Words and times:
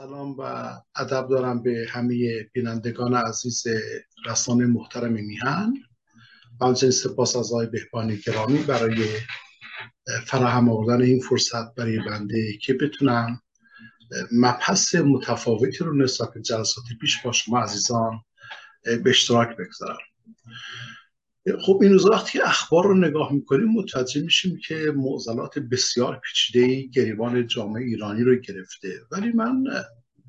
سلام 0.00 0.34
و 0.38 0.42
ادب 0.96 1.28
دارم 1.28 1.62
به 1.62 1.86
همه 1.90 2.42
بینندگان 2.52 3.14
عزیز 3.14 3.66
رسانه 4.26 4.66
محترم 4.66 5.12
میهن 5.12 5.74
و 6.60 6.66
همچنین 6.66 6.92
سپاس 6.92 7.36
از 7.36 7.52
آقای 7.52 7.66
بهبانی 7.66 8.16
گرامی 8.16 8.58
برای 8.58 9.08
فراهم 10.26 10.68
آوردن 10.68 11.02
این 11.02 11.20
فرصت 11.20 11.74
برای 11.74 11.98
بنده 11.98 12.56
که 12.62 12.74
بتونم 12.74 13.40
مبحث 14.32 14.94
متفاوتی 14.94 15.78
رو 15.78 15.96
نسبت 15.96 16.34
به 16.34 16.42
جلسات 16.42 16.84
پیش 17.00 17.22
با 17.22 17.32
شما 17.32 17.60
عزیزان 17.60 18.20
به 18.82 19.10
اشتراک 19.10 19.56
بگذارم. 19.56 19.98
خب 21.56 21.78
این 21.82 21.92
روزا 21.92 22.10
وقتی 22.10 22.40
اخبار 22.40 22.84
رو 22.84 22.94
نگاه 22.94 23.32
می‌کنیم 23.32 23.68
متوجه 23.68 24.22
میشیم 24.22 24.58
که 24.66 24.92
معضلات 24.96 25.58
بسیار 25.58 26.20
پیچیده 26.24 26.82
گریبان 26.82 27.46
جامعه 27.46 27.82
ایرانی 27.82 28.22
رو 28.22 28.36
گرفته. 28.36 29.00
ولی 29.12 29.32
من 29.32 29.64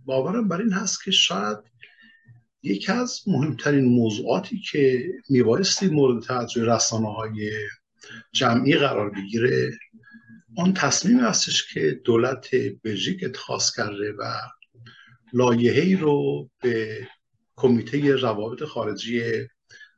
باورم 0.05 0.47
بر 0.47 0.61
این 0.61 0.73
هست 0.73 1.03
که 1.03 1.11
شاید 1.11 1.57
یکی 2.63 2.91
از 2.91 3.21
مهمترین 3.27 3.85
موضوعاتی 3.85 4.59
که 4.71 5.07
میبایستی 5.29 5.87
مورد 5.87 6.23
توجه 6.23 6.65
رسانه 6.65 7.13
های 7.13 7.51
جمعی 8.31 8.75
قرار 8.75 9.09
بگیره 9.09 9.71
آن 10.57 10.73
تصمیم 10.73 11.19
هستش 11.19 11.73
که 11.73 12.01
دولت 12.03 12.47
بلژیک 12.83 13.23
اتخاذ 13.23 13.71
کرده 13.77 14.13
و 14.19 14.33
لایحه‌ای 15.33 15.95
رو 15.95 16.49
به 16.61 17.07
کمیته 17.55 18.15
روابط 18.15 18.63
خارجی 18.63 19.21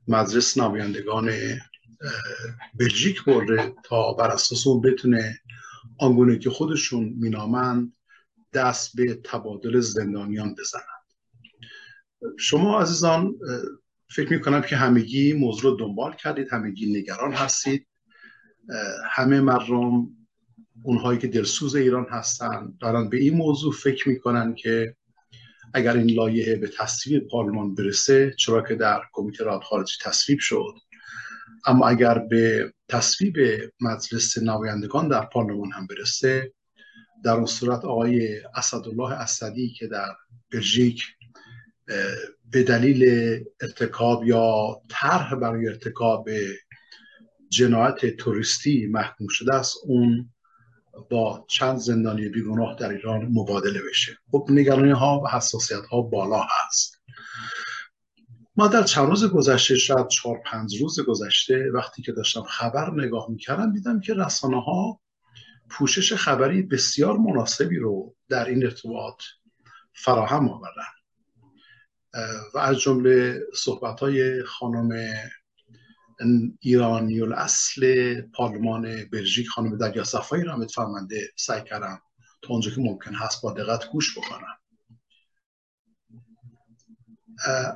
مجلس 0.07 0.57
نمایندگان 0.57 1.31
بلژیک 2.79 3.23
برده 3.23 3.73
تا 3.83 4.13
بر 4.13 4.27
اساس 4.27 4.67
اون 4.67 4.81
بتونه 4.81 5.39
آنگونه 5.99 6.39
که 6.39 6.49
خودشون 6.49 7.13
مینامند 7.17 7.93
دست 8.53 8.95
به 8.95 9.19
تبادل 9.23 9.79
زندانیان 9.79 10.55
بزنند. 10.55 10.85
شما 12.39 12.81
عزیزان 12.81 13.35
فکر 14.09 14.33
می‌کنم 14.33 14.61
که 14.61 14.75
همگی 14.75 15.33
موضوع 15.33 15.71
رو 15.71 15.77
دنبال 15.77 16.15
کردید 16.15 16.47
همگی 16.51 16.93
نگران 16.93 17.33
هستید. 17.33 17.87
همه 19.11 19.41
مردم 19.41 20.07
اونهایی 20.83 21.19
که 21.19 21.27
دلسوز 21.27 21.75
ایران 21.75 22.05
هستند 22.09 22.77
دارن 22.77 23.09
به 23.09 23.17
این 23.17 23.33
موضوع 23.33 23.73
فکر 23.73 24.09
می‌کنن 24.09 24.55
که 24.55 24.95
اگر 25.73 25.97
این 25.97 26.11
لایحه 26.11 26.55
به 26.55 26.67
تصویب 26.67 27.27
پارلمان 27.27 27.75
برسه 27.75 28.33
چرا 28.37 28.61
که 28.61 28.75
در 28.75 29.01
کمیته 29.13 29.43
راد 29.43 29.61
خارجی 29.61 29.93
تصویب 30.01 30.39
شد؟ 30.39 30.75
اما 31.65 31.87
اگر 31.87 32.19
به 32.19 32.73
تصویب 32.89 33.35
مجلس 33.81 34.37
نمایندگان 34.37 35.07
در 35.07 35.25
پارلمان 35.25 35.71
هم 35.71 35.87
برسه 35.87 36.53
در 37.23 37.31
اون 37.31 37.45
صورت 37.45 37.85
آقای 37.85 38.41
اسدالله 38.55 39.11
اسدی 39.11 39.69
که 39.69 39.87
در 39.87 40.15
بلژیک 40.51 41.03
به 42.51 42.63
دلیل 42.63 43.03
ارتکاب 43.61 44.27
یا 44.27 44.81
طرح 44.89 45.35
برای 45.35 45.67
ارتکاب 45.67 46.29
جنایت 47.49 48.05
توریستی 48.05 48.87
محکوم 48.87 49.27
شده 49.27 49.55
است 49.55 49.75
اون 49.83 50.29
با 51.09 51.45
چند 51.49 51.77
زندانی 51.77 52.29
بیگناه 52.29 52.75
در 52.75 52.89
ایران 52.89 53.25
مبادله 53.25 53.81
بشه. 53.89 54.17
خب 54.31 54.47
نگرانی 54.49 54.91
ها 54.91 55.21
و 55.23 55.27
حساسیت 55.27 55.85
ها 55.85 56.01
بالا 56.01 56.41
هست. 56.41 57.01
ما 58.55 58.67
در 58.67 58.83
چند 58.83 59.09
روز 59.09 59.25
گذشته 59.25 59.75
شاید 59.75 60.07
چهار 60.07 60.41
پنج 60.45 60.81
روز 60.81 60.99
گذشته 60.99 61.71
وقتی 61.73 62.01
که 62.01 62.11
داشتم 62.11 62.43
خبر 62.43 62.91
نگاه 62.91 63.25
می‌کردم 63.29 63.73
دیدم 63.73 63.99
که 63.99 64.13
رسانه 64.13 64.61
ها 64.61 64.99
پوشش 65.69 66.13
خبری 66.13 66.61
بسیار 66.61 67.17
مناسبی 67.17 67.77
رو 67.77 68.15
در 68.29 68.45
این 68.45 68.63
ارتباط 68.63 69.21
فراهم 69.93 70.49
آوردن. 70.49 70.91
و 72.53 72.57
از 72.57 72.79
جمله 72.79 73.39
صحبت 73.55 73.99
های 73.99 74.43
خانم 74.43 75.11
ایرانی 76.59 77.21
اصل 77.21 78.21
پارلمان 78.21 79.05
بلژیک 79.11 79.47
خانم 79.47 79.77
دریا 79.77 80.03
صفایی 80.03 80.43
را 80.43 80.67
فرمانده 80.67 81.29
سعی 81.35 81.61
کردم 81.63 82.01
تا 82.41 82.53
اونجا 82.53 82.71
که 82.71 82.81
ممکن 82.81 83.13
هست 83.13 83.41
با 83.41 83.53
دقت 83.53 83.89
گوش 83.91 84.17
بکنم. 84.17 84.57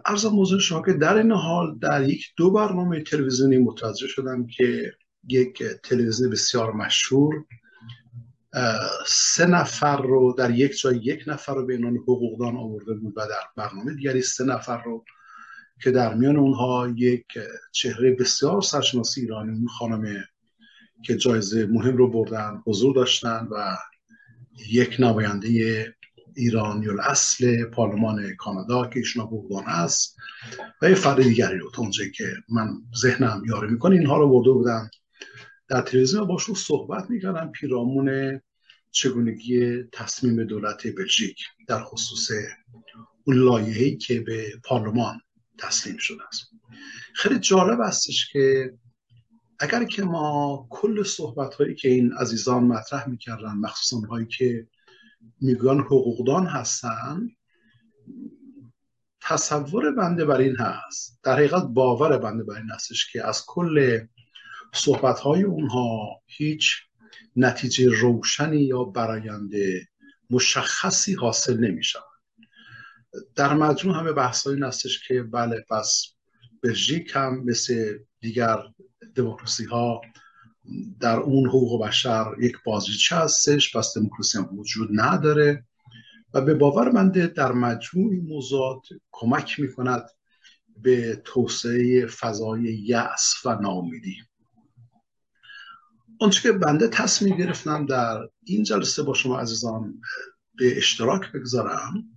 ارزم 0.06 0.30
موضوع 0.30 0.60
شما 0.60 0.82
که 0.82 0.94
در 0.94 1.18
این 1.18 1.32
حال 1.32 1.80
در 1.80 2.10
یک 2.10 2.26
دو 2.38 2.52
برنامه 2.52 3.04
تلویزیونی 3.04 3.58
متوجه 3.58 4.08
شدم 4.08 4.48
که 4.48 4.94
یک 5.28 5.64
تلویزیون 5.64 6.30
بسیار 6.30 6.72
مشهور 6.72 7.46
سه 9.08 9.46
نفر 9.46 10.02
رو 10.02 10.36
در 10.38 10.52
یک 10.52 10.80
جای 10.80 10.98
یک 10.98 11.24
نفر 11.28 11.56
رو 11.56 11.66
به 11.66 11.76
عنوان 11.76 11.98
حقوقدان 11.98 12.58
آورده 12.58 12.94
بود 12.94 13.14
و 13.18 13.22
در 13.28 13.64
برنامه 13.64 13.94
دیگری 13.94 14.22
سه 14.22 14.44
نفر 14.44 14.84
رو 14.84 15.04
که 15.86 15.92
در 15.92 16.14
میان 16.14 16.38
اونها 16.38 16.94
یک 16.96 17.26
چهره 17.72 18.12
بسیار 18.12 18.62
سرشناسی 18.62 19.22
ایرانی 19.22 19.52
اون 19.52 19.68
خانم 19.68 20.24
که 21.04 21.18
جایزه 21.18 21.66
مهم 21.66 21.98
رو 21.98 22.12
بردن 22.12 22.62
حضور 22.66 22.96
داشتن 22.96 23.48
و 23.52 23.78
یک 24.70 24.96
نماینده 25.00 25.94
ایرانی 26.36 26.88
اصل 27.04 27.66
پارلمان 27.66 28.36
کانادا 28.36 28.88
که 28.88 29.00
ایشون 29.00 29.24
حقوقدان 29.24 29.64
است 29.68 30.18
و 30.82 30.90
یه 30.90 30.96
فرد 30.96 31.24
دیگری 31.24 31.58
رو 31.58 31.72
تا 31.72 31.90
که 32.18 32.34
من 32.50 32.74
ذهنم 32.98 33.44
یاره 33.48 33.68
می‌کنه 33.68 33.96
اینها 33.96 34.18
رو 34.18 34.30
برده 34.30 34.52
بودن. 34.52 34.90
در 35.70 35.82
تلویزیون 35.82 36.28
باشون 36.28 36.56
صحبت 36.56 37.10
می‌کردن 37.10 37.52
پیرامون 37.52 38.42
چگونگی 38.92 39.84
تصمیم 39.92 40.44
دولت 40.44 40.88
بلژیک 40.98 41.38
در 41.68 41.84
خصوص 41.84 42.32
اون 43.24 43.38
لایحه‌ای 43.38 43.98
که 43.98 44.20
به 44.20 44.48
پارلمان 44.64 45.22
تسلیم 45.58 45.98
شده 45.98 46.28
است. 46.28 46.52
خیلی 47.16 47.40
جالب 47.40 47.82
استش 47.82 48.32
که 48.32 48.74
اگر 49.60 49.84
که 49.84 50.04
ما 50.04 50.68
کل 50.70 51.04
صحبت 51.04 51.54
هایی 51.54 51.76
که 51.76 51.90
این 51.90 52.14
عزیزان 52.14 52.64
مطرح 52.64 53.10
می‌کردن 53.10 53.54
مخصوصا 53.54 54.08
هایی 54.08 54.26
که 54.26 54.68
میگن 55.42 55.80
حقوقدان 55.80 56.48
هستن 56.48 57.28
تصور 59.22 59.92
بنده 59.92 60.26
بر 60.26 60.38
این 60.38 60.56
هست 60.56 61.20
در 61.24 61.34
حقیقت 61.34 61.64
باور 61.64 62.18
بنده 62.18 62.44
بر 62.44 62.56
این 62.56 62.70
هستش 62.70 63.12
که 63.12 63.28
از 63.28 63.44
کل 63.48 64.00
صحبت 64.74 65.20
های 65.20 65.44
اونها 65.44 66.22
هیچ 66.26 66.72
نتیجه 67.36 67.90
روشنی 67.90 68.62
یا 68.62 68.84
براینده 68.84 69.88
مشخصی 70.30 71.14
حاصل 71.14 71.58
نمی 71.58 71.84
در 73.36 73.54
مجموع 73.54 73.96
همه 74.00 74.12
بحث 74.12 74.48
این 74.48 74.64
هستش 74.64 75.08
که 75.08 75.24
بله 75.24 75.66
پس 75.70 76.14
بلژیک 76.64 77.12
هم 77.16 77.44
مثل 77.46 77.98
دیگر 78.20 78.58
دموکراسی 79.16 79.66
ها 79.66 80.02
در 81.00 81.18
اون 81.18 81.50
حقوق 81.50 81.86
بشر 81.88 82.26
یک 82.40 82.58
بازیچه 82.66 83.16
هستش 83.16 83.78
پس 83.78 83.94
دموکراسی 83.98 84.38
هم 84.38 84.60
وجود 84.60 84.90
نداره 84.94 85.66
و 86.34 86.42
به 86.42 86.54
باور 86.54 86.92
منده 86.92 87.28
در 87.28 87.52
مجموع 87.52 88.12
این 88.12 88.26
موضوعات 88.28 88.82
کمک 89.12 89.60
می‌کند 89.60 90.10
به 90.78 91.22
توسعه 91.26 92.06
فضای 92.06 92.62
یأس 92.62 93.34
و 93.46 93.56
ناامیدی. 93.62 94.16
آنچه 96.20 96.42
که 96.42 96.52
بنده 96.52 96.88
تصمیم 96.88 97.38
گرفتم 97.38 97.86
در 97.86 98.30
این 98.44 98.64
جلسه 98.64 99.04
با 99.04 99.14
شما 99.14 99.40
عزیزان 99.40 100.02
به 100.58 100.78
اشتراک 100.78 101.32
بگذارم 101.32 102.15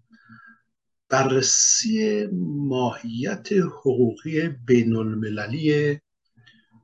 بررسی 1.08 2.26
ماهیت 2.56 3.48
حقوقی 3.52 4.48
بین 4.48 4.96
المللی 4.96 5.98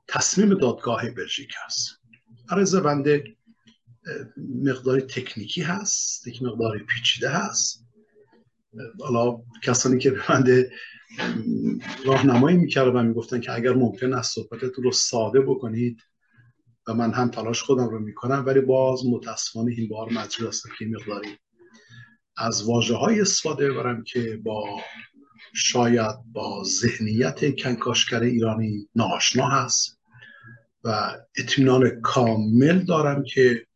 تصمیم 0.08 0.54
دادگاه 0.54 1.10
بلژیک 1.10 1.50
هست. 1.64 2.00
عرض 2.48 2.74
بنده 2.74 3.24
مقداری 4.64 5.02
تکنیکی 5.02 5.62
هست 5.62 6.26
یک 6.26 6.42
مقداری 6.42 6.84
پیچیده 6.84 7.28
هست. 7.28 7.84
حالا 9.00 9.42
کسانی 9.62 9.98
که 9.98 10.10
به 10.10 10.20
بنده 10.28 10.72
راهنمایی 12.04 12.56
می‌کرد 12.56 12.94
و 12.94 13.02
می‌گفتن 13.02 13.40
که 13.40 13.52
اگر 13.52 13.72
ممکن 13.72 14.12
است 14.12 14.34
صحبتتون 14.34 14.84
رو 14.84 14.92
ساده 14.92 15.40
بکنید 15.40 16.00
و 16.88 16.94
من 16.94 17.12
هم 17.12 17.30
تلاش 17.30 17.62
خودم 17.62 17.88
رو 17.88 17.98
می‌کنم 17.98 18.44
ولی 18.46 18.60
باز 18.60 19.06
متاسفانه 19.06 19.72
این 19.72 19.88
بار 19.88 20.12
مجبور 20.12 20.48
هستم 20.48 20.68
که 20.78 20.86
مقداری 20.86 21.28
از 22.36 22.62
واجه 22.62 22.94
های 22.94 23.20
استفاده 23.20 23.72
برم 23.72 24.04
که 24.04 24.40
با 24.44 24.80
شاید 25.54 26.16
با 26.32 26.62
ذهنیت 26.64 27.56
کنکاشگر 27.56 28.20
ایرانی 28.20 28.88
ناشنا 28.94 29.46
هست 29.48 29.98
و 30.84 31.16
اطمینان 31.36 32.00
کامل 32.00 32.78
دارم 32.78 33.24
که 33.24 33.66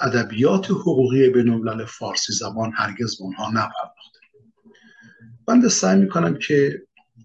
ادبیات 0.00 0.70
حقوقی 0.70 1.28
بین 1.28 1.84
فارسی 1.84 2.32
زبان 2.32 2.72
هرگز 2.74 3.18
به 3.18 3.24
اونها 3.24 3.48
نپرداخته. 3.48 4.18
بنده 5.46 5.68
سعی 5.68 6.00
می‌کنم 6.00 6.38
که 6.38 6.82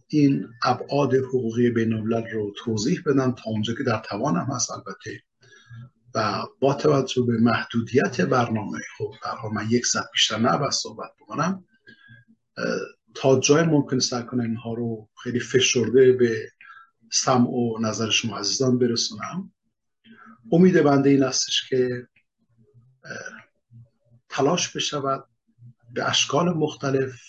این 0.07 0.47
ابعاد 0.63 1.15
حقوقی 1.15 1.69
بین 1.69 1.91
رو 2.33 2.53
توضیح 2.57 3.01
بدم 3.05 3.31
تا 3.31 3.43
اونجا 3.45 3.73
که 3.73 3.83
در 3.83 3.97
توانم 3.97 4.47
هست 4.55 4.71
البته 4.71 5.23
و 6.15 6.43
با 6.59 6.73
توجه 6.73 7.21
به 7.21 7.37
محدودیت 7.37 8.21
برنامه 8.21 8.79
خب 8.97 9.13
برها 9.23 9.49
من 9.49 9.67
یک 9.69 9.85
ساعت 9.85 10.05
بیشتر 10.13 10.37
نباید 10.37 10.71
صحبت 10.71 11.11
بکنم 11.21 11.65
تا 13.13 13.39
جای 13.39 13.63
ممکن 13.63 13.99
سعی 13.99 14.23
کنم 14.23 14.41
اینها 14.41 14.73
رو 14.73 15.09
خیلی 15.23 15.39
فشرده 15.39 16.11
به 16.11 16.51
سمع 17.11 17.49
و 17.49 17.77
نظر 17.81 18.09
شما 18.09 18.37
عزیزان 18.37 18.79
برسونم. 18.79 19.53
امید 20.51 20.83
بنده 20.83 21.09
این 21.09 21.23
استش 21.23 21.69
که 21.69 22.07
تلاش 24.29 24.75
بشود 24.75 25.27
به 25.93 26.09
اشکال 26.09 26.49
مختلف 26.49 27.21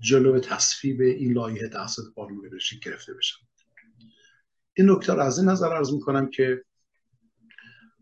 جلو 0.00 0.40
تصویب 0.40 1.00
این 1.00 1.68
توسط 1.68 2.02
پارلمان 2.14 2.50
بلژیک 2.50 2.84
گرفته 2.84 3.14
بشه. 3.14 3.34
این 4.76 4.90
نکته 4.90 5.22
از 5.22 5.38
این 5.38 5.48
نظر 5.48 5.72
عرض 5.76 5.92
می‌کنم 5.92 6.30
که 6.30 6.64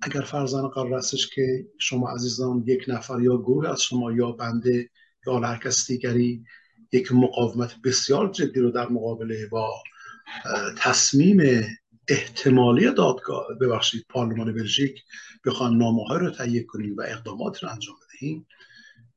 اگر 0.02 0.20
فرزن 0.20 0.68
قرار 0.68 0.94
استش 0.94 1.28
که 1.34 1.66
شما 1.78 2.10
عزیزان 2.10 2.64
یک 2.66 2.84
نفر 2.88 3.20
یا 3.20 3.36
گروه 3.36 3.68
از 3.70 3.82
شما 3.82 4.12
یا 4.12 4.32
بنده 4.32 4.90
یا 5.26 5.38
هر 5.38 5.58
کس 5.58 5.86
دیگری 5.86 6.44
یک 6.92 7.12
مقاومت 7.12 7.74
بسیار 7.84 8.30
جدی 8.32 8.60
رو 8.60 8.70
در 8.70 8.88
مقابله 8.88 9.46
با 9.46 9.82
تصمیم 10.78 11.62
احتمالی 12.08 12.94
دادگاه 12.94 13.46
ببخشید 13.60 14.06
پارلمان 14.08 14.54
بلژیک 14.54 15.02
بخوان 15.44 15.78
نامه 15.78 16.04
های 16.04 16.18
رو 16.18 16.30
تهیه 16.30 16.64
کنیم 16.64 16.96
و 16.96 17.02
اقدامات 17.02 17.62
رو 17.62 17.68
انجام 17.68 17.96
بدهیم 18.02 18.46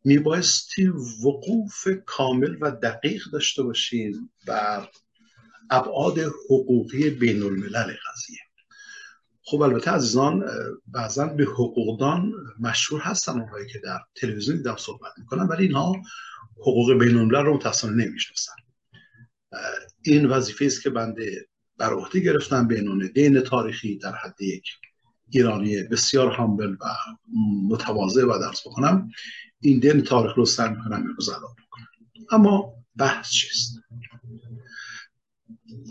میبایستی 0.03 0.87
وقوف 1.25 1.87
کامل 2.05 2.57
و 2.61 2.71
دقیق 2.71 3.23
داشته 3.33 3.63
باشیم 3.63 4.31
بر 4.47 4.89
ابعاد 5.69 6.19
حقوقی 6.19 7.09
بین 7.09 7.43
الملل 7.43 7.93
قضیه. 7.93 8.40
خب 9.51 9.62
البته 9.62 9.92
عزیزان 9.92 10.45
بعضا 10.88 11.25
به 11.25 11.44
حقوقدان 11.44 12.33
مشهور 12.59 13.01
هستن 13.01 13.31
اونهایی 13.31 13.68
که 13.68 13.80
در 13.80 14.00
تلویزیون 14.15 14.57
دیدم 14.57 14.75
صحبت 14.75 15.12
می‌کنن 15.18 15.48
ولی 15.48 15.63
اینها 15.63 16.01
حقوق 16.57 16.94
بین 16.94 17.18
الملل 17.18 17.45
رو 17.45 17.53
متاسفانه 17.53 18.06
نمی‌شناسن. 18.06 18.53
این 20.01 20.25
وظیفه 20.25 20.65
است 20.65 20.83
که 20.83 20.89
بنده 20.89 21.48
بر 21.77 21.94
عهده 21.94 22.19
گرفتم 22.19 22.68
به 22.68 22.80
عنوان 22.80 23.12
دین 23.15 23.42
تاریخی 23.42 23.98
در 23.98 24.15
حد 24.15 24.42
یک 24.42 24.65
ایرانی 25.30 25.83
بسیار 25.83 26.31
هامبل 26.31 26.71
و 26.71 26.86
متواضع 27.69 28.25
و 28.25 28.39
درس 28.39 28.68
بکنم 28.68 29.09
این 29.59 29.80
دین 29.80 30.01
تاریخ 30.01 30.36
رو 30.36 30.45
سر 30.45 30.69
می‌کنم 30.69 30.98
امروز 30.98 31.30
ادا 31.30 31.48
اما 32.31 32.74
بحث 32.95 33.30
چیست؟ 33.30 33.80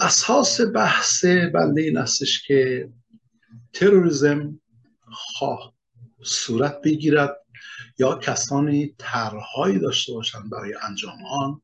اساس 0.00 0.60
بحث 0.60 1.24
بنده 1.24 1.82
این 1.82 1.96
استش 1.96 2.46
که 2.46 2.88
تروریزم 3.72 4.60
خواه 5.12 5.74
صورت 6.22 6.80
بگیرد 6.84 7.36
یا 7.98 8.18
کسانی 8.18 8.94
طرحهایی 8.98 9.78
داشته 9.78 10.12
باشند 10.12 10.50
برای 10.50 10.74
انجام 10.88 11.24
آن 11.30 11.62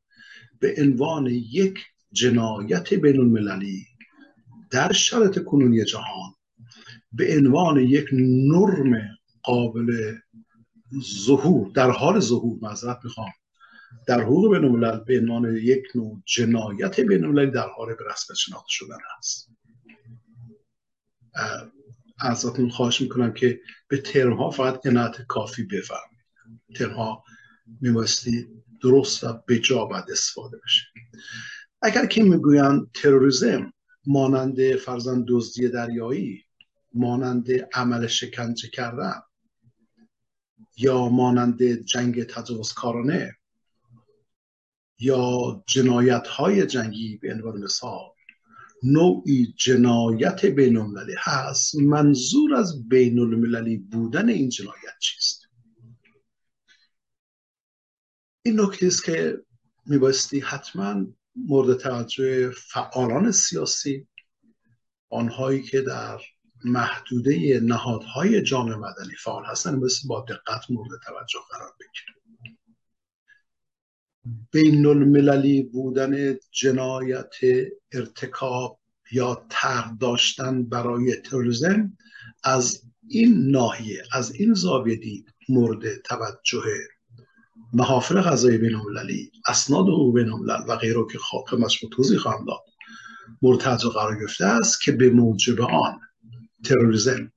به 0.59 0.75
عنوان 0.77 1.27
یک 1.27 1.79
جنایت 2.11 2.93
بین 2.93 3.19
المللی 3.19 3.85
در 4.69 4.91
شرط 4.91 5.43
کنونی 5.43 5.83
جهان 5.83 6.33
به 7.11 7.37
عنوان 7.37 7.77
یک 7.77 8.07
نرم 8.13 9.17
قابل 9.43 10.15
ظهور 11.25 11.71
در 11.71 11.91
حال 11.91 12.19
ظهور 12.19 12.59
معذرت 12.61 12.99
می‌خوام 13.03 13.31
در 14.07 14.21
حقوق 14.21 14.55
بین 14.55 14.65
الملل 14.65 14.99
به 14.99 15.19
عنوان 15.19 15.55
یک 15.55 15.83
نوع 15.95 16.21
جنایت 16.25 16.99
بین 16.99 17.23
المللی 17.23 17.51
در 17.51 17.67
حال 17.77 17.87
به 17.87 18.03
رسمیت 18.11 18.37
شناخته 18.37 18.69
شدن 18.69 18.97
است. 19.19 19.51
ازتون 22.19 22.69
خواهش 22.69 23.01
می‌کنم 23.01 23.33
که 23.33 23.61
به 23.87 23.97
ترم 23.97 24.33
ها 24.33 24.49
فقط 24.49 24.87
عنایت 24.87 25.21
کافی 25.21 25.63
بفرمایید. 25.63 26.25
ترم 26.75 26.93
ها 26.93 27.23
میبایستی 27.81 28.47
درست 28.81 29.23
و 29.23 29.43
به 29.45 29.59
جا 29.59 29.85
باید 29.85 30.05
استفاده 30.11 30.57
بشه. 30.63 30.83
اگر 31.81 32.05
که 32.05 32.23
می‌گویند 32.23 32.91
تروریزم 32.93 33.73
مانند 34.05 34.75
فرزند 34.75 35.25
دزدی 35.27 35.69
دریایی 35.69 36.43
مانند 36.93 37.47
عمل 37.73 38.07
شکنجه 38.07 38.69
کردن 38.69 39.21
یا 40.77 41.09
مانند 41.09 41.63
جنگ 41.63 42.23
تجاوزکارانه 42.23 43.37
یا 44.99 45.63
جنایت 45.67 46.27
های 46.27 46.65
جنگی 46.65 47.17
به 47.17 47.33
عنوان 47.33 47.63
مثال 47.63 48.09
نوعی 48.83 49.53
جنایت 49.57 50.45
بین 50.45 50.77
المللی 50.77 51.15
هست. 51.17 51.75
منظور 51.75 52.55
از 52.55 52.89
بین 52.89 53.19
المللی 53.19 53.77
بودن 53.77 54.29
این 54.29 54.49
جنایت 54.49 54.99
چیست؟ 54.99 55.47
این 58.45 58.59
نکته 58.59 58.87
است 58.87 59.03
که 59.03 59.37
میبایستی 59.85 60.39
حتما 60.39 61.05
مورد 61.35 61.77
توجه 61.77 62.49
فعالان 62.49 63.31
سیاسی 63.31 64.07
آنهایی 65.09 65.63
که 65.63 65.81
در 65.81 66.19
محدوده 66.65 67.59
نهادهای 67.63 68.41
جامعه 68.41 68.75
مدنی 68.75 69.15
فعال 69.23 69.45
هستن 69.45 69.75
مثل 69.75 70.07
با 70.07 70.25
دقت 70.29 70.71
مورد 70.71 70.89
توجه 71.05 71.39
قرار 71.51 71.71
بگیره 71.79 72.16
بین 74.51 74.85
المللی 74.85 75.63
بودن 75.63 76.35
جنایت 76.51 77.35
ارتکاب 77.91 78.79
یا 79.11 79.45
تر 79.49 79.83
داشتن 79.99 80.63
برای 80.63 81.15
تروریسم 81.15 81.97
از 82.43 82.81
این 83.07 83.51
ناحیه 83.51 84.03
از 84.13 84.35
این 84.35 84.53
زاویه 84.53 84.95
دید 84.95 85.33
مورد 85.49 86.01
توجه 86.01 86.63
محافل 87.73 88.21
غذای 88.21 88.57
بین 88.57 88.75
المللی 88.75 89.31
اسناد 89.47 89.87
حقوق 89.87 90.15
بین 90.15 90.29
الملل 90.29 90.63
و 90.67 90.75
غیره 90.75 91.05
که 91.11 91.17
خدمتش 91.17 91.85
توضیح 91.91 92.17
خواهم 92.17 92.45
داد 92.45 92.63
مورد 93.41 93.59
توجه 93.59 93.89
قرار 93.89 94.19
گرفته 94.19 94.45
است 94.45 94.81
که 94.81 94.91
به 94.91 95.09
موجب 95.09 95.61
آن 95.61 95.99
تروریزم 96.63 97.31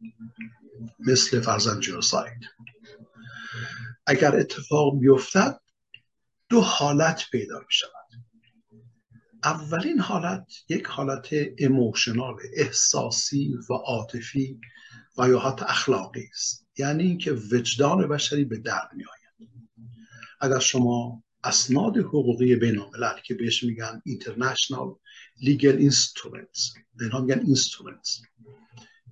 مثل 1.06 1.40
فرزن 1.40 1.80
جنوساید. 1.80 2.40
اگر 4.06 4.36
اتفاق 4.36 4.98
بیفتد 5.00 5.60
دو 6.50 6.60
حالت 6.60 7.22
پیدا 7.32 7.58
می 7.58 7.66
شود. 7.68 7.90
اولین 9.44 10.00
حالت 10.00 10.46
یک 10.68 10.86
حالت 10.86 11.28
emotional 11.58 12.34
احساسی 12.54 13.54
و 13.70 13.72
عاطفی 13.74 14.60
و 15.18 15.28
یا 15.28 15.38
حتی 15.38 15.64
اخلاقی 15.68 16.28
است. 16.32 16.66
یعنی 16.78 17.02
اینکه 17.02 17.32
وجدان 17.32 18.08
بشری 18.08 18.44
به 18.44 18.58
درد 18.58 18.90
می 18.96 19.04
آید. 19.04 19.50
اگر 20.40 20.58
شما 20.58 21.22
اسناد 21.44 21.96
حقوقی 21.96 22.56
بین 22.56 22.78
الملل 22.78 23.20
که 23.24 23.34
بهش 23.34 23.64
میگن 23.64 24.02
international 24.04 24.94
legal 25.40 25.76
instruments 25.76 26.72
اینها 27.00 27.20
میگن 27.20 27.40
instruments 27.40 28.20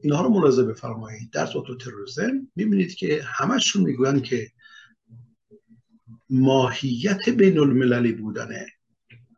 اینها 0.03 0.23
رو 0.23 0.29
ملاحظه 0.29 0.65
بفرمایید. 0.65 1.31
در 1.31 1.47
تو 1.47 1.77
تروریسم 1.77 2.51
می‌بینید 2.57 2.95
که 2.95 3.23
همشون 3.25 3.83
می‌گویند 3.83 4.23
که 4.23 4.51
ماهیت 6.31 7.29
بین 7.29 7.59
المللی 7.59 8.13
بودن 8.13 8.49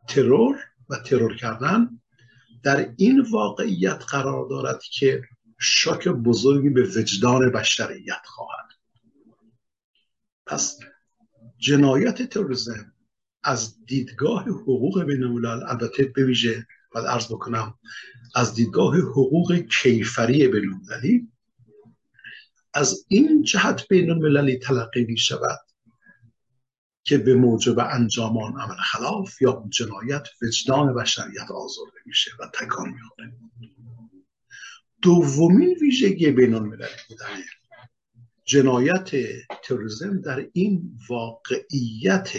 ترور 0.07 0.55
و 0.89 0.95
ترور 0.95 1.35
کردن 1.35 2.01
در 2.63 2.93
این 2.97 3.21
واقعیت 3.21 4.03
قرار 4.09 4.49
دارد 4.49 4.83
که 4.83 5.23
شاک 5.59 6.07
بزرگی 6.07 6.69
به 6.69 6.83
وجدان 6.83 7.51
بشریت 7.51 8.21
خواهد. 8.25 8.65
پس 10.45 10.79
جنایت 11.57 12.29
تروریسم 12.29 12.93
از 13.43 13.85
دیدگاه 13.85 14.43
حقوق 14.43 15.03
بین 15.03 15.23
الملل 15.23 15.63
البته 15.63 16.03
به 16.03 16.25
ویژه 16.25 16.67
باید 16.91 17.07
عرض 17.07 17.25
بکنم 17.25 17.79
از 18.35 18.53
دیدگاه 18.53 18.97
حقوق 18.97 19.53
کیفری 19.53 20.47
بین 20.47 20.69
المللی 20.69 21.27
از 22.73 23.05
این 23.07 23.43
جهت 23.43 23.87
بین 23.87 24.09
المللی 24.11 24.57
تلقی 24.57 25.05
می 25.05 25.17
شود 25.17 25.59
که 27.03 27.17
به 27.17 27.33
موجب 27.33 27.79
انجام 27.79 28.37
آن 28.37 28.61
عمل 28.61 28.75
خلاف 28.75 29.41
یا 29.41 29.65
جنایت 29.69 30.27
وجدان 30.41 30.93
بشریت 30.93 31.51
آزرده 31.51 31.97
میشه 32.05 32.31
و 32.39 32.47
تکان 32.53 32.89
می‌خوره. 32.89 33.33
دومین 35.01 35.77
ویژگی 35.81 36.31
بین 36.31 36.53
المللی 36.53 36.87
بودن 37.09 37.25
جنایت 38.45 39.09
تروریسم 39.63 40.21
در 40.21 40.47
این 40.53 40.97
واقعیت 41.09 42.29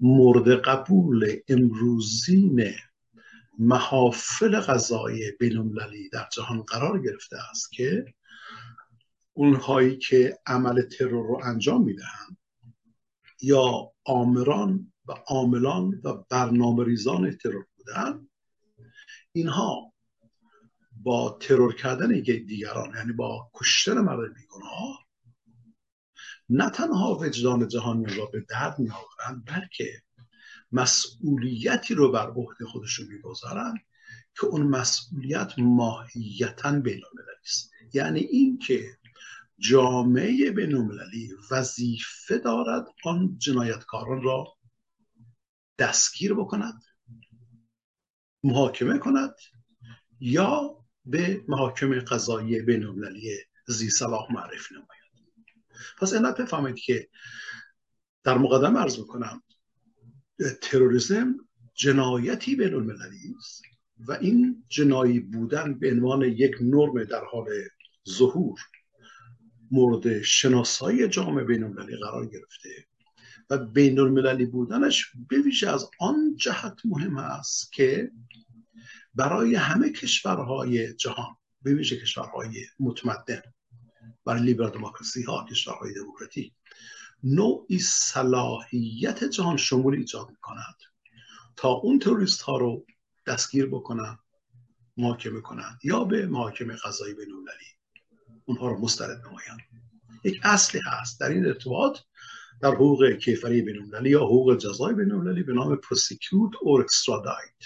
مورد 0.00 0.48
قبول 0.48 1.36
امروزین 1.48 2.74
محافل 3.58 4.60
غذای 4.60 5.32
بینالمللی 5.40 6.08
در 6.08 6.28
جهان 6.32 6.62
قرار 6.62 7.02
گرفته 7.02 7.36
است 7.50 7.72
که 7.72 8.14
اونهایی 9.32 9.98
که 9.98 10.38
عمل 10.46 10.82
ترور 10.82 11.26
رو 11.26 11.40
انجام 11.44 11.84
می‌دهند 11.84 12.36
یا 13.42 13.92
آمران 14.04 14.92
و 15.06 15.12
عاملان 15.12 16.00
و 16.04 16.14
برنامه 16.30 16.84
ریزان 16.84 17.36
ترور 17.36 17.66
بودن 17.76 18.28
اینها 19.32 19.92
با 21.02 21.38
ترور 21.40 21.74
کردن 21.74 22.08
دیگران 22.20 22.94
یعنی 22.96 23.12
با 23.12 23.50
کشتن 23.54 23.98
مرد 23.98 24.34
بیگناه 24.34 25.06
نه 26.48 26.70
تنها 26.70 27.14
وجدان 27.14 27.68
جهانی 27.68 28.14
را 28.14 28.26
به 28.26 28.44
درد 28.48 28.78
می 28.78 28.90
آورند 28.90 29.44
بلکه 29.44 30.02
مسئولیتی 30.72 31.94
رو 31.94 32.12
بر 32.12 32.30
عهده 32.30 32.64
خودشون 32.64 33.06
می‌گذارند 33.06 33.78
که 34.40 34.46
اون 34.46 34.62
مسئولیت 34.62 35.58
ماهیتا 35.58 36.72
بین 36.72 37.00
است. 37.42 37.70
یعنی 37.94 38.20
اینکه 38.20 38.98
جامعه 39.58 40.50
بین 40.50 40.90
وظیفه 41.50 42.38
دارد 42.38 42.86
آن 43.04 43.38
جنایتکاران 43.38 44.22
را 44.22 44.46
دستگیر 45.78 46.34
بکند 46.34 46.82
محاکمه 48.42 48.98
کند 48.98 49.34
یا 50.20 50.84
به 51.04 51.44
محاکم 51.48 52.00
قضایی 52.00 52.62
بین 52.62 52.84
المللی 52.84 53.38
زی 53.66 53.90
صلاح 53.90 54.32
معرفی 54.32 54.74
نماید. 54.74 55.02
پس 55.98 56.12
اینت 56.12 56.40
بفهمید 56.40 56.76
که 56.76 57.08
در 58.24 58.38
مقدم 58.38 58.76
عرض 58.76 58.98
می‌کنم 58.98 59.42
تروریسم 60.62 61.36
جنایتی 61.74 62.56
بین 62.56 62.74
المللی 62.74 63.34
است 63.38 63.62
و 63.98 64.12
این 64.12 64.64
جنایی 64.68 65.20
بودن 65.20 65.78
به 65.78 65.90
عنوان 65.90 66.22
یک 66.22 66.54
نرم 66.60 67.04
در 67.04 67.24
حال 67.24 67.48
ظهور 68.08 68.60
مورد 69.72 70.22
شناسایی 70.22 71.08
جامعه 71.08 71.44
بین 71.44 71.64
المللی 71.64 71.96
قرار 71.96 72.26
گرفته 72.26 72.68
و 73.50 73.58
بین 73.58 73.98
المللی 73.98 74.46
بودنش 74.46 75.12
به 75.28 75.38
ویژه 75.38 75.70
از 75.70 75.90
آن 76.00 76.36
جهت 76.36 76.80
مهم 76.84 77.16
است 77.16 77.72
که 77.72 78.10
برای 79.14 79.54
همه 79.54 79.92
کشورهای 79.92 80.94
جهان 80.94 81.36
به 81.62 81.74
ویژه 81.74 82.00
کشورهای 82.00 82.66
متمدن 82.80 83.42
برای 84.24 84.42
لیبرال 84.42 84.70
دموکراسی 84.70 85.22
ها 85.22 85.46
کشورهای 85.50 85.94
دموکراتی 85.94 86.54
نوعی 87.22 87.78
صلاحیت 87.78 89.24
جهان 89.24 89.56
شمول 89.56 89.94
ایجاد 89.94 90.30
می‌کند 90.30 90.76
تا 91.56 91.68
اون 91.68 91.98
توریست 91.98 92.40
ها 92.40 92.56
رو 92.56 92.86
دستگیر 93.26 93.66
بکنن 93.66 94.18
محاکمه 94.96 95.40
کنند 95.40 95.78
یا 95.84 96.04
به 96.04 96.26
محاکمه 96.26 96.76
قضایی 96.84 97.14
بینالمللی 97.14 97.81
اونها 98.44 98.68
رو 98.68 98.80
مسترد 98.80 99.26
نمایند 99.26 99.60
یک 100.24 100.40
اصلی 100.42 100.80
هست. 100.84 101.20
در 101.20 101.28
این 101.28 101.46
ارتباط 101.46 101.98
در 102.60 102.70
حقوق 102.70 103.10
کیفری 103.10 103.62
بینالمللی 103.62 104.10
یا 104.10 104.24
حقوق 104.24 104.58
جزای 104.58 104.94
بینالمللی 104.94 105.42
به 105.42 105.52
نام 105.52 105.76
prosecute 105.76 106.54
or 106.54 106.84
extradite. 106.84 107.64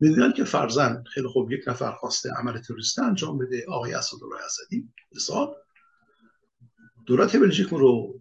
می‌دونن 0.00 0.32
که 0.32 0.44
فرزن 0.44 1.04
خیلی 1.04 1.28
خوب 1.28 1.52
یک 1.52 1.68
نفر 1.68 1.92
خواسته 1.92 2.30
عمل 2.38 2.60
تروریستی 2.60 3.02
انجام 3.02 3.38
بده 3.38 3.64
آقای 3.68 3.94
اسدالله 3.94 4.44
اسدی 4.44 4.88
مثال. 5.14 5.54
دولت 7.06 7.36
بلژیک 7.36 7.68
رو 7.68 8.20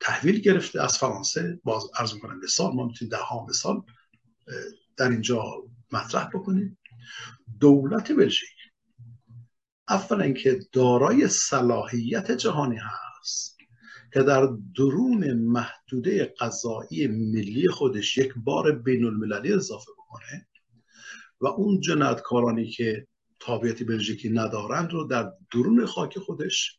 تحویل 0.00 0.40
گرفته 0.40 0.82
از 0.82 0.98
فرانسه. 0.98 1.60
باز 1.64 1.82
ارز 1.98 2.14
می‌کنم 2.14 2.40
سال 2.48 2.74
ما 2.74 2.86
می‌تونیم 2.86 3.10
ده 3.10 3.16
ها 3.16 3.46
سال 3.52 3.82
در 4.96 5.10
اینجا 5.10 5.44
مطرح 5.92 6.28
بکنیم. 6.28 6.78
دولت 7.60 8.12
بلژیک 8.12 8.53
اولا 9.88 10.32
که 10.32 10.60
دارای 10.72 11.28
صلاحیت 11.28 12.32
جهانی 12.32 12.76
هست 12.76 13.58
که 14.12 14.22
در 14.22 14.48
درون 14.76 15.34
محدوده 15.34 16.34
قضایی 16.40 17.06
ملی 17.06 17.68
خودش 17.68 18.18
یک 18.18 18.32
بار 18.36 18.72
بین 18.72 19.04
المللی 19.04 19.52
اضافه 19.52 19.92
بکنه 19.92 20.48
و 21.40 21.46
اون 21.46 21.80
جنایتکارانی 21.80 22.66
که 22.66 23.06
تابعیت 23.40 23.82
بلژیکی 23.82 24.28
ندارند 24.28 24.92
رو 24.92 25.04
در 25.04 25.32
درون 25.52 25.86
خاک 25.86 26.18
خودش 26.18 26.78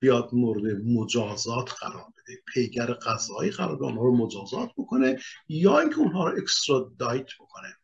بیاد 0.00 0.28
مورد 0.32 0.82
مجازات 0.84 1.70
قرار 1.80 2.04
بده. 2.16 2.42
پیگر 2.54 2.86
قضایی 2.86 3.50
قرار 3.50 3.76
بده 3.76 3.94
رو 3.94 4.16
مجازات 4.16 4.70
بکنه 4.76 5.18
یا 5.48 5.78
اینکه 5.78 5.98
اونها 5.98 6.28
رو 6.28 6.38
دایت 6.98 7.28
بکنه. 7.40 7.76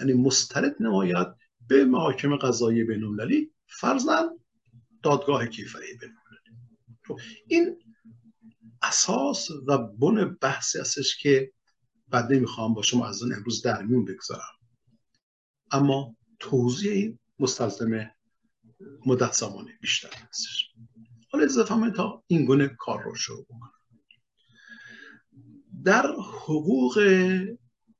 یعنی 0.00 0.12
مسترد 0.12 0.76
نماید 0.80 1.28
به 1.68 1.84
محاکم 1.84 2.36
قضایی 2.36 2.84
بینالمللی 2.84 3.52
فرزن 3.68 4.28
دادگاه 5.02 5.46
کیفری 5.46 5.94
بینالمللی 6.00 6.58
خب، 7.06 7.18
این 7.46 7.76
اساس 8.82 9.50
و 9.66 9.78
بن 9.78 10.36
بحثی 10.40 10.78
هستش 10.78 11.16
که 11.16 11.52
بعد 12.08 12.32
نمی‌خوام 12.32 12.74
با 12.74 12.82
شما 12.82 13.08
از 13.08 13.22
امروز 13.22 13.62
در 13.62 13.82
میون 13.82 14.04
بگذارم. 14.04 14.58
اما 15.70 16.16
توضیح 16.38 16.92
این 16.92 17.18
مستلزم 17.38 18.10
مدت 19.06 19.32
زمانی 19.32 19.70
بیشتر 19.80 20.14
هستش. 20.28 20.74
حالا 21.32 21.44
اضافه 21.44 21.90
تا 21.90 22.24
این 22.26 22.44
گونه 22.44 22.76
کار 22.78 23.02
رو 23.02 23.14
شروع 23.14 23.44
بکنم. 23.44 23.72
در 25.84 26.06
حقوق 26.42 26.98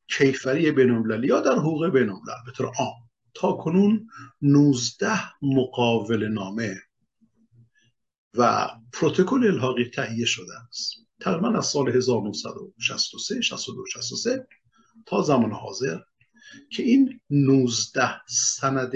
کیفری 0.08 0.72
بینالمللی 0.72 1.26
یا 1.26 1.40
در 1.40 1.52
حقوق 1.52 1.88
بینالملل 1.88 2.44
به 2.46 2.52
طور 2.52 2.66
عام 2.66 3.07
تا 3.34 3.52
کنون 3.52 4.08
19 4.42 5.10
مقاول 5.42 6.28
نامه 6.28 6.82
و 8.34 8.68
پروتکل 8.92 9.46
الحاقی 9.46 9.84
تهیه 9.84 10.26
شده 10.26 10.52
است. 10.68 10.94
تقریبا 11.20 11.58
از 11.58 11.66
سال 11.66 11.88
1963 11.88 13.40
62 13.40 13.86
63 13.86 14.46
تا 15.06 15.22
زمان 15.22 15.52
حاضر 15.52 15.98
که 16.70 16.82
این 16.82 17.20
19 17.30 18.20
سند 18.28 18.92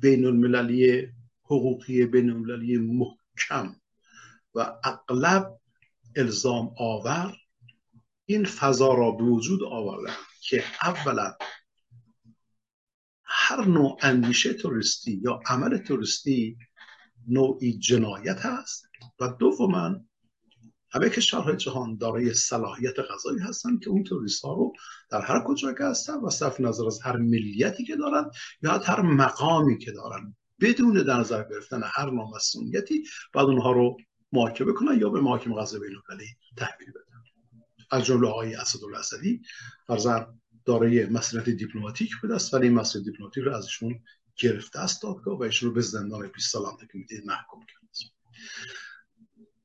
بین 0.00 0.24
المللی 0.24 1.08
حقوقی 1.44 2.06
بین 2.06 2.30
المللی 2.30 2.78
محکم 2.78 3.76
و 4.54 4.76
اغلب 4.84 5.60
الزام 6.16 6.74
آور 6.78 7.36
این 8.26 8.44
فضا 8.44 8.94
را 8.94 9.10
به 9.10 9.24
وجود 9.24 9.62
آوردن 9.62 10.14
که 10.40 10.64
اولا 10.82 11.34
هر 13.44 13.64
نوع 13.64 13.98
اندیشه 14.02 14.52
توریستی 14.52 15.20
یا 15.24 15.40
عمل 15.46 15.78
توریستی 15.78 16.56
نوعی 17.28 17.78
جنایت 17.78 18.46
است 18.46 18.86
و 19.20 19.28
دوما 19.28 20.00
همه 20.90 21.08
کشورهای 21.08 21.56
جهان 21.56 21.96
دارای 21.96 22.34
صلاحیت 22.34 22.98
غذایی 22.98 23.38
هستند 23.38 23.84
که 23.84 23.90
اون 23.90 24.04
توریست 24.04 24.44
ها 24.44 24.54
رو 24.54 24.72
در 25.10 25.20
هر 25.20 25.44
کجا 25.46 25.72
که 25.72 25.84
هستن 25.84 26.14
و 26.14 26.30
صرف 26.30 26.60
نظر 26.60 26.86
از 26.86 27.00
هر 27.02 27.16
ملیتی 27.16 27.84
که 27.84 27.96
دارن 27.96 28.30
یا 28.62 28.78
هر 28.78 29.02
مقامی 29.02 29.78
که 29.78 29.92
دارن 29.92 30.36
بدون 30.60 31.02
در 31.02 31.20
نظر 31.20 31.44
گرفتن 31.50 31.82
هر 31.84 32.10
نوع 32.10 32.36
مسئولیتی 32.36 33.04
بعد 33.34 33.46
اونها 33.46 33.72
رو 33.72 33.96
محاکمه 34.32 34.72
کنن 34.72 35.00
یا 35.00 35.08
به 35.08 35.20
محاکم 35.20 35.54
قضایی 35.54 35.82
بین‌المللی 35.82 36.28
تحویل 36.56 36.90
بدن. 36.90 37.22
از 37.90 38.04
جمله 38.04 38.28
آقای 38.28 38.54
اسدالله 38.54 38.98
اسدی 38.98 39.42
فرزن 39.86 40.26
دارای 40.64 41.06
مسئولیت 41.06 41.48
دیپلماتیک 41.48 42.10
بوده 42.22 42.34
است 42.34 42.54
ولی 42.54 42.66
این 42.66 42.74
مسئولیت 42.74 43.10
دیپلماتیک 43.10 43.44
رو 43.44 43.54
ازشون 43.54 44.00
گرفته 44.36 44.78
است 44.78 45.02
دادگاه 45.02 45.38
و 45.38 45.42
ایشون 45.42 45.68
رو 45.68 45.74
به 45.74 45.80
زندان 45.80 46.30
20 46.34 46.50
سال 46.50 46.64
که 46.92 46.98
محکوم 47.24 47.60
کرده 47.60 47.82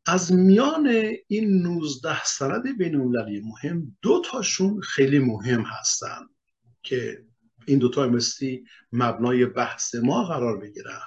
از 0.10 0.34
میان 0.34 0.88
این 1.27 1.62
19 1.62 2.24
سند 2.24 2.77
بین 2.77 2.96
مهم 3.44 3.98
دو 4.01 4.22
تاشون 4.25 4.82
خیلی 4.82 5.20
مهم 5.20 5.62
هستن 5.62 6.27
که 6.84 7.25
این 7.66 7.80
دوتا 7.80 8.08
مستی 8.08 8.63
مبنای 8.92 9.46
بحث 9.46 9.96
ما 9.96 10.24
قرار 10.24 10.58
بگیرن 10.58 11.01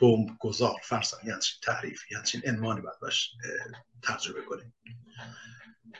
بمب 0.00 0.28
گذار 0.40 0.76
فرضاً 0.82 1.16
یعنی 1.24 1.40
تعریف 1.62 2.00
یعنی 2.12 2.46
عنوانی 2.46 2.80
باید 2.80 3.00
باش 3.02 3.30
ترجمه 4.02 4.40
کنیم. 4.48 4.74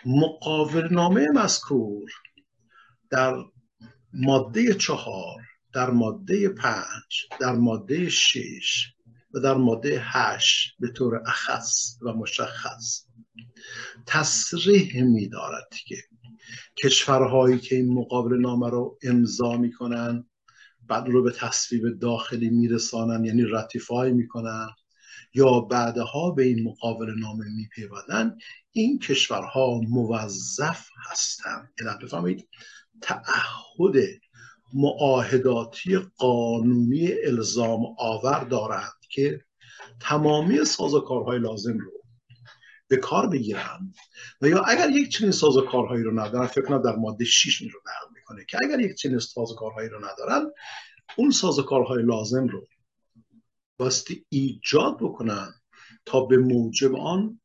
مقاول 0.07 0.95
نامه 0.95 1.29
مذکور 1.35 2.11
در 3.11 3.45
ماده 4.15 4.75
چهار 4.75 5.41
در 5.73 5.91
ماده 5.91 6.49
پنج 6.49 7.27
در 7.41 7.53
ماده 7.53 8.09
شش 8.09 8.95
و 9.35 9.41
در 9.41 9.55
ماده 9.55 10.01
هشت 10.03 10.77
به 10.79 10.89
طور 10.89 11.23
اخص 11.27 11.99
و 12.03 12.13
مشخص 12.13 13.05
تصریح 14.07 15.03
می 15.03 15.29
دارد 15.29 15.69
که 15.87 15.97
کشورهایی 16.83 17.59
که 17.59 17.77
این 17.77 17.95
مقابل 17.95 18.37
نامه 18.37 18.71
رو 18.71 18.99
امضا 19.03 19.57
می‌کنن 19.57 20.25
بعد 20.87 21.09
رو 21.09 21.23
به 21.23 21.31
تصویب 21.31 21.99
داخلی 21.99 22.51
میرسانن 22.51 23.25
یعنی 23.25 23.43
راتیفای 23.43 24.13
می‌کنن 24.13 24.69
یا 25.35 25.61
بعدها 25.61 26.31
به 26.31 26.43
این 26.43 26.69
مقابل 26.69 27.15
نامه 27.19 27.45
میپیوندن 27.57 28.37
این 28.73 28.99
کشورها 28.99 29.81
موظف 29.89 30.87
هستند 31.11 31.73
علت 31.79 31.99
بفهمید 31.99 32.49
تعهد 33.03 33.97
معاهداتی 34.75 35.99
قانونی 36.17 37.13
الزام 37.13 37.81
آور 37.99 38.45
دارند 38.45 38.93
که 39.11 39.41
تمامی 40.01 40.65
سازوکارهای 40.65 41.39
لازم 41.39 41.79
رو 41.79 41.93
به 42.89 42.97
کار 42.97 43.29
بگیرن 43.29 43.93
و 44.41 44.49
یا 44.49 44.63
اگر 44.63 44.91
یک 44.91 45.09
چنین 45.09 45.31
سازوکارهایی 45.31 46.03
رو 46.03 46.21
ندارن 46.21 46.47
فکر 46.47 46.65
کنم 46.65 46.83
در 46.83 46.97
ماده 46.97 47.25
6 47.25 47.61
رو 47.61 47.81
نقل 47.87 48.15
می‌کنه 48.15 48.45
که 48.49 48.59
اگر 48.63 48.81
یک 48.81 48.95
چنین 48.95 49.19
سازوکارهایی 49.19 49.89
رو 49.89 49.99
ندارن 50.05 50.51
اون 51.17 51.31
سازوکارهای 51.31 52.03
لازم 52.03 52.47
رو 52.47 52.67
باستی 53.79 54.27
ایجاد 54.29 54.97
بکنن 54.99 55.53
تا 56.05 56.21
به 56.21 56.37
موجب 56.37 56.97
آن 56.97 57.41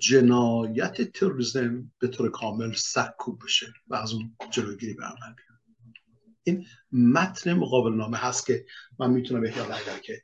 جنایت 0.00 1.12
تروریسم 1.12 1.92
به 1.98 2.08
طور 2.08 2.30
کامل 2.30 2.72
سرکوب 2.72 3.42
بشه 3.44 3.66
و 3.88 3.94
از 3.94 4.12
اون 4.12 4.36
جلوگیری 4.50 4.94
به 4.94 5.04
عمل 5.04 5.34
این 6.42 6.66
متن 6.92 7.52
مقابل 7.52 7.92
نامه 7.92 8.16
هست 8.16 8.46
که 8.46 8.64
من 8.98 9.10
می‌تونم 9.10 9.44
احیانا 9.44 9.74
اگر 9.74 9.98
که 9.98 10.22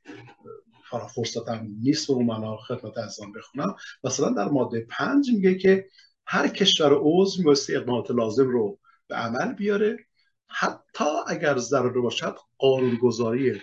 فرا 0.91 1.07
فرصتم 1.07 1.69
نیست 1.81 2.11
و 2.11 2.23
من 2.23 2.57
خدمت 2.57 2.99
ازان 2.99 3.33
بخونم. 3.33 3.75
مثلا 4.05 4.31
در 4.31 4.49
ماده 4.49 4.87
پنج 4.91 5.31
میگه 5.33 5.55
که 5.55 5.89
هر 6.27 6.49
کشور 6.49 6.99
عضو 7.01 7.39
میبایستی 7.39 7.77
اقدامات 7.77 8.11
لازم 8.11 8.49
رو 8.49 8.79
به 9.09 9.15
عمل 9.15 9.53
بیاره. 9.53 9.97
حتی 10.49 11.05
اگر 11.29 11.59
ضروری 11.59 12.01
باشد 12.01 12.37
قانونگذاری 12.59 13.61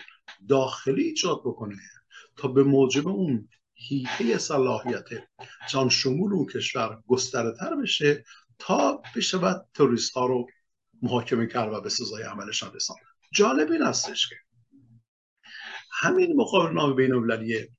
داخلی 0.49 1.03
ایجاد 1.03 1.41
بکنه 1.45 1.75
تا 2.37 2.47
به 2.47 2.63
موجب 2.63 3.07
اون 3.07 3.49
هیته 3.73 4.37
صلاحیت 4.37 5.05
جان 5.69 5.89
شمول 5.89 6.33
اون 6.33 6.45
کشور 6.45 7.03
گسترده 7.07 7.57
تر 7.57 7.75
بشه 7.75 8.23
تا 8.59 9.01
بشود 9.15 9.67
تروریست 9.73 10.13
ها 10.13 10.25
رو 10.25 10.47
محاکمه 11.01 11.47
کرد 11.47 11.73
و 11.73 11.81
به 11.81 11.89
سزای 11.89 12.23
عملشان 12.23 12.73
رساند. 12.73 12.99
جالب 13.33 13.71
این 13.71 13.81
هستش 13.81 14.29
که 14.29 14.35
همین 15.91 16.35
نام 16.73 16.95
بین 16.95 17.13
المللی 17.13 17.69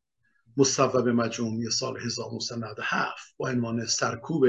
مصوب 0.57 1.09
مجموعی 1.09 1.71
سال 1.71 2.01
1997 2.01 3.35
با 3.37 3.49
عنوان 3.49 3.87
سرکوب 3.87 4.47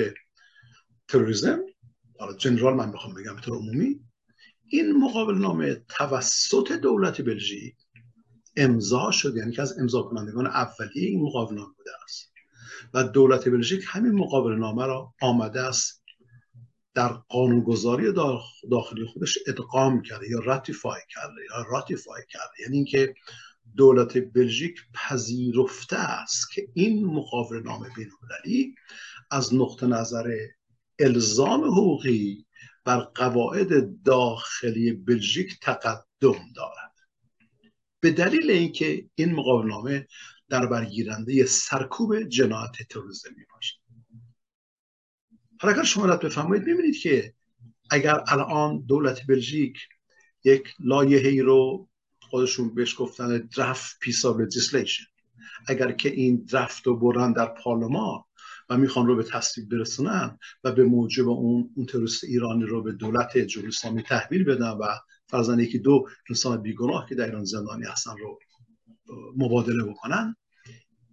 تروریسم 1.08 1.60
جنرال 2.38 2.74
من 2.74 2.92
بخوام 2.92 3.14
بگم 3.14 3.40
طور 3.40 3.58
عمومی 3.58 4.00
این 4.68 4.98
مقابل 4.98 5.36
نامه 5.36 5.76
توسط 5.90 6.72
دولت 6.72 7.22
بلژیک 7.22 7.76
امضا 8.58 9.12
شد 9.12 9.36
یعنی 9.36 9.52
که 9.52 9.62
از 9.62 9.80
امضا 9.80 10.02
کنندگان 10.02 10.48
اولیه 10.48 11.10
این 11.10 11.22
نامه 11.36 11.74
بوده 11.78 11.92
است. 12.04 12.32
و 12.94 13.04
دولت 13.04 13.50
بلژیک 13.50 13.84
همین 13.88 14.12
مقابل 14.12 14.56
نامه 14.56 14.86
را 14.86 15.14
آمده 15.22 15.62
است 15.62 16.04
در 16.94 17.08
قانونگذاری 17.08 18.14
داخلی 18.72 19.06
خودش 19.06 19.38
ادغام 19.48 20.02
کرده 20.02 20.30
یا 20.30 20.40
راتیفای 20.40 21.02
کرده 21.10 21.42
یا 21.50 21.66
راتیفای 21.72 22.22
کرده. 22.30 22.54
یعنی 22.60 22.76
اینکه 22.78 23.16
دولت 23.76 24.18
بلژیک 24.18 24.80
پذیرفته 24.94 25.98
است 25.98 26.52
که 26.52 26.68
این 26.74 27.06
مقابل 27.06 27.62
نامه 27.64 27.90
بین 27.96 28.76
از 29.32 29.54
نقطه 29.54 29.88
نظر 29.88 30.38
الزام 31.00 31.64
حقوقی 31.64 32.46
بر 32.86 33.00
قواعد 33.00 34.04
داخلی 34.04 34.92
بلژیک 34.92 35.60
تقدم 35.62 36.06
دارد. 36.56 36.85
به 38.00 38.12
دلیل 38.12 38.52
اینکه 38.52 39.10
این 39.16 39.36
مقاوله 39.36 39.68
نامه 39.68 40.08
در 40.50 40.66
برگیرنده 40.66 41.46
سرکوب 41.46 42.20
جنایت 42.20 42.72
تروریسم 42.90 43.30
می 43.38 43.44
باشد 43.54 43.76
حالا 45.60 45.84
شما 45.84 46.18
بفرمایید 46.18 46.66
ببینید 46.66 46.98
که 46.98 47.34
اگر 47.90 48.24
الان 48.28 48.86
دولت 48.88 49.28
بلژیک 49.28 49.78
یک 50.44 50.74
لایحه‌ای 50.80 51.42
رو 51.42 51.90
خودشون 52.22 52.76
بهش 52.76 52.96
گفتن 52.98 53.38
draft 53.38 54.00
piece 54.00 54.26
of 54.26 54.38
legislation 54.38 55.08
اگر 55.68 55.92
که 55.92 56.10
این 56.10 56.46
draft 56.52 56.88
رو 56.88 57.00
برن 57.00 57.34
در 57.34 57.46
پارلمان 57.46 58.24
و 58.70 58.78
می‌خوان 58.78 59.08
رو 59.08 59.16
به 59.16 59.24
تصویب 59.24 59.70
برسونن 59.70 60.38
و 60.64 60.72
به 60.72 60.84
موجب 60.84 61.30
اون 61.30 61.70
اون 61.76 61.86
تروریست 61.86 62.24
ایرانی 62.24 62.64
رو 62.64 62.84
به 62.84 62.92
دولت 62.92 63.38
جمهوری 63.38 63.68
اسلامی 63.68 64.04
تحویل 64.04 64.44
بدن 64.44 64.70
و 64.70 64.88
فرزن 65.28 65.60
یکی 65.60 65.80
دو 65.80 66.08
انسان 66.30 66.62
بیگناه 66.62 67.06
که 67.10 67.16
در 67.16 67.26
ایران 67.26 67.44
زندانی 67.44 67.86
هستن 67.86 68.18
رو 68.18 68.40
مبادله 69.38 69.84
بکنن. 69.84 70.36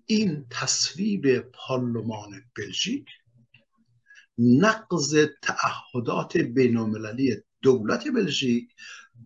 این 0.06 0.46
تصویب 0.50 1.38
پارلمان 1.38 2.42
بلژیک 2.56 3.06
نقض 4.38 5.26
تعهدات 5.42 6.36
بین 6.36 6.76
المللی 6.76 7.36
دولت 7.62 8.08
بلژیک 8.08 8.68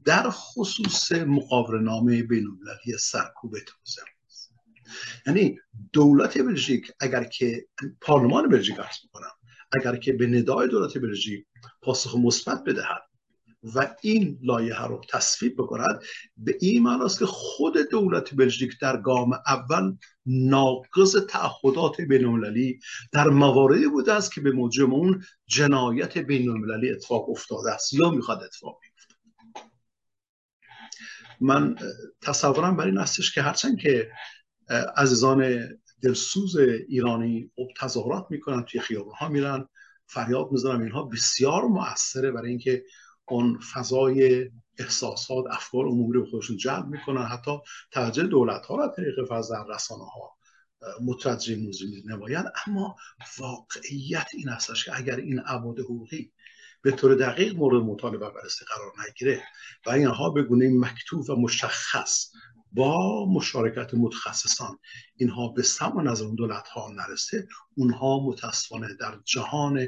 در 0.05 0.31
خصوص 0.31 1.13
نامه 1.13 2.23
بین 2.23 2.47
المللی 2.47 2.99
سرکوب 3.01 3.51
تروریسم 3.51 4.05
یعنی 5.27 5.59
دولت 5.93 6.39
بلژیک 6.39 6.93
اگر 7.01 7.25
که 7.25 7.67
پارلمان 8.01 8.49
بلژیک 8.49 8.79
عرض 8.79 8.97
می‌کنم 9.05 9.33
اگر 9.73 9.97
که 9.97 10.13
به 10.13 10.27
ندای 10.27 10.69
دولت 10.69 10.99
بلژیک 10.99 11.47
پاسخ 11.83 12.17
مثبت 12.17 12.65
بدهد 12.65 13.03
و 13.63 13.95
این 14.01 14.39
لایحه 14.43 14.87
رو 14.87 15.01
تصویب 15.11 15.55
بکند 15.55 16.03
به 16.37 16.57
این 16.61 16.83
معناست 16.83 17.19
که 17.19 17.27
خود 17.27 17.77
دولت 17.91 18.35
بلژیک 18.35 18.73
در 18.81 18.97
گام 18.97 19.33
اول 19.33 19.97
ناقض 20.27 21.17
تعهدات 21.29 22.01
بین 22.01 22.79
در 23.13 23.29
مواردی 23.29 23.89
بوده 23.89 24.13
است 24.13 24.35
که 24.35 24.41
به 24.41 24.53
موجب 24.53 24.95
اون 24.95 25.25
جنایت 25.47 26.19
بین 26.19 26.49
المللی 26.49 26.91
اتفاق 26.91 27.31
افتاده 27.31 27.71
است. 27.71 27.95
یا 27.95 28.11
می‌خواد 28.11 28.43
اتفاق 28.43 28.79
بیفته. 28.83 29.15
من 31.41 31.77
تصورم 32.23 32.77
بر 32.77 32.87
این 32.87 32.99
هستش 32.99 33.35
که 33.35 33.43
هرچند 33.43 33.79
که 33.79 34.11
عزیزان 34.97 35.69
دلسوز 36.03 36.57
ایرانی 36.89 37.51
تظاهرات 37.77 38.27
می‌کنن 38.31 38.63
توی 38.63 38.81
خیابان 38.81 39.15
ها 39.15 39.29
میرن 39.29 39.69
فریاد 40.07 40.53
می‌زنن 40.53 40.83
اینها 40.83 41.03
بسیار 41.03 41.63
مؤثره 41.63 42.31
برای 42.31 42.51
اینکه 42.51 42.85
اون 43.29 43.59
فضای 43.59 44.51
احساسات 44.79 45.45
افکار 45.51 45.87
عمومی 45.87 46.13
رو 46.13 46.27
خودشون 46.27 46.57
جلب 46.57 46.87
می‌کنن. 46.87 47.23
حتی 47.23 47.51
توجه 47.91 48.27
دولت 48.27 48.67
ها 48.67 48.75
و 48.75 48.89
طریق 48.97 49.15
فضا 49.29 49.67
رسانه 49.69 50.05
ها 50.05 50.37
متوجه 51.05 51.57
موضوع 51.57 51.89
نمایند 52.07 52.53
اما 52.67 52.97
واقعیت 53.39 54.27
این 54.35 54.49
هستش 54.49 54.85
که 54.85 54.97
اگر 54.97 55.17
این 55.17 55.39
عباد 55.39 55.81
حقوقی 55.81 56.33
به 56.83 56.93
طور 56.93 57.15
دقیق 57.15 57.57
مورد 57.57 57.83
مطالبه 57.83 58.31
بررسی 58.31 58.65
قرار 58.65 58.93
نگیره 59.09 59.43
و 59.87 59.91
اینها 59.91 60.31
به 60.31 60.43
گونه 60.43 60.71
مکتوب 60.71 61.31
و 61.31 61.37
مشخص 61.37 62.31
با 62.73 63.27
مشارکت 63.33 63.95
متخصصان 63.95 64.79
اینها 65.17 65.49
به 65.49 65.63
سم 65.63 66.09
نظر 66.09 66.25
دولت 66.37 66.69
ها 66.69 66.93
نرسه 66.93 67.49
اونها 67.77 68.21
متاسفانه 68.27 68.95
در 69.01 69.19
جهان 69.25 69.87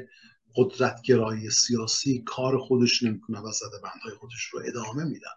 قدرتگرایی 0.59 1.49
سیاسی 1.49 2.23
کار 2.25 2.57
خودش 2.57 3.03
نمی‌کنن 3.03 3.39
و 3.39 3.51
زده 3.51 3.79
بندهای 3.83 4.13
خودش 4.19 4.43
رو 4.51 4.61
ادامه 4.65 5.03
میدن. 5.03 5.29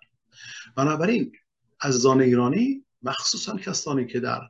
بنابراین 0.76 1.32
عزیزان 1.80 2.20
ایرانی 2.20 2.84
مخصوصا 3.02 3.56
کسانی 3.56 4.06
که 4.06 4.20
در 4.20 4.40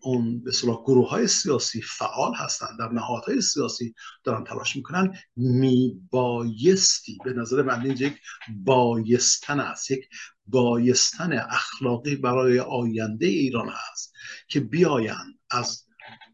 اون 0.00 0.44
به 0.44 0.52
صلاح 0.52 0.82
گروه 0.82 1.08
های 1.10 1.26
سیاسی 1.26 1.82
فعال 1.82 2.34
هستند 2.34 2.78
در 2.78 2.88
نهادهای 2.88 3.40
سیاسی 3.40 3.94
دارن 4.24 4.44
تلاش 4.44 4.76
می‌کنن 4.76 5.18
میبایستی 5.36 7.18
به 7.24 7.32
نظر 7.32 7.62
من 7.62 7.82
اینجا 7.82 8.06
یک 8.06 8.18
بایستن 8.48 9.60
است 9.60 9.90
یک 9.90 10.08
بایستن 10.46 11.32
اخلاقی 11.32 12.16
برای 12.16 12.60
آینده 12.60 13.26
ایران 13.26 13.68
هست 13.68 14.12
که 14.48 14.60
بیاین 14.60 15.38
از 15.50 15.86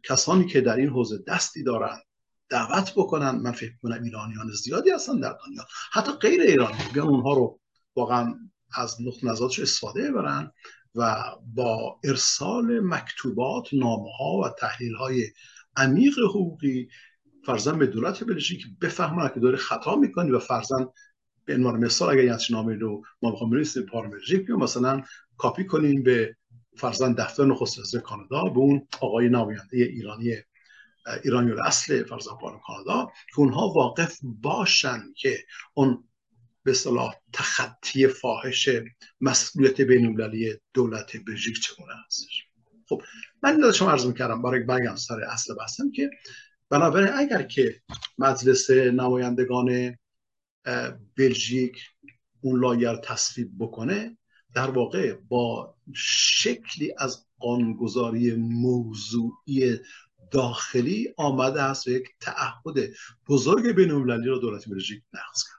کسانی 0.02 0.46
که 0.46 0.60
در 0.60 0.76
این 0.76 0.88
حوزه 0.88 1.18
دستی 1.26 1.62
دارند 1.62 2.02
دعوت 2.48 2.92
بکنن. 2.96 3.30
من 3.30 3.52
فکر 3.52 3.72
کنم 3.82 4.02
ایرانیان 4.02 4.50
زیادی 4.50 4.90
هستن 4.90 5.20
در 5.20 5.36
دنیا. 5.46 5.64
حتی 5.92 6.12
غیر 6.12 6.40
ایرانی 6.40 6.78
بیان 6.94 7.08
اونها 7.08 7.32
رو 7.32 7.60
واقعا 7.96 8.34
از 8.74 8.96
نقط 9.02 9.24
نظرش 9.24 9.58
استفاده 9.60 10.10
ببرن 10.10 10.52
و 10.94 11.24
با 11.54 12.00
ارسال 12.04 12.80
مکتوبات 12.80 13.68
نامه 13.72 14.10
ها 14.18 14.38
و 14.44 14.48
تحلیل 14.58 14.94
های 14.94 15.26
عمیق 15.76 16.18
حقوقی 16.18 16.88
فرزن 17.46 17.78
به 17.78 17.86
دولت 17.86 18.24
بلژیک 18.24 18.66
بفهمن 18.80 19.30
که 19.34 19.40
داره 19.40 19.56
خطا 19.56 19.96
می‌کنی 19.96 20.30
و 20.30 20.38
فرزن 20.38 20.88
به 21.44 21.54
عنوان 21.54 21.84
مثال 21.84 22.10
اگر 22.10 22.24
یه 22.24 22.36
نامه 22.50 22.74
رو 22.74 23.02
ما 23.22 23.30
بخوام 23.30 23.50
بنویسیم 23.50 23.86
بلژیک 24.10 24.50
مثلا 24.50 25.02
کاپی 25.36 25.64
کنیم 25.64 26.02
به 26.02 26.36
فرزن 26.76 27.12
دفتر 27.12 27.44
نخست 27.44 27.78
وزیر 27.78 28.00
کانادا 28.00 28.44
به 28.44 28.58
اون 28.58 28.88
آقای 29.00 29.28
نماینده 29.28 29.76
ایرانی 29.76 30.34
ایرانی 31.24 31.52
اصل 31.64 32.04
فرزن 32.04 32.30
پار 32.40 32.60
کانادا 32.66 33.12
که 33.28 33.38
اونها 33.40 33.68
واقف 33.68 34.18
باشن 34.22 35.00
که 35.16 35.38
اون 35.74 36.04
به 36.62 36.72
صلاح 36.72 37.14
تخطی 37.32 38.06
فاحش 38.06 38.68
مسئولیت 39.20 39.80
بین 39.80 40.16
دولت 40.74 41.16
بلژیک 41.26 41.60
چگونه 41.60 41.92
هستش 42.06 42.44
خب 42.88 43.02
من 43.42 43.62
این 43.62 43.72
شما 43.72 43.90
عرض 43.90 44.06
می‌کردم 44.06 44.42
برای 44.42 44.60
برگم 44.60 44.96
سر 44.96 45.20
اصل 45.20 45.54
بحثم 45.54 45.90
که 45.90 46.10
بنابراین 46.70 47.12
اگر 47.14 47.42
که 47.42 47.80
مجلس 48.18 48.70
نمایندگان 48.70 49.96
بلژیک 51.16 51.78
اون 52.40 52.60
لایر 52.60 52.96
تصویب 52.96 53.50
بکنه 53.58 54.18
در 54.54 54.70
واقع 54.70 55.14
با 55.28 55.74
شکلی 55.94 56.94
از 56.98 57.26
قانونگذاری 57.38 58.34
موضوعی 58.34 59.78
داخلی 60.30 61.14
آمده 61.16 61.62
است 61.62 61.86
و 61.86 61.90
یک 61.90 62.08
تعهد 62.20 62.90
بزرگ 63.28 63.74
بین 63.74 63.90
المللی 63.90 64.28
را 64.28 64.38
دولت 64.38 64.68
بلژیک 64.68 65.02
نقض 65.12 65.44
کرد 65.44 65.58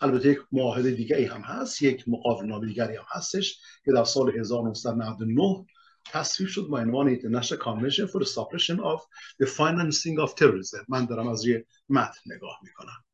البته 0.00 0.28
یک 0.28 0.38
معاهده 0.52 0.90
دیگری 0.90 1.24
هم 1.24 1.40
هست 1.40 1.82
یک 1.82 2.04
مقابل 2.08 2.46
نامه 2.46 2.66
دیگری 2.66 2.96
هم 2.96 3.04
هستش 3.08 3.60
که 3.84 3.92
در 3.92 4.04
سال 4.04 4.38
1999 4.38 5.66
تصویب 6.12 6.48
شد 6.48 6.66
با 6.70 6.78
عنوان 6.78 7.16
International 7.16 7.58
Convention 7.58 8.06
for 8.10 8.20
the 8.20 8.28
Suppression 8.28 8.78
of 8.80 9.00
the 9.42 9.46
Financing 9.46 10.26
of 10.26 10.30
Terrorism. 10.34 10.84
من 10.88 11.04
دارم 11.04 11.28
از 11.28 11.44
یه 11.44 11.66
متن 11.88 12.20
نگاه 12.26 12.58
می‌کنم. 12.62 13.04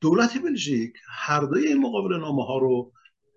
دولت 0.00 0.38
بلژیک 0.42 0.92
هر 1.08 1.40
دوی 1.40 1.66
این 1.66 1.82
مقابل 1.82 2.16
نامه 2.16 2.44
ها 2.44 2.58
رو 2.58 2.92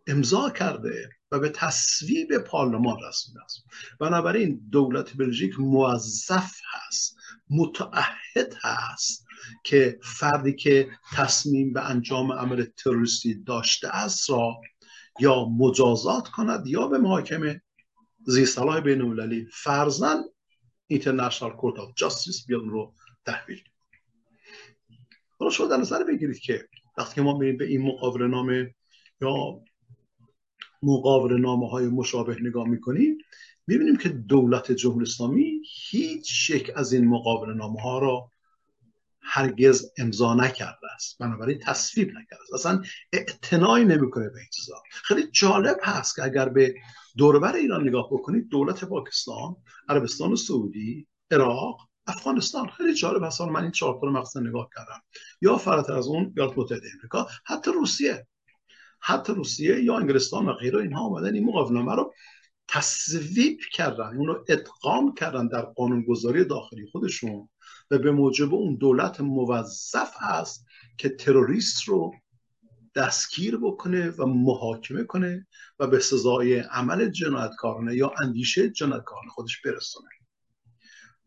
امضا 0.07 0.49
کرده 0.49 1.09
و 1.31 1.39
به 1.39 1.49
تصویب 1.49 2.37
پارلمان 2.37 2.97
رسیده 3.07 3.43
است. 3.43 3.63
بنابراین 3.99 4.61
دولت 4.71 5.17
بلژیک 5.17 5.59
موظف 5.59 6.51
هست 6.73 7.15
متعهد 7.49 8.55
هست 8.61 9.25
که 9.63 9.99
فردی 10.03 10.55
که 10.55 10.89
تصمیم 11.13 11.73
به 11.73 11.89
انجام 11.89 12.31
عمل 12.31 12.65
تروریستی 12.77 13.43
داشته 13.43 13.95
است 13.95 14.29
را 14.29 14.61
یا 15.19 15.45
مجازات 15.45 16.27
کند 16.27 16.67
یا 16.67 16.87
به 16.87 16.97
محاکمه 16.97 17.61
زی 18.25 18.45
صلاح 18.45 18.79
بین 18.79 19.01
المللی 19.01 19.47
فرزن 19.53 20.23
اینترنشنال 20.87 21.51
کورت 21.51 21.79
آف 21.79 21.89
جاستیس 21.95 22.45
بیاد 22.45 22.61
رو 22.61 22.93
تحویل 23.25 23.63
حالا 25.39 25.51
شما 25.51 25.67
در 25.67 25.77
نظر 25.77 26.03
بگیرید 26.03 26.39
که 26.39 26.67
وقتی 26.97 27.21
ما 27.21 27.37
میریم 27.37 27.57
به 27.57 27.65
این 27.65 27.81
مقابل 27.81 28.27
نامه 28.27 28.75
یا 29.21 29.61
مقابل 30.83 31.33
نامه 31.33 31.69
های 31.69 31.87
مشابه 31.87 32.37
نگاه 32.41 32.67
می‌کنیم 32.67 33.17
می‌بینیم 33.67 33.95
که 33.95 34.09
دولت 34.09 34.71
جمهوری 34.71 35.05
اسلامی 35.05 35.61
هیچ 35.89 36.49
یک 36.49 36.71
از 36.75 36.93
این 36.93 37.07
مقابل 37.07 37.53
نامه 37.53 37.81
ها 37.81 37.99
را 37.99 38.31
هرگز 39.21 39.91
امضا 39.97 40.33
نکرده 40.33 40.93
است. 40.95 41.17
بنابراین 41.17 41.59
تصویب 41.59 42.09
نکرده 42.09 42.43
است. 42.43 42.53
اصلا 42.53 42.81
اعتنایی 43.13 43.85
نمی‌کنه 43.85 44.29
به 44.29 44.39
این 44.39 44.49
چیزا. 44.53 44.73
خیلی 44.91 45.27
جالب 45.31 45.77
هست 45.83 46.15
که 46.15 46.23
اگر 46.23 46.49
به 46.49 46.75
دوربر 47.17 47.55
ایران 47.55 47.87
نگاه 47.87 48.07
بکنید 48.11 48.47
دولت 48.49 48.83
پاکستان 48.83 49.55
عربستان 49.89 50.35
سعودی 50.35 51.07
عراق 51.31 51.77
افغانستان. 52.07 52.69
خیلی 52.69 52.93
جالب 52.93 53.23
هست. 53.23 53.41
من 53.41 53.61
این 53.61 53.71
چهار 53.71 53.99
رو 54.01 54.11
مقصد 54.11 54.39
نگاه 54.39 54.69
کردم. 54.75 55.01
یا 55.41 55.57
فراتر 55.57 55.93
از 55.93 56.07
اون 56.07 56.33
ایالات 56.37 56.57
متحده 56.57 56.87
امریکا. 56.93 57.27
حتی 57.45 57.71
روسیه. 57.71 58.27
حتی 59.01 59.33
روسیه 59.33 59.83
یا 59.83 59.97
انگلستان 59.97 60.45
و 60.45 60.53
غیره 60.53 60.81
اینها 60.81 61.01
آمدن 61.01 61.33
این 61.33 61.45
مقاومه 61.45 61.95
رو 61.95 62.13
تصویب 62.67 63.59
کردن 63.73 64.17
اون 64.17 64.27
رو 64.27 64.45
ادغام 64.49 65.13
کردن 65.13 65.47
در 65.47 65.61
قانونگذاری 65.61 66.45
داخلی 66.45 66.87
خودشون 66.91 67.49
و 67.91 67.97
به 67.97 68.11
موجب 68.11 68.53
اون 68.53 68.75
دولت 68.75 69.21
موظف 69.21 70.13
است 70.21 70.65
که 70.97 71.09
تروریست 71.09 71.83
رو 71.83 72.11
دستگیر 72.95 73.57
بکنه 73.57 74.09
و 74.09 74.25
محاکمه 74.25 75.03
کنه 75.03 75.47
و 75.79 75.87
به 75.87 75.99
سزای 75.99 76.59
عمل 76.59 77.09
جنایتکارانه 77.09 77.95
یا 77.95 78.13
اندیشه 78.23 78.69
جنایتکارانه 78.69 79.29
خودش 79.29 79.61
برسونه. 79.61 80.09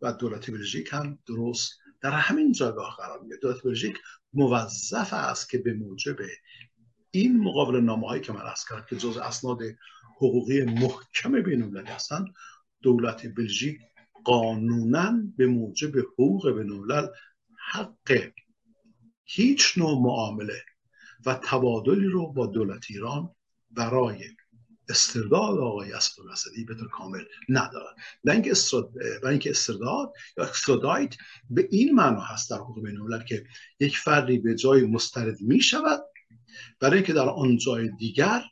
و 0.03 0.13
دولت 0.13 0.51
بلژیک 0.51 0.89
هم 0.93 1.19
درست 1.27 1.73
در 2.01 2.11
همین 2.11 2.53
جایگاه 2.53 2.97
قرار 2.99 3.21
می‌گیره. 3.21 3.41
دولت 3.41 3.63
بلژیک 3.63 3.99
موظف 4.33 5.13
است 5.13 5.51
که 5.51 5.59
به 5.59 5.75
موجب 5.75 6.17
این 7.15 7.37
مقابل 7.43 7.81
نامه 7.81 8.07
هایی 8.07 8.23
که 8.23 8.33
من 8.33 8.41
از 8.41 8.65
کردم 8.71 8.87
که 8.91 8.97
جز 8.97 9.17
اسناد 9.17 9.59
حقوقی 10.17 10.65
محکم 10.65 11.43
بین 11.43 11.77
هستند 11.77 12.27
دولت 12.83 13.27
بلژیک 13.27 13.81
قانونا 14.25 15.13
به 15.37 15.47
موجب 15.47 15.99
حقوق 15.99 16.51
بین 16.51 16.71
حق 17.73 18.31
هیچ 19.25 19.79
نوع 19.79 20.03
معامله 20.03 20.63
و 21.27 21.41
تبادلی 21.45 22.07
رو 22.07 22.33
با 22.33 22.47
دولت 22.47 22.85
ایران 22.91 23.31
برای 23.71 24.25
استرداد 24.89 25.59
آقای 25.59 25.93
اسد 25.93 26.21
الاسدی 26.21 26.65
به 26.65 26.75
طور 26.75 26.89
کامل 26.89 27.25
ندارد. 27.49 27.97
و 28.25 28.31
اینکه 29.27 29.51
استرداد 29.51 30.13
یا 30.39 30.45
استردایت 30.45 31.15
به 31.51 31.69
این 31.71 31.95
معنا 31.95 32.21
هست 32.21 32.51
در 32.51 32.57
حقوق 32.57 32.83
بین 32.83 33.25
که 33.29 33.45
یک 33.81 33.99
فردی 33.99 34.39
به 34.39 34.55
جای 34.55 34.87
مسترد 34.87 35.41
می 35.41 35.61
شود 35.61 36.01
برای 36.81 36.95
اینکه 36.95 37.13
در 37.13 37.29
آن 37.29 37.57
جای 37.57 37.89
دیگر 37.89 38.43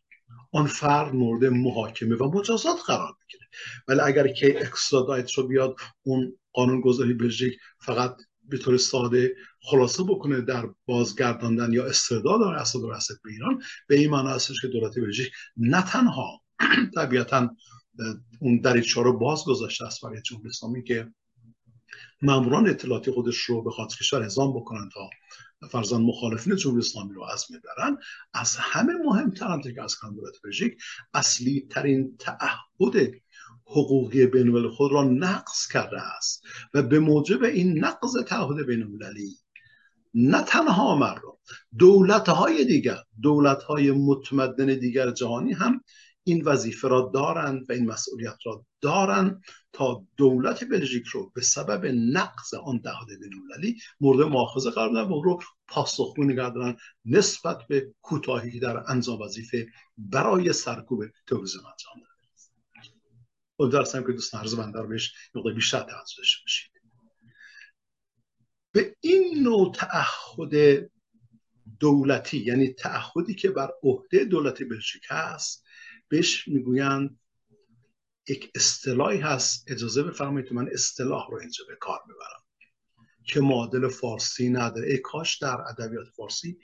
آن 0.52 0.66
فرد 0.66 1.14
مورد 1.14 1.44
محاکمه 1.44 2.16
و 2.16 2.38
مجازات 2.38 2.78
قرار 2.86 3.12
بگیره. 3.12 3.46
ولی 3.88 4.00
اگر 4.00 4.28
که 4.28 4.60
اکسترادایت 4.60 5.32
رو 5.32 5.46
بیاد 5.46 5.76
اون 6.02 6.38
قانون 6.52 6.80
گذاری 6.80 7.14
بلژیک 7.14 7.58
فقط 7.78 8.16
به 8.48 8.58
طور 8.58 8.76
ساده 8.76 9.34
خلاصه 9.60 10.02
بکنه 10.02 10.40
در 10.40 10.68
بازگرداندن 10.86 11.72
یا 11.72 11.86
استرداد 11.86 12.42
اسد 12.42 12.78
رسد 12.90 13.14
به 13.24 13.30
ایران 13.30 13.62
به 13.88 13.96
این 13.96 14.10
معنی 14.10 14.28
هستش 14.28 14.60
که 14.62 14.68
دولت 14.68 14.98
بلژیک 14.98 15.32
نه 15.56 15.82
تنها 15.82 16.42
طبیعتا 16.96 17.56
اون 18.40 18.60
دریچه 18.60 19.02
رو 19.02 19.18
باز 19.18 19.44
گذاشته 19.44 19.84
است 19.84 20.02
برای 20.02 20.22
جمهوری 20.22 20.48
اسلامی 20.48 20.84
که 20.84 21.12
ماموران 22.22 22.68
اطلاعاتی 22.68 23.10
خودش 23.10 23.36
رو 23.36 23.62
به 23.62 23.70
خاطر 23.70 23.96
کشور 23.96 24.22
اعزام 24.22 24.52
بکنن 24.52 24.88
تا 24.94 25.10
فرزان 25.70 26.02
مخالفین 26.02 26.56
جمهوری 26.56 26.80
اسلامی 26.80 27.14
رو 27.14 27.22
از 27.22 27.44
می‌برن. 27.50 27.96
از 28.34 28.56
همه 28.56 28.92
مهمتر 29.04 29.46
هم 29.46 29.62
که 29.62 29.82
از 29.82 29.96
دولت 30.02 30.34
بلژیک 30.44 30.76
اصلی 31.14 31.66
ترین 31.70 32.16
تعهد 32.18 33.12
حقوقی 33.66 34.26
بین 34.26 34.68
خود 34.68 34.92
را 34.92 35.02
نقض 35.02 35.66
کرده 35.72 36.00
است 36.16 36.42
و 36.74 36.82
به 36.82 36.98
موجب 36.98 37.44
این 37.44 37.84
نقض 37.84 38.16
تعهد 38.26 38.66
بین 38.66 38.82
المللی 38.82 39.36
نه 40.14 40.42
تنها 40.42 40.96
مردم 40.96 41.38
دولت 41.78 42.28
های 42.28 42.64
دیگر 42.64 42.96
دولت 43.22 43.62
های 43.62 43.90
متمدن 43.90 44.66
دیگر 44.66 45.10
جهانی 45.10 45.52
هم 45.52 45.84
این 46.24 46.44
وظیفه 46.44 46.88
را 46.88 47.10
دارند 47.14 47.70
و 47.70 47.72
این 47.72 47.86
مسئولیت 47.86 48.36
را 48.44 48.66
دارند 48.80 49.42
تا 49.72 50.06
دولت 50.16 50.64
بلژیک 50.64 51.06
رو 51.06 51.32
به 51.34 51.40
سبب 51.40 51.86
نقض 51.86 52.54
آن 52.54 52.80
تعهد 52.80 53.08
بین‌المللی 53.08 53.76
مورد 54.00 54.28
مؤاخذه 54.28 54.70
قرار 54.70 54.88
بدن 54.88 55.12
و 55.12 55.22
رو 55.22 55.40
پاسخگو 55.68 56.24
نگه 56.24 56.76
نسبت 57.04 57.58
به 57.68 57.94
کوتاهی 58.02 58.60
در 58.60 58.90
انجام 58.90 59.20
وظیفه 59.20 59.66
برای 59.96 60.52
سرکوب 60.52 61.04
تروریسم 61.26 61.58
انجام 61.58 62.02
داده 62.02 62.12
امیدوارم 63.58 64.06
که 64.06 64.12
دوستان 64.12 64.40
عرض 64.40 64.54
بنده 64.54 64.78
رو 64.80 64.88
بهش 64.88 65.14
بیشتر 65.54 65.80
توجه 65.80 66.16
داشته 66.18 66.68
به 68.72 68.96
این 69.00 69.42
نوع 69.42 69.72
تعهد 69.74 70.82
دولتی 71.80 72.38
یعنی 72.38 72.72
تعهدی 72.72 73.34
که 73.34 73.50
بر 73.50 73.70
عهده 73.82 74.24
دولت 74.24 74.62
بلژیک 74.62 75.02
هست 75.08 75.61
بهش 76.12 76.48
می‌گویند 76.48 77.18
یک 78.28 78.50
اصطلاحی 78.54 79.18
هست 79.18 79.70
اجازه 79.70 80.02
بفرمایید 80.02 80.52
من 80.52 80.68
اصطلاح 80.72 81.30
رو 81.30 81.38
اینجا 81.38 81.64
به 81.68 81.76
کار 81.80 81.98
ببرم 82.04 82.42
که 83.24 83.40
معادل 83.40 83.88
فارسی 83.88 84.48
نداره. 84.48 84.88
ای 84.88 84.98
کاش 84.98 85.38
در 85.38 85.60
ادبیات 85.60 86.06
فارسی 86.16 86.58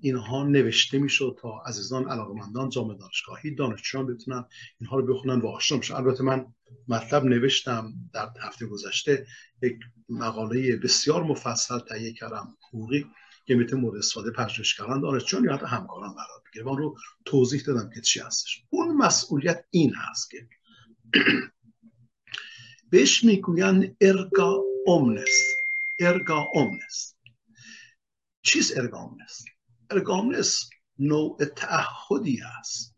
اینها 0.00 0.44
نوشته 0.44 0.98
می‌شد 0.98 1.38
تا 1.40 1.62
عزیزان 1.66 2.08
علاقمندان 2.08 2.68
جامعه 2.68 2.96
دانشگاهی 2.98 3.54
دانشجویان 3.54 4.06
بتونن 4.06 4.44
اینها 4.80 4.98
رو 4.98 5.14
بخونن 5.14 5.40
و 5.40 5.46
آشنا 5.46 5.78
بشن. 5.78 5.94
البته 5.94 6.24
من 6.24 6.46
مطلب 6.88 7.24
نوشتم 7.24 7.92
در 8.12 8.28
هفته 8.40 8.66
گذشته 8.66 9.26
یک 9.62 9.78
مقاله 10.08 10.76
بسیار 10.76 11.22
مفصل 11.22 11.78
تهیه 11.78 12.12
کردم 12.12 12.56
حقوقی. 12.68 13.06
که 13.46 13.54
می‌تونه 13.54 13.82
مورد 13.82 13.96
استفاده 13.98 14.30
پژوهشگران 14.30 15.00
دانشجویان 15.00 15.44
یا 15.44 15.54
حتی 15.54 15.66
همکاران 15.66 16.14
قرار 16.14 16.42
بگیره. 16.46 16.64
من 16.64 16.76
رو 16.76 16.96
توضیح 17.24 17.62
دادم 17.66 17.90
که 17.94 18.00
چی 18.00 18.20
هستش. 18.20 18.64
اون 18.70 18.96
مسئولیت 18.96 19.64
این 19.70 19.94
هست 19.94 20.30
که 20.30 20.48
بهش 22.90 23.24
می‌گوین 23.24 23.96
ارگا 24.00 24.62
اومنس 24.86 25.56
ارگا 25.98 26.46
اومنس 26.54 27.14
چیست 28.42 28.78
ارگا 28.78 28.98
اومنس 28.98 29.44
ارگا 29.90 30.14
اومنس 30.14 30.70
نوع 30.98 31.44
تعهدی 31.44 32.40
است 32.60 32.94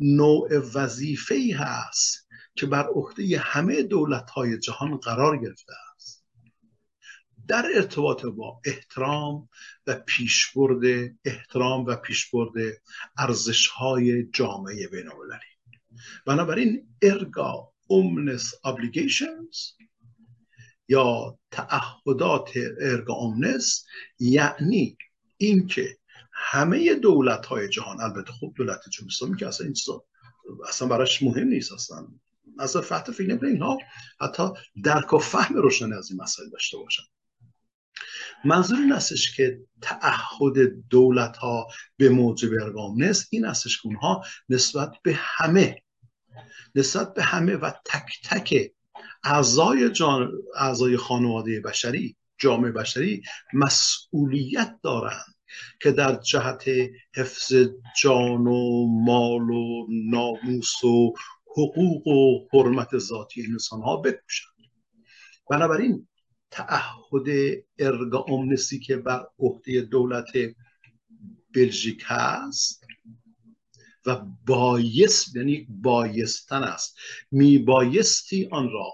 نوع 0.00 0.58
وظیفه 0.74 1.34
ای 1.34 1.50
هست 1.50 2.28
که 2.54 2.66
بر 2.66 2.86
عهده 2.86 3.38
همه 3.38 3.82
دولت 3.82 4.30
های 4.30 4.58
جهان 4.58 4.96
قرار 4.96 5.36
گرفته 5.36 5.72
در 7.48 7.66
ارتباط 7.74 8.26
با 8.26 8.60
احترام 8.64 9.48
و 9.86 9.94
پیشبرد 9.94 11.10
احترام 11.24 11.84
و 11.84 11.96
پیشبرد 11.96 12.50
ارزش 13.18 13.66
های 13.66 14.24
جامعه 14.24 14.88
بین 14.88 15.10
بنابراین 16.26 16.88
ارگا 17.02 17.72
اومنس 17.86 18.54
obligations 18.54 19.78
یا 20.88 21.38
تعهدات 21.50 22.50
ارگا 22.80 23.14
اومنس 23.14 23.84
یعنی 24.18 24.96
اینکه 25.36 25.98
همه 26.32 26.94
دولت 26.94 27.46
های 27.46 27.68
جهان 27.68 28.00
البته 28.00 28.32
خوب 28.32 28.54
دولت 28.56 28.80
جمهوری 28.92 29.14
اسلامی 29.14 29.36
که 29.36 29.46
اصلا 29.46 29.66
این 29.66 29.74
اصلا 30.68 30.88
براش 30.88 31.22
مهم 31.22 31.48
نیست 31.48 31.72
اصلا. 31.72 32.08
از 32.58 32.76
فقط 32.76 33.10
فکر 33.10 33.28
نمی‌کنه 33.28 33.48
اینها 33.48 33.78
حتی 34.20 34.42
درک 34.84 35.12
و 35.12 35.18
فهم 35.18 35.56
روشنی 35.56 35.92
از 35.92 36.10
این 36.10 36.22
مسائل 36.22 36.50
داشته 36.50 36.78
باشن. 36.78 37.02
منظور 38.44 38.78
این 38.78 38.92
استش 38.92 39.36
که 39.36 39.60
تعهد 39.82 40.54
دولت 40.90 41.36
ها 41.36 41.66
به 41.96 42.08
موجب 42.08 42.52
ارگامنس 42.62 43.28
این 43.30 43.44
استش 43.44 43.82
که 43.82 43.86
اونها 43.86 44.24
نسبت 44.48 44.92
به 45.02 45.14
همه 45.16 45.82
نسبت 46.74 47.14
به 47.14 47.22
همه 47.22 47.56
و 47.56 47.70
تک 47.84 48.20
تک 48.24 48.72
اعضای, 49.24 49.90
جان... 49.90 50.32
اعضای 50.56 50.96
خانواده 50.96 51.60
بشری 51.60 52.16
جامعه 52.38 52.72
بشری 52.72 53.22
مسئولیت 53.52 54.78
دارند 54.82 55.34
که 55.82 55.92
در 55.92 56.16
جهت 56.16 56.64
حفظ 57.16 57.52
جان 58.02 58.46
و 58.46 58.86
مال 58.86 59.50
و 59.50 59.86
ناموس 59.90 60.84
و 60.84 61.14
حقوق 61.46 62.06
و 62.06 62.48
حرمت 62.52 62.98
ذاتی 62.98 63.46
انسان 63.46 63.82
ها 63.82 63.96
بکوشند. 63.96 64.54
بنابراین 65.50 66.08
تعهد 66.50 67.26
ارگا 67.78 68.24
امنسی 68.28 68.78
که 68.78 68.96
بر 68.96 69.26
عهده 69.38 69.80
دولت 69.80 70.28
بلژیک 71.54 72.02
هست 72.06 72.84
و 74.06 74.16
بایست 74.46 75.36
یعنی 75.36 75.66
بایستن 75.70 76.62
است. 76.62 76.96
میبایستی 77.30 78.48
آن 78.52 78.70
را 78.70 78.92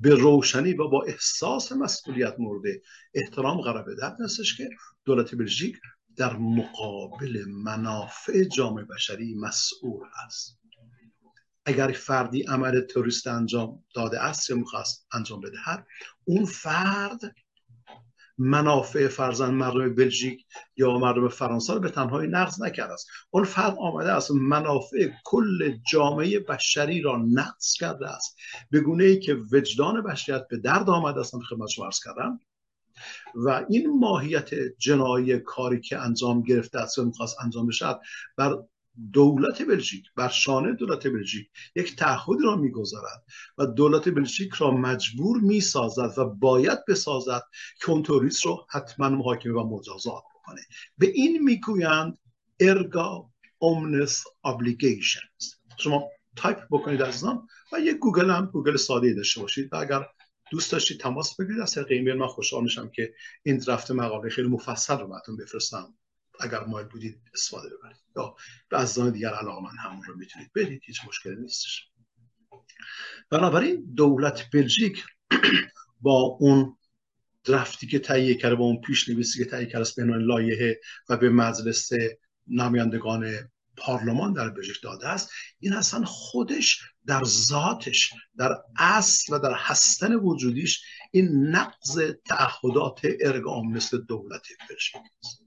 به 0.00 0.14
روشنی 0.14 0.72
و 0.72 0.88
با 0.88 1.02
احساس 1.02 1.72
مسئولیت 1.72 2.34
مورد 2.38 2.62
احترام 3.14 3.60
قرار 3.60 3.82
بدهد 3.82 4.16
هستش 4.20 4.56
که 4.56 4.68
دولت 5.04 5.34
بلژیک 5.34 5.76
در 6.16 6.36
مقابل 6.36 7.44
منافع 7.48 8.44
جامعه 8.44 8.84
بشری 8.84 9.34
مسئول 9.34 10.06
است. 10.26 10.61
اگر 11.64 11.92
فردی 11.92 12.42
عمل 12.42 12.80
توریست 12.80 13.26
انجام 13.26 13.84
داده 13.94 14.22
است 14.22 14.50
یا 14.50 14.56
می‌خواست 14.56 15.06
انجام 15.12 15.40
بدهد 15.40 15.86
اون 16.24 16.44
فرد 16.44 17.20
منافع 18.38 19.08
فرزن 19.08 19.50
مردم 19.50 19.94
بلژیک 19.94 20.46
یا 20.76 20.98
مردم 20.98 21.28
فرانسه 21.28 21.74
رو 21.74 21.80
به 21.80 21.90
تنهایی 21.90 22.30
نقض 22.30 22.62
نکرده 22.62 22.92
است. 22.92 23.08
اون 23.30 23.44
فرد 23.44 23.74
آمده 23.78 24.12
است 24.12 24.30
منافع 24.30 25.10
کل 25.24 25.74
جامعه 25.90 26.40
بشری 26.40 27.00
را 27.00 27.16
نقض 27.16 27.72
کرده 27.72 28.08
است. 28.08 28.36
به 28.70 28.80
گونه 28.80 29.04
ای 29.04 29.20
که 29.20 29.34
وجدان 29.52 30.02
بشریت 30.02 30.48
به 30.48 30.56
درد 30.56 30.90
آمده 30.90 31.20
است 31.20 31.34
خدمت 31.50 31.68
شما 31.68 31.90
کردم. 32.04 32.40
و 33.34 33.64
این 33.68 33.98
ماهیت 34.00 34.50
جنایی 34.78 35.38
کاری 35.38 35.80
که 35.80 35.98
انجام 35.98 36.42
گرفته 36.42 36.78
است 36.78 36.98
و 36.98 37.04
می‌خواست 37.04 37.36
انجام 37.40 37.66
بشد 37.66 38.00
بر 38.36 38.58
دولت 39.12 39.62
بلژیک 39.62 40.04
بر 40.16 40.28
شانه 40.28 40.72
دولت 40.72 41.06
بلژیک 41.06 41.48
یک 41.76 41.96
تعهد 41.96 42.42
را 42.42 42.56
می‌گذارد 42.56 43.24
و 43.58 43.66
دولت 43.66 44.08
بلژیک 44.08 44.52
را 44.52 44.70
مجبور 44.70 45.40
می‌سازد 45.40 46.18
و 46.18 46.24
باید 46.24 46.78
بسازد 46.88 47.42
که 47.80 47.90
اون 47.90 48.02
تروریست 48.02 48.46
رو 48.46 48.66
حتما 48.70 49.08
محاکمه 49.08 49.52
و 49.52 49.76
مجازات 49.76 50.22
بکنه. 50.34 50.60
به 50.98 51.06
این 51.06 51.42
می‌گویند 51.42 52.18
erga 52.60 53.30
omnes 53.58 54.24
obligations 54.44 55.54
شما 55.78 56.08
تایپ 56.36 56.58
بکنید 56.70 57.02
از 57.02 57.24
و 57.72 57.80
یک 57.80 57.96
گوگل 57.96 58.30
هم 58.30 58.46
گوگل 58.46 58.76
ساده 58.76 59.14
داشته 59.14 59.40
باشید 59.40 59.72
و 59.72 59.76
اگر 59.76 60.06
دوست 60.50 60.72
داشتید 60.72 61.00
تماس 61.00 61.36
بگیرید. 61.36 61.60
از 61.60 61.74
طریق 61.74 61.86
ایمیل 61.90 62.14
من 62.14 62.26
خوشحال 62.26 62.62
میشم 62.62 62.88
که 62.88 63.14
این 63.42 63.58
draft 63.58 63.90
مقاله 63.90 64.30
خیلی 64.30 64.48
مفصل 64.48 64.98
رو 64.98 65.08
براتون 65.08 65.36
بفرستم. 65.36 65.94
اگر 66.42 66.64
مایل 66.64 66.86
بودید 66.86 67.20
استفاده 67.34 67.68
ببرید. 67.68 67.96
یا 68.16 68.34
به 68.68 68.80
ازدان 68.80 69.10
دیگر 69.10 69.34
علاقه 69.34 69.62
من 69.62 69.76
همون 69.78 70.04
رو 70.04 70.16
می‌تونید 70.16 70.52
بدید 70.54 70.82
هیچ 70.84 71.00
مشکلی 71.08 71.36
نیستش. 71.36 71.88
بنابراین 73.30 73.92
دولت 73.94 74.50
بلژیک 74.52 75.04
با 76.00 76.36
اون 76.40 76.76
درفتی 77.44 77.86
که 77.86 77.98
تهیه 77.98 78.34
کرده 78.34 78.54
با 78.54 78.64
اون 78.64 78.80
پیش 78.80 79.08
نویسی 79.08 79.44
که 79.44 79.50
تهیه 79.50 79.66
کرده 79.66 79.90
به 79.96 80.04
لایحه 80.04 80.80
و 81.08 81.16
به 81.16 81.30
مجلس 81.30 81.90
نمایندگان 82.46 83.50
پارلمان 83.76 84.32
در 84.32 84.48
بلژیک 84.48 84.76
داده 84.82 85.08
است 85.08 85.30
این 85.60 85.72
اصلا 85.72 86.04
خودش 86.04 86.80
در 87.06 87.24
ذاتش 87.24 88.12
در 88.36 88.58
اصل 88.78 89.34
و 89.34 89.38
در 89.38 89.54
هستن 89.56 90.14
وجودیش 90.14 90.84
این 91.10 91.28
نقض 91.46 92.00
تعهدات 92.26 93.00
ارگام 93.20 93.72
مثل 93.72 94.00
دولت 94.00 94.46
بلژیک 94.68 94.96
است. 95.24 95.41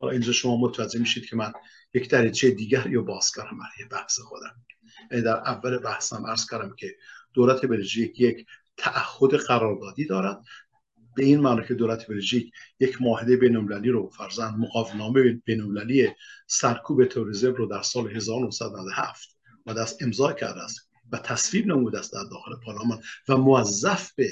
حالا 0.00 0.12
اینجا 0.12 0.32
شما 0.32 0.56
متوجه 0.56 1.00
میشید 1.00 1.26
که 1.26 1.36
من 1.36 1.52
یک 1.94 2.10
دریچه 2.10 2.50
دیگری 2.50 2.94
رو 2.94 3.04
باز 3.04 3.32
کردم 3.32 3.58
برای 3.58 3.88
بحث 3.90 4.18
خودم. 4.20 4.64
یعنی 5.10 5.24
در 5.24 5.36
اول 5.36 5.78
بحثم 5.78 6.26
عرض 6.26 6.50
کردم 6.50 6.74
که 6.78 6.96
دولت 7.34 7.66
بلژیک 7.66 8.20
یک 8.20 8.46
تعهد 8.76 9.34
قراردادی 9.34 10.06
دارد. 10.06 10.44
به 11.16 11.24
این 11.24 11.40
معنی 11.40 11.66
که 11.68 11.74
دولت 11.74 12.06
بلژیک 12.06 12.52
یک 12.80 13.02
معاهده 13.02 13.36
بین‌المللی 13.36 13.90
رو 13.90 14.08
فرزند 14.08 14.58
مقاومتنامه 14.58 15.22
بین‌المللی 15.44 16.08
سرکوب 16.46 17.04
تروریسم 17.04 17.52
رو 17.54 17.66
در 17.66 17.82
سال 17.82 18.16
1997 18.16 19.38
و 19.66 19.74
دست 19.74 20.02
امضا 20.02 20.32
کرده 20.32 20.64
است 20.64 20.90
و 21.12 21.18
تصویب 21.18 21.66
نموده 21.66 21.98
است 21.98 22.12
در 22.12 22.24
داخل 22.30 22.50
پارلمان 22.64 23.00
و 23.28 23.36
موظف 23.36 24.12
به 24.12 24.28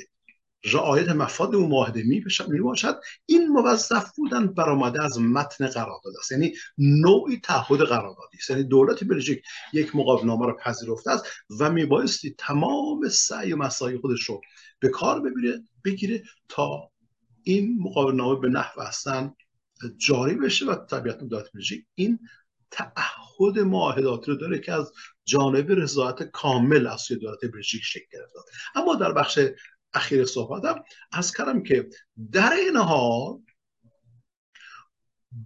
رعایت 0.65 1.09
مفاد 1.09 1.55
اون 1.55 1.71
معاهده 1.71 2.03
می 2.03 2.25
باشد 2.61 3.01
این 3.27 3.49
موظف 3.49 4.17
بودن 4.17 4.47
برآمده 4.47 5.05
از 5.05 5.21
متن 5.21 5.67
قرارداد 5.67 6.13
است. 6.19 6.33
یعنی 6.33 6.55
نوعی 6.79 7.41
تعهد 7.43 7.81
قراردادی 7.81 8.39
است. 8.39 8.51
یعنی 8.51 8.65
دولت 8.65 9.05
بلژیک 9.05 9.43
یک 9.73 9.97
مقابلنامه 9.97 10.47
را 10.47 10.57
پذیرفته 10.57 11.11
است 11.11 11.25
و 11.61 11.71
میبایستی 11.71 12.35
تمام 12.39 13.09
سعی 13.09 13.53
و 13.53 13.57
مساعی 13.57 13.99
خودش 13.99 14.23
رو 14.23 14.41
به 14.79 14.89
کار 14.89 15.21
بگیره 15.21 15.63
بگیره 15.85 16.23
تا 16.49 16.91
این 17.43 17.79
مقابلنامه 17.81 18.41
به 18.41 18.49
نحو 18.49 18.81
اصلا 18.81 19.35
جاری 19.97 20.35
بشه 20.35 20.67
و 20.67 20.75
طبیعت 20.75 21.19
دولت 21.19 21.53
بلژیک 21.55 21.87
این 21.95 22.19
تعهد 22.71 23.59
معاهدات 23.59 24.29
رو 24.29 24.35
داره 24.35 24.59
که 24.59 24.73
از 24.73 24.93
جانب 25.25 25.73
رضایت 25.73 26.23
کامل 26.23 26.87
از 26.87 27.07
دولت 27.21 27.39
بلژیک 27.53 27.83
شکل 27.85 28.07
گرفته 28.13 28.39
اما 28.75 28.95
در 28.95 29.13
بخش 29.13 29.39
اخیر 29.97 30.25
صحبتم. 30.25 30.85
از 31.13 31.33
کردم 31.33 31.63
که 31.63 31.89
در 32.33 32.53
این 32.53 32.77
حال 32.77 33.41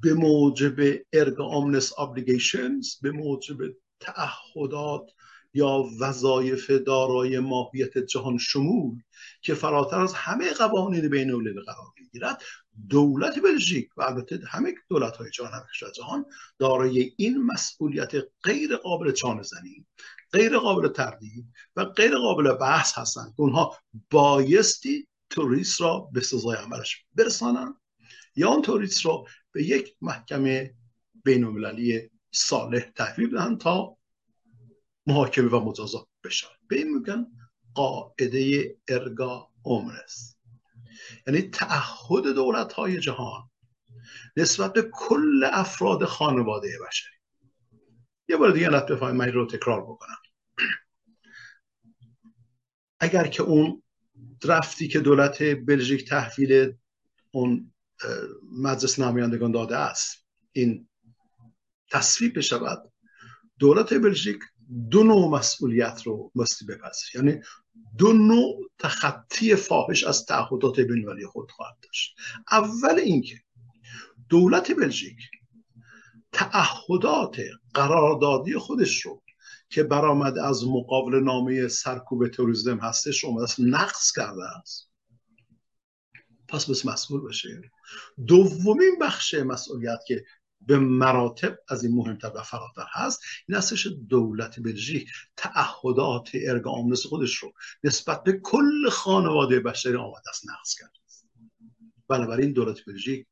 به 0.02 0.14
موجب 0.14 0.74
ارگا 1.12 1.46
آمنس 1.46 1.98
ابلیگیشنز 1.98 2.96
به 3.02 3.10
موجب 3.10 3.56
تعهدات 4.00 5.10
یا 5.54 5.84
وظایف 6.00 6.70
دارای 6.70 7.38
ماهیت 7.38 7.98
جهان 7.98 8.38
شمول 8.38 8.98
که 9.42 9.54
فراتر 9.54 10.00
از 10.00 10.14
همه 10.14 10.52
قوانین 10.52 11.08
بین 11.08 11.30
المللی 11.30 11.60
قرار 11.60 11.86
می‌گیرد 12.00 12.42
دولت 12.88 13.38
بلژیک 13.38 13.88
و 13.98 14.02
البته 14.02 14.40
همه 14.48 14.74
دولت 14.88 15.16
های 15.16 15.30
جهان 15.30 15.50
جهان 15.96 16.24
دارای 16.58 17.12
این 17.16 17.42
مسئولیت 17.42 18.12
غیر 18.44 18.76
قابل 18.76 19.12
چانه 19.12 19.42
زنی 19.42 19.86
غیر 20.32 20.58
قابل 20.58 20.88
تردید 20.88 21.46
و 21.76 21.84
غیر 21.84 22.16
قابل 22.16 22.52
بحث 22.52 22.98
هستند 22.98 23.28
که 23.36 23.40
اونها 23.40 23.76
بایستی 24.10 25.08
توریست 25.30 25.80
را 25.80 25.98
به 26.12 26.20
سزای 26.20 26.56
عملش 26.56 27.04
برسانن 27.14 27.74
یا 28.36 28.48
اون 28.48 28.62
توریست 28.62 29.06
را 29.06 29.24
به 29.52 29.64
یک 29.64 29.96
محکمه 30.00 30.74
بین 31.24 31.44
المللی 31.44 32.10
صالح 32.32 32.80
تحویل 32.80 33.30
دهند 33.30 33.58
تا 33.58 33.96
محاکمه 35.06 35.48
و 35.48 35.60
مجازات 35.60 36.06
بشن 36.24 36.48
به 36.68 36.76
این 36.76 36.94
میگن 36.94 37.26
قاعده 37.74 38.76
ارگا 38.88 39.50
عمرس. 39.64 40.36
یعنی 41.26 41.42
تعهد 41.42 42.24
دولت 42.34 42.72
های 42.72 43.00
جهان 43.00 43.50
نسبت 44.36 44.72
به 44.72 44.90
کل 44.92 45.44
افراد 45.52 46.04
خانواده 46.04 46.68
بشری. 46.88 47.19
یه 48.30 48.36
بار 48.36 48.50
دیگه 48.50 48.68
نت 48.68 48.86
بفهمید 48.86 49.14
من 49.14 49.32
رو 49.32 49.46
تکرار 49.46 49.82
بکنم. 49.82 50.16
اگر 53.00 53.26
که 53.26 53.42
اون 53.42 53.82
درفتی 54.40 54.88
که 54.88 55.00
دولت 55.00 55.42
بلژیک 55.42 56.08
تحویل 56.08 56.72
اون 57.30 57.72
مجلس 58.52 58.98
نمایندگان 58.98 59.52
داده 59.52 59.76
است 59.76 60.26
این 60.52 60.88
تصویب 61.90 62.38
بشود 62.38 62.92
دولت 63.58 63.94
بلژیک 63.94 64.38
دو 64.90 65.02
نوع 65.02 65.30
مسئولیت 65.30 66.02
رو 66.02 66.32
مستی 66.34 66.64
بپذیر 66.64 67.10
یعنی 67.14 67.40
دو 67.98 68.12
نوع 68.12 68.70
تخطی 68.78 69.54
فاحش 69.54 70.04
از 70.04 70.24
تعهدات 70.24 70.80
بینالمللی 70.80 71.26
خود 71.26 71.50
خواهد 71.50 71.76
داشت. 71.82 72.16
اول 72.50 72.98
اینکه 72.98 73.40
دولت 74.28 74.72
بلژیک 74.72 75.18
تعهدات 76.32 77.36
قراردادی 77.74 78.58
خودش 78.58 79.00
رو 79.00 79.22
که 79.68 79.82
برآمد 79.82 80.38
از 80.38 80.64
مقابل 80.66 81.20
نامه 81.20 81.68
سرکوب 81.68 82.28
تروریسم 82.28 82.78
هستش 82.78 83.24
رو 83.24 83.46
نقص 83.58 84.12
کرده 84.12 84.58
است. 84.60 84.90
پس 86.48 86.70
بس 86.70 86.86
مسئول 86.86 87.28
بشه. 87.28 87.60
دومین 88.26 88.98
بخش 89.00 89.34
مسئولیت 89.34 89.98
که 90.06 90.24
به 90.60 90.78
مراتب 90.78 91.58
از 91.68 91.84
این 91.84 91.94
مهمتر 91.94 92.32
و 92.34 92.42
فراتر 92.42 92.86
هست 92.92 93.20
این 93.48 93.58
هستش 93.58 93.86
دولت 94.08 94.60
بلژیک. 94.60 95.08
تعهدات 95.36 96.30
ارگا 96.34 96.70
آمنس 96.70 97.06
خودش 97.06 97.34
رو 97.34 97.52
نسبت 97.84 98.22
به 98.22 98.40
کل 98.42 98.88
خانواده 98.90 99.60
بشری 99.60 99.96
آمد 99.96 100.22
است 100.28 100.50
نقص 100.50 100.74
کرد 100.74 100.92
بنابراین 102.08 102.52
دولت 102.52 102.84
بلژیک 102.84 103.26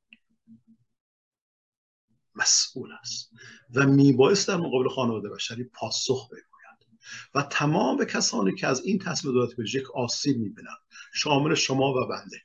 مسئول 2.38 2.90
است 3.00 3.30
و 3.74 3.86
میبایست 3.86 4.48
در 4.48 4.56
مقابل 4.56 4.88
خانواده 4.88 5.28
بشری 5.28 5.64
پاسخ 5.64 6.28
بگوید. 6.28 6.48
و 7.34 7.42
تمام 7.42 8.04
کسانی 8.04 8.54
که 8.54 8.66
از 8.66 8.80
این 8.84 8.98
تصمیم 8.98 9.34
دولت 9.34 9.56
بلژیک 9.56 9.90
آسیب 9.90 10.38
می‌بینند 10.38 10.78
شامل 11.14 11.54
شما 11.54 11.92
و 11.92 12.06
بنده. 12.08 12.42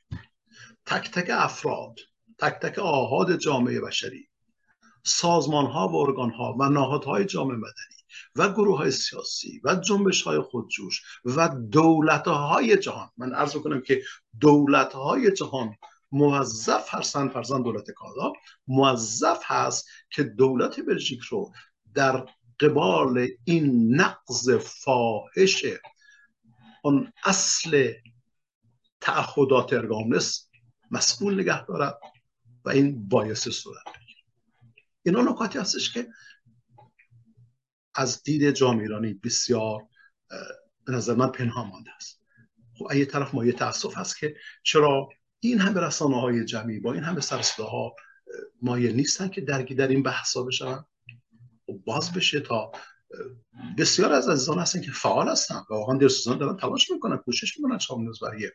تک 0.86 1.10
تک 1.10 1.30
افراد 1.30 1.98
تک 2.38 2.52
تک 2.52 2.78
آهاد 2.78 3.36
جامعه 3.36 3.80
بشری 3.80 4.28
سازمان 5.04 5.66
ها 5.66 5.88
و 5.88 5.96
ارگان 5.96 6.30
ها 6.30 6.56
و 6.60 6.68
نهادهای 6.68 7.24
جامعه 7.24 7.56
مدنی 7.56 7.94
و 8.36 8.52
گروه 8.52 8.78
های 8.78 8.90
سیاسی 8.90 9.60
و 9.64 9.74
جنبش 9.74 10.22
های 10.22 10.40
خودجوش 10.40 11.02
و 11.24 11.48
دولت 11.48 12.28
های 12.28 12.76
جهان. 12.76 13.10
من 13.16 13.32
عرض 13.32 13.56
کنم 13.56 13.80
که 13.80 14.02
دولت 14.40 14.92
های 14.92 15.32
جهان 15.32 15.76
موظف 16.14 16.94
هستن 16.94 17.28
فرزن 17.28 17.62
دولت 17.62 17.90
کادا 17.90 18.32
موظف 18.66 19.42
هست 19.44 19.88
که 20.10 20.22
دولت 20.22 20.80
بلژیک 20.80 21.20
رو 21.20 21.52
در 21.94 22.26
قبال 22.60 23.28
این 23.44 23.94
نقض 24.00 24.50
فاحش 24.50 25.64
اون 26.84 27.12
اصل 27.24 27.92
تعهدات 29.00 29.72
ارگامنس 29.72 30.48
مسئول 30.90 31.40
نگه 31.40 31.66
دارد 31.66 31.98
و 32.64 32.70
این 32.70 33.08
باعث 33.08 33.48
صورت 33.48 33.84
اینا 35.02 35.22
نکاتی 35.22 35.58
هستش 35.58 35.92
که 35.92 36.08
از 37.94 38.22
دید 38.22 38.50
جامعه 38.50 38.82
ایرانی 38.82 39.14
بسیار 39.14 39.88
به 40.84 40.92
نظر 40.92 41.14
من 41.14 41.32
پنهان 41.32 41.68
مانده 41.68 41.90
است. 41.96 42.20
خب 42.78 42.92
یه 42.94 43.04
طرف 43.04 43.34
ما 43.34 43.44
یه 43.44 43.52
تاسف 43.52 43.96
هست 43.96 44.18
که 44.18 44.36
چرا 44.62 45.08
این 45.48 45.60
همه 45.60 45.80
رسانه 45.80 46.20
های 46.20 46.44
جمعی 46.44 46.80
با 46.80 46.92
این 46.92 47.02
همه 47.02 47.20
سرسده 47.20 47.62
ها 47.62 47.96
مایل 48.62 48.96
نیستن 48.96 49.28
که 49.28 49.40
درگی 49.40 49.74
در 49.74 49.88
این 49.88 50.02
بحثا 50.02 50.42
بشن. 50.42 50.66
و 50.66 50.82
خب 51.66 51.78
باز 51.86 52.12
بشه 52.12 52.40
تا 52.40 52.72
بسیار 53.78 54.12
از 54.12 54.28
عزیزان 54.28 54.58
هستن 54.58 54.80
که 54.80 54.90
فعال 54.90 55.28
هستن 55.28 55.54
و 55.70 55.74
واقعا 55.74 55.98
دلسوزان 55.98 56.38
دارن 56.38 56.56
تلاش 56.56 56.90
می‌کنن 56.90 57.16
کوشش 57.16 57.58
می‌کنن 57.58 57.78
شامل 57.78 58.12
برای 58.22 58.50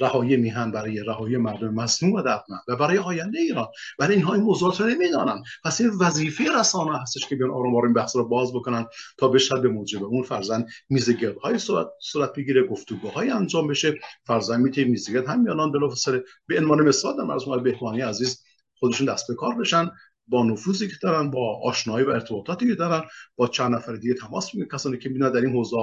رهایی 0.00 0.36
میهن 0.36 0.70
برای 0.70 1.00
رهایی 1.00 1.36
مردم 1.36 1.74
مسموم 1.74 2.12
و 2.12 2.22
دردمند 2.22 2.62
و 2.68 2.76
برای 2.76 2.98
آینده 2.98 3.38
ایران. 3.38 3.66
برای 3.98 4.14
اینها 4.14 4.34
این 4.34 4.42
موضوعات 4.42 4.80
رو 4.80 4.86
نمی‌دانن. 4.86 5.42
پس 5.64 5.80
این 5.80 5.90
وظیفه 6.00 6.44
رسانه 6.58 6.98
هستش 6.98 7.26
که 7.26 7.36
بیان 7.36 7.50
آرام 7.50 7.76
آرام 7.76 7.92
بحث 7.92 8.16
رو 8.16 8.28
باز 8.28 8.52
بکنن 8.52 8.86
تا 9.18 9.28
بشه 9.28 9.56
به 9.56 9.68
موجب 9.68 10.04
اون 10.04 10.22
فرزن 10.22 10.66
میز 10.88 11.10
های 11.42 11.58
صورت, 11.58 11.86
صورت 12.00 12.32
بگیره 12.32 12.66
گفتگوهای 12.66 13.30
انجام 13.30 13.68
بشه. 13.68 13.94
فرزن 14.24 14.60
میته 14.60 14.84
میز 14.84 15.10
گرد 15.10 15.26
هم 15.26 15.40
میانان 15.40 15.72
بلافاصله. 15.72 16.24
به 16.46 16.58
عنوان 16.58 16.82
مثال 16.82 17.16
در 17.16 17.24
مرز 17.24 17.44
بهمانی 17.44 18.00
عزیز 18.00 18.42
خودشون 18.78 19.06
دست 19.06 19.28
به 19.28 19.34
کار 19.34 19.54
بشن. 19.54 19.90
با 20.26 20.44
نفوذی 20.44 20.88
که 20.88 20.94
دارن 21.02 21.30
با 21.30 21.60
آشنایی 21.64 22.06
و 22.06 22.10
ارتباطاتی 22.10 22.68
که 22.68 22.74
دارن 22.74 23.02
با 23.36 23.48
چند 23.48 23.74
نفر 23.74 23.96
دیگه 23.96 24.14
تماس 24.14 24.54
می‌گیرن. 24.54 24.68
کسانی 24.68 24.98
که 24.98 25.08
بینا 25.08 25.28
در 25.28 25.40
این 25.40 25.56
حوزه 25.56 25.76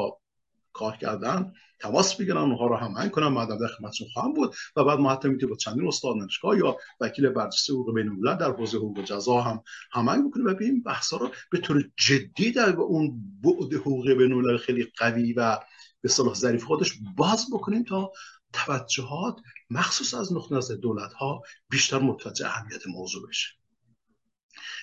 کار 0.74 0.98
کردن 0.98 1.54
تماس 1.80 2.16
بگیرن 2.16 2.38
اونها 2.38 2.68
رو 2.68 2.76
هماهنگ 2.76 3.12
کنن 3.12 3.28
من 3.28 3.46
در 3.46 3.68
خدمتشون 3.68 4.08
خواهم 4.14 4.34
بود 4.34 4.56
و 4.76 4.84
بعد 4.84 5.00
ما 5.00 5.12
حتی 5.12 5.46
با 5.46 5.56
چندین 5.56 5.88
استاد 5.88 6.16
دانشگاه 6.20 6.58
یا 6.58 6.78
وکیل 7.00 7.30
برجسته 7.30 7.74
حقوق 7.74 7.96
بین 7.96 8.08
الملل 8.08 8.36
در 8.36 8.52
حوزه 8.52 8.78
حقوق 8.78 9.04
جزا 9.04 9.42
هم 9.42 9.64
هماهنگ 9.92 10.30
بکنیم 10.30 10.46
و 10.46 10.56
این 10.60 10.84
بحثا 10.84 11.18
رو 11.18 11.32
به 11.52 11.58
طور 11.58 11.84
جدی 12.08 12.52
در 12.52 12.76
اون 12.76 13.22
بعد 13.44 13.74
حقوق 13.74 14.08
بین 14.08 14.32
الملل 14.32 14.58
خیلی 14.58 14.92
قوی 14.98 15.34
و 15.34 15.60
به 16.02 16.10
صلاح 16.10 16.34
ظریف 16.34 16.64
خودش 16.64 16.94
باز 17.18 17.46
بکنیم 17.54 17.84
تا 17.84 18.12
توجهات 18.54 19.36
مخصوص 19.70 20.14
از 20.14 20.34
نقطه 20.34 20.56
نظر 20.56 20.76
دولت 20.76 21.14
ها 21.14 21.42
بیشتر 21.70 22.00
متوجه 22.00 22.46
اهمیت 22.46 22.88
موضوع 22.88 23.28
بشه. 23.28 23.48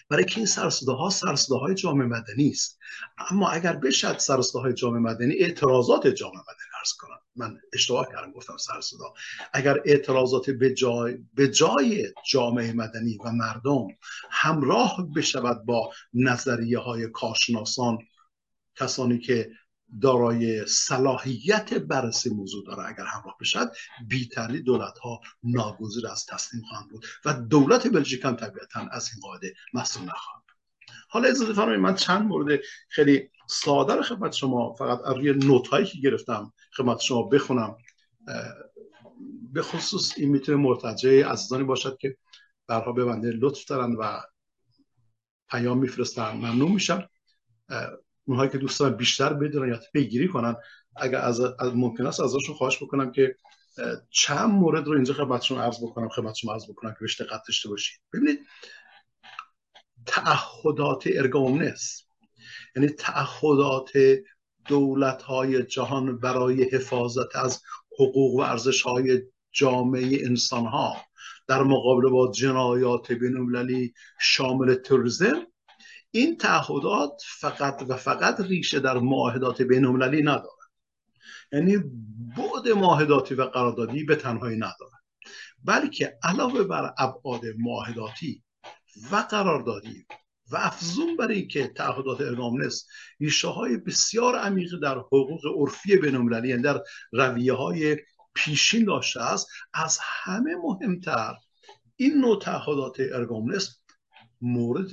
برای 0.09 0.25
که 0.25 0.37
این 0.37 0.47
سرسده 0.47 0.93
ها 0.93 1.11
سرسده 1.11 1.57
های 1.57 1.75
جامعه 1.75 2.07
مدنی 2.07 2.49
است. 2.49 2.79
اما 3.31 3.49
اگر 3.51 3.77
بشد 3.77 4.19
سرسده 4.19 4.59
های 4.59 4.75
جامعه 4.75 5.01
مدنی 5.01 5.35
اعتراضات 5.35 6.07
جامعه 6.07 6.41
مدنی 6.41 6.76
ارز 6.87 6.93
کنم. 6.93 7.19
من 7.37 7.61
اشتباه 7.73 8.09
کردم 8.13 8.33
گفتم 8.33 8.57
سرسدا 8.57 9.15
اگر 9.53 9.81
اعتراضات 9.85 10.51
به 10.51 10.75
جای, 10.75 11.19
به 11.35 11.49
جای 11.49 12.13
جامعه 12.31 12.73
مدنی 12.73 13.19
و 13.25 13.33
مردم 13.33 13.87
همراه 14.31 15.09
بشود 15.17 15.65
با 15.65 15.93
نظریه 16.15 16.79
های 16.79 17.09
کارشناسان 17.09 17.99
کسانی 18.77 19.19
که 19.19 19.51
دارای 20.03 20.67
صلاحیت 20.67 21.75
بررسی 21.75 22.31
موضوع 22.31 22.65
داره 22.67 22.89
اگر 22.89 23.05
همراه 23.05 23.37
بشد 23.41 23.73
بیتری 24.09 24.63
دولت 24.63 24.99
ها 24.99 25.21
ناگزیر 25.43 26.07
از 26.07 26.27
تسلیم 26.27 26.63
خواهند 26.63 26.91
بود 26.91 27.07
و 27.25 27.35
دولت 27.35 27.87
بلژیک 27.87 28.25
هم 28.25 28.37
طبیعتا 28.37 28.81
از 28.91 29.11
این 29.13 29.21
قاعده 29.21 29.55
مسئول 29.75 30.05
نخواهد 30.05 30.43
حالا 31.09 31.29
اجازه 31.29 31.53
فرمایید 31.53 31.81
من 31.81 31.95
چند 31.95 32.27
مورد 32.27 32.61
خیلی 32.89 33.31
ساده 33.49 33.95
رو 33.95 34.03
خدمت 34.03 34.33
شما 34.33 34.75
فقط 34.75 35.17
روی 35.17 35.33
نوت 35.33 35.69
هایی 35.69 35.87
که 35.87 35.99
گرفتم 35.99 36.53
خدمت 36.77 37.01
شما 37.01 37.23
بخونم. 37.23 37.77
به 39.53 39.63
خصوص 39.63 40.13
این 40.17 40.31
می‌تونه 40.31 40.59
مرتجع 40.59 41.23
عزیزانی 41.23 41.65
باشد 41.65 41.99
که 41.99 42.17
برها 42.67 42.93
به 42.93 43.05
بنده 43.05 43.31
لطف 43.31 43.65
دارن 43.65 43.93
و 43.93 44.21
پیام 45.51 45.79
میفرستن. 45.79 46.31
ممنون 46.31 46.73
میشم. 46.73 47.09
اونهایی 48.25 48.51
که 48.51 48.59
دوست 48.59 48.83
بیشتر 48.83 49.33
بدونن 49.33 49.69
یا 49.69 49.81
پیگیری 49.93 50.29
کنن 50.29 50.57
اگر 50.97 51.19
از, 51.19 51.41
از 51.41 51.75
ممکن 51.75 52.07
است 52.07 52.21
ازشون 52.21 52.55
خواهش 52.55 52.83
بکنم 52.83 53.13
که 53.13 53.37
چند 54.11 54.51
مورد 54.51 54.87
رو 54.87 54.93
اینجا 54.93 55.15
خدمتشون 55.15 55.59
عرض 55.59 55.77
بکنم 55.83 56.09
خدمتشون 56.09 56.53
عرض 56.53 56.71
بکنم 56.71 56.91
که 56.91 56.99
بهش 57.01 57.21
دقت 57.21 57.43
داشته 57.49 57.69
باشید. 57.69 58.01
ببینید 58.13 58.41
تعهدات 60.07 61.05
ارگامنس 61.07 62.07
یعنی 62.77 62.89
تعهدات 62.89 63.91
دولت 64.69 65.23
های 65.23 65.63
جهان 65.63 66.19
برای 66.19 66.65
حفاظت 66.65 67.37
از 67.37 67.63
حقوق 67.99 68.35
و 68.35 68.41
ارزش 68.41 68.83
های 68.83 69.23
جامعه 69.53 70.27
انسان 70.27 70.67
ها 70.67 70.97
در 71.49 71.63
مقابل 71.63 72.11
با 72.11 72.33
جنایات 72.33 73.13
بینالمللی 73.13 73.95
شامل 74.21 74.75
تروریسم 74.75 75.47
این 76.11 76.37
تعهدات 76.37 77.23
فقط 77.27 77.85
و 77.89 77.97
فقط 77.97 78.41
ریشه 78.41 78.81
در 78.81 78.99
معاهدات 78.99 79.63
بینالمللی 79.63 80.23
ندارد. 80.23 80.71
یعنی 81.53 81.77
بعد 82.37 82.69
معاهداتی 82.69 83.35
و 83.35 83.43
قراردادی 83.43 84.05
به 84.05 84.17
تنهایی 84.17 84.57
ندارد. 84.57 85.03
بلکه 85.65 86.19
علاوه 86.23 86.63
بر 86.63 86.95
ابعاد 86.99 87.41
معاهداتی 87.59 88.43
و 89.13 89.17
قراردادی 89.17 90.07
و 90.51 90.57
افزون 90.57 91.17
بر 91.17 91.29
اینکه 91.29 91.67
تعهدات 91.67 92.21
ارگامنس 92.21 92.87
ریشه 93.21 93.49
های 93.49 93.77
بسیار 93.77 94.39
عمیق 94.39 94.71
در 94.83 94.99
حقوق 94.99 95.41
عرفی 95.57 95.97
بینالمللی 95.97 96.49
یعنی 96.49 96.63
در 96.63 96.83
رویه 97.13 97.53
های 97.53 97.97
پیشین 98.35 98.85
داشته 98.85 99.23
است. 99.23 99.49
از 99.75 99.99
همه 100.03 100.57
مهمتر 100.57 101.35
این 101.97 102.19
نوع 102.19 102.41
تعهدات 102.41 102.97
ارگامنس 103.01 103.81
مورد 104.41 104.91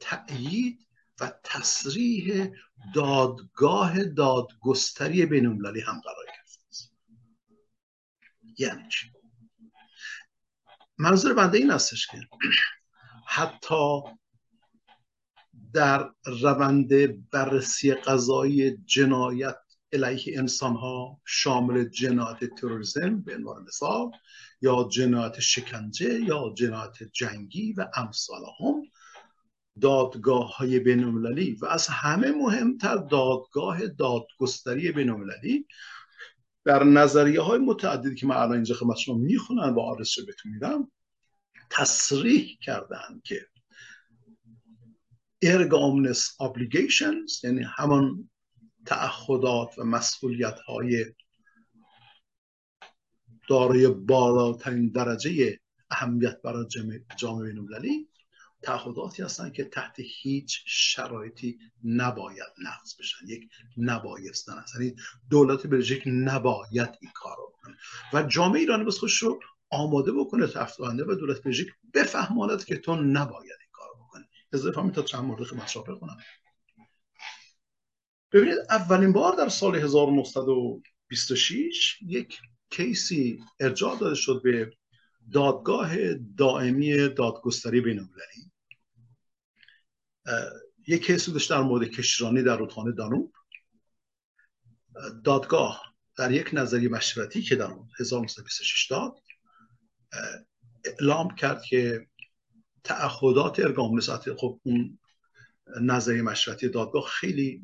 تأیید 0.00 0.86
و 1.20 1.32
تصریح 1.44 2.50
دادگاه 2.94 4.04
دادگستری 4.04 5.26
بینالمللی 5.26 5.80
هم 5.80 6.00
قرار 6.00 6.26
گرفته 6.26 6.62
است. 6.68 6.92
یعنی 8.58 8.88
چی؟ 8.88 9.12
منظور 10.98 11.34
بنده 11.34 11.58
این 11.58 11.70
هستش 11.70 12.06
که 12.06 12.18
حتی 13.26 14.00
در 15.72 16.10
روند 16.24 16.90
بررسی 17.30 17.94
قضایی 17.94 18.76
جنایت 18.76 19.56
علیه 19.92 20.38
انسان 20.38 20.76
ها 20.76 21.20
شامل 21.26 21.84
جنایت 21.84 22.54
تروریسم 22.54 23.20
به 23.20 23.34
عنوان 23.36 23.62
مثال 23.62 24.10
یا 24.62 24.88
جنایت 24.92 25.40
شکنجه 25.40 26.20
یا 26.20 26.54
جنایت 26.56 27.02
جنگی 27.12 27.72
و 27.72 27.88
امثال 27.96 28.42
هم 28.60 28.82
دادگاه 29.80 30.56
های 30.56 30.78
بین 30.78 31.04
و 31.62 31.66
از 31.66 31.86
همه 31.86 32.30
مهمتر 32.30 32.96
دادگاه 32.96 33.86
دادگستری 33.86 34.92
بین 34.92 35.10
در 36.64 36.84
نظریه 36.84 37.40
های 37.40 37.58
متعددی 37.58 38.14
که 38.14 38.26
من 38.26 38.36
الان 38.36 38.52
اینجا 38.52 38.74
خدمت 38.74 38.96
شما 38.96 39.16
می‌خونم 39.16 39.76
و 39.76 39.80
آرس 39.80 40.18
بهتون 40.26 40.52
میدم 40.52 40.90
تصریح 41.70 42.58
کردن 42.62 43.20
که 43.24 43.46
ارگ 45.42 45.74
اومنس 45.74 46.36
obligations 46.42 47.44
یعنی 47.44 47.62
همان 47.76 48.30
تعهدات 48.86 49.78
و 49.78 49.84
مسئولیت 49.84 50.60
های 50.60 51.06
دارای 53.48 53.88
بالاترین 53.88 54.88
درجه 54.88 55.58
اهمیت 55.90 56.42
برای 56.42 56.66
جامعه 57.16 57.52
بین 57.52 58.08
تعهداتی 58.62 59.22
هستند 59.22 59.52
که 59.52 59.64
تحت 59.64 59.96
هیچ 59.98 60.62
شرایطی 60.66 61.58
نباید 61.84 62.52
نقض 62.64 62.96
بشن 62.98 63.26
یک 63.28 63.48
نبایستن 63.76 64.58
هست 64.58 64.74
یعنی 64.74 64.96
دولت 65.30 65.66
بلژیک 65.66 66.02
نباید 66.06 66.90
این 67.00 67.10
کار 67.14 67.36
رو 67.36 67.52
بکنه. 67.58 67.76
و 68.12 68.22
جامعه 68.22 68.60
ایرانی 68.60 68.84
بس 68.84 68.98
خوش 68.98 69.18
رو 69.18 69.40
آماده 69.70 70.12
بکنه 70.12 70.46
تفتانده 70.46 71.04
و 71.04 71.14
دولت 71.14 71.42
بلژیک 71.42 71.68
بفهماند 71.94 72.64
که 72.64 72.76
تو 72.76 72.96
نباید 72.96 73.59
فهمید 74.50 74.94
تا 74.94 75.02
چند 75.02 75.24
مورد 75.24 75.44
خدمت 75.44 75.68
شما 75.68 75.82
بخونم 75.82 76.16
ببینید 78.32 78.58
اولین 78.70 79.12
بار 79.12 79.36
در 79.36 79.48
سال 79.48 79.76
1926 79.76 81.98
یک 82.06 82.40
کیسی 82.70 83.44
ارجاع 83.60 83.98
داده 83.98 84.14
شد 84.14 84.40
به 84.44 84.72
دادگاه 85.32 86.14
دائمی 86.14 87.08
دادگستری 87.08 87.80
بینالمللی. 87.80 88.50
یک 90.86 91.06
کیس 91.06 91.28
بودش 91.28 91.46
در 91.46 91.62
مورد 91.62 91.88
کشرانی 91.88 92.42
در 92.42 92.56
رودخانه 92.56 92.92
دانوب. 92.92 93.32
دادگاه 95.24 95.94
در 96.16 96.32
یک 96.32 96.50
نظری 96.52 96.88
مشورتی 96.88 97.42
که 97.42 97.56
در 97.56 97.70
1926 98.00 98.86
داد 98.90 99.14
اعلام 100.84 101.34
کرد 101.34 101.62
که 101.62 102.06
تعهدات 102.84 103.60
ارگام 103.60 104.00
خب 104.36 104.60
اون 104.62 104.98
نظری 105.80 106.22
مشورتی 106.22 106.68
دادگاه 106.68 107.04
خیلی 107.06 107.62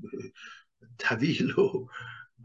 طویل 0.99 1.51
و 1.51 1.87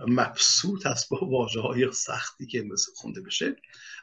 مبسوط 0.07 0.85
است 0.85 1.09
با 1.09 1.19
واجه 1.25 1.61
های 1.61 1.91
سختی 1.91 2.45
که 2.45 2.61
مثل 2.61 2.91
خونده 2.95 3.21
بشه. 3.21 3.55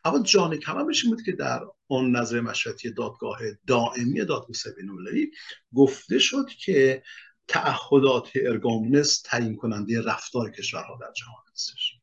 اما 0.04 0.22
جان 0.22 0.56
کممش 0.56 1.04
این 1.04 1.14
بود 1.14 1.24
که 1.24 1.32
در 1.32 1.60
اون 1.86 2.16
نظر 2.16 2.40
مشورتی 2.40 2.90
دادگاه 2.90 3.38
دائمی 3.66 4.24
دادگستری 4.24 4.72
بینالمللی 4.72 5.30
گفته 5.74 6.18
شد 6.18 6.46
که 6.48 7.02
تعهدات 7.48 8.28
ارگامنس 8.34 9.22
تعیین 9.24 9.56
کننده 9.56 10.02
رفتار 10.02 10.50
کشورها 10.50 10.98
در 11.00 11.12
جهان 11.12 11.42
هستش. 11.52 11.94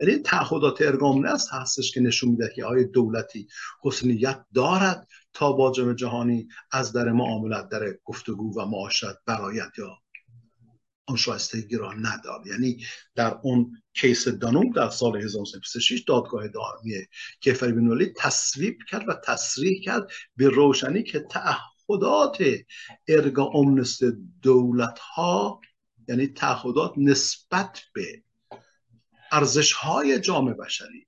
یعنی 0.00 0.18
تعهدات 0.18 0.82
ارگامنس 0.82 1.48
هستش 1.52 1.92
که 1.92 2.00
نشون 2.00 2.30
میده 2.30 2.52
که 2.56 2.64
آیا 2.64 2.82
دولتی 2.82 3.48
حسنیت 3.82 4.44
دارد 4.54 5.08
تا 5.38 5.52
با 5.52 5.72
جامعه 5.72 5.94
جهانی 5.94 6.48
از 6.72 6.92
در 6.92 7.12
معاملت 7.12 7.68
در 7.68 7.98
گفتگو 8.04 8.60
و 8.60 8.64
معاشرت 8.64 9.16
برایت 9.26 9.70
یا. 9.78 9.98
آن 11.06 11.16
شایستگی 11.16 11.76
را 11.76 11.92
نداد 11.92 12.46
یعنی 12.46 12.84
در 13.14 13.38
اون 13.42 13.82
کیس 13.94 14.28
دانوم 14.28 14.70
در 14.70 14.90
سال 14.90 15.16
1926 15.16 16.00
دادگاه 16.00 16.48
دائمی 16.48 17.06
کفر 17.40 17.72
بین 17.72 18.12
تصویب 18.16 18.78
کرد 18.90 19.08
و 19.08 19.14
تصریح 19.24 19.82
کرد 19.82 20.10
به 20.36 20.48
روشنی 20.48 21.02
که 21.02 21.20
تعهدات 21.20 22.44
ارگا 23.08 23.44
امنست 23.44 24.00
دولت 24.42 24.98
ها 24.98 25.60
یعنی 26.08 26.26
تعهدات 26.26 26.92
نسبت 26.96 27.80
به 27.92 28.22
ارزش 29.32 29.72
های 29.72 30.20
جامعه 30.20 30.54
بشری 30.54 31.07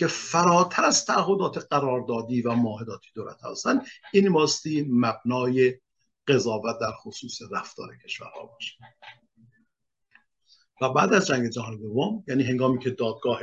که 0.00 0.06
فراتر 0.06 0.84
از 0.84 1.06
تعهدات 1.06 1.66
قراردادی 1.70 2.42
و 2.42 2.54
معاهداتی 2.54 3.08
دولت 3.14 3.44
هستند 3.44 3.86
این 4.12 4.28
ماستی 4.28 4.86
مبنای 4.90 5.80
قضاوت 6.28 6.78
در 6.80 6.92
خصوص 6.92 7.38
رفتار 7.52 7.96
کشورها 7.96 8.46
باشه. 8.46 8.74
و 10.80 10.88
بعد 10.88 11.14
از 11.14 11.26
جنگ 11.26 11.48
جهانی 11.48 11.78
دوم 11.78 12.24
یعنی 12.28 12.42
هنگامی 12.42 12.78
که 12.78 12.90
دادگاه 12.90 13.40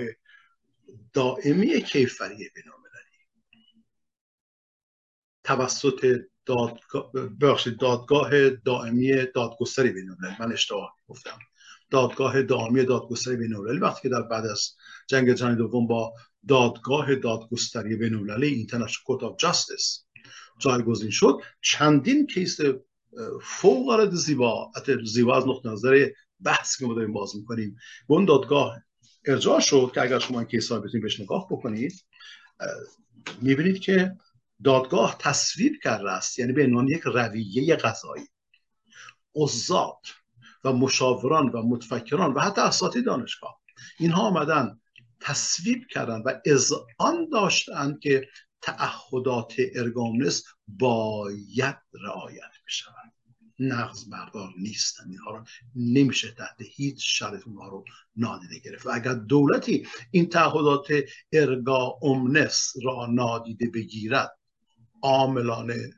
دائمی 1.13 1.81
کیفری 1.81 2.49
بینالمللی 2.55 3.19
توسط 5.43 6.21
دادگاه 6.45 7.11
دادگاه 7.79 8.49
دائمی 8.49 9.25
دادگستری 9.35 9.89
بینالمللی 9.89 10.35
من 10.39 10.51
اشتباه 10.51 10.95
گفتم. 11.07 11.39
دادگاه 11.89 12.41
دائمی 12.41 12.85
دادگستری 12.85 13.35
بینالمللی 13.35 13.79
وقتی 13.79 14.01
که 14.01 14.09
در 14.09 14.21
بعد 14.21 14.45
از 14.45 14.75
جنگ 15.07 15.33
جهانی 15.33 15.55
دوم 15.55 15.87
با 15.87 16.13
دادگاه 16.47 17.15
دادگستری 17.15 17.95
بینالمللی 17.95 18.47
اینترنشنال 18.47 19.03
کورت 19.05 19.23
اف 19.23 19.37
جاستس 19.37 20.05
جایگزین 20.59 21.09
شد. 21.09 21.39
چندین 21.61 22.27
کیس 22.27 22.59
فوق 23.41 23.89
العاده 23.89 24.15
زیبا. 24.15 24.71
زیبا 25.05 25.37
از 25.37 25.47
نقطه 25.47 25.69
نظر 25.69 26.09
بحث 26.39 26.77
که 26.77 26.85
ما 26.85 26.93
داریم 26.93 27.13
باز 27.13 27.35
می‌کنیم. 27.35 27.75
به 28.07 28.13
اون 28.13 28.25
دادگاه 28.25 28.77
ارجاع 29.25 29.59
شد 29.59 29.91
که 29.93 30.01
اگر 30.01 30.19
شما 30.19 30.39
این 30.39 30.47
کیس 30.47 30.71
ها 30.71 30.79
بتونید 30.79 31.03
بهش 31.03 31.19
نگاه 31.19 31.47
بکنید 31.51 32.05
می‌بینید 33.41 33.79
که 33.79 34.15
دادگاه 34.63 35.15
تصویب 35.19 35.73
کرده 35.83 36.11
است. 36.11 36.39
یعنی 36.39 36.53
به 36.53 36.63
عنوان 36.63 36.87
یک 36.87 37.01
رویه 37.01 37.75
قضایی. 37.75 38.23
عزات 39.35 40.13
و 40.63 40.73
مشاوران 40.73 41.49
و 41.49 41.63
متفکران 41.63 42.33
و 42.33 42.39
حتی 42.39 42.61
اساتید 42.61 43.05
دانشگاه. 43.05 43.61
اینها 43.99 44.21
آمدن 44.21 44.79
تصویب 45.19 45.87
کردن 45.87 46.21
و 46.25 46.39
آن 46.97 47.29
داشتند 47.29 47.99
که 47.99 48.27
تعهدات 48.61 49.55
ارگامنس 49.75 50.43
باید 50.67 51.77
رعایت 51.93 52.51
بشوند. 52.67 53.13
نقض 53.59 54.09
بردار 54.09 54.53
نیستن. 54.57 55.09
اینها 55.09 55.31
رو 55.31 55.43
نمیشه 55.75 56.31
تحت 56.31 56.55
هیچ 56.59 57.19
شرط 57.19 57.47
اونها 57.47 57.67
رو 57.67 57.85
نادیده 58.15 58.59
گرفت. 58.59 58.85
و 58.85 58.89
اگر 58.93 59.13
دولتی 59.13 59.87
این 60.11 60.29
تعهدات 60.29 60.87
ارگا 61.31 61.99
امنس 62.01 62.73
را 62.83 63.05
نادیده 63.05 63.69
بگیرد 63.69 64.37
عاملانه 65.01 65.93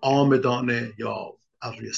آمدانه 0.00 0.92
یا 0.98 1.38
از 1.60 1.74
روی 1.74 1.92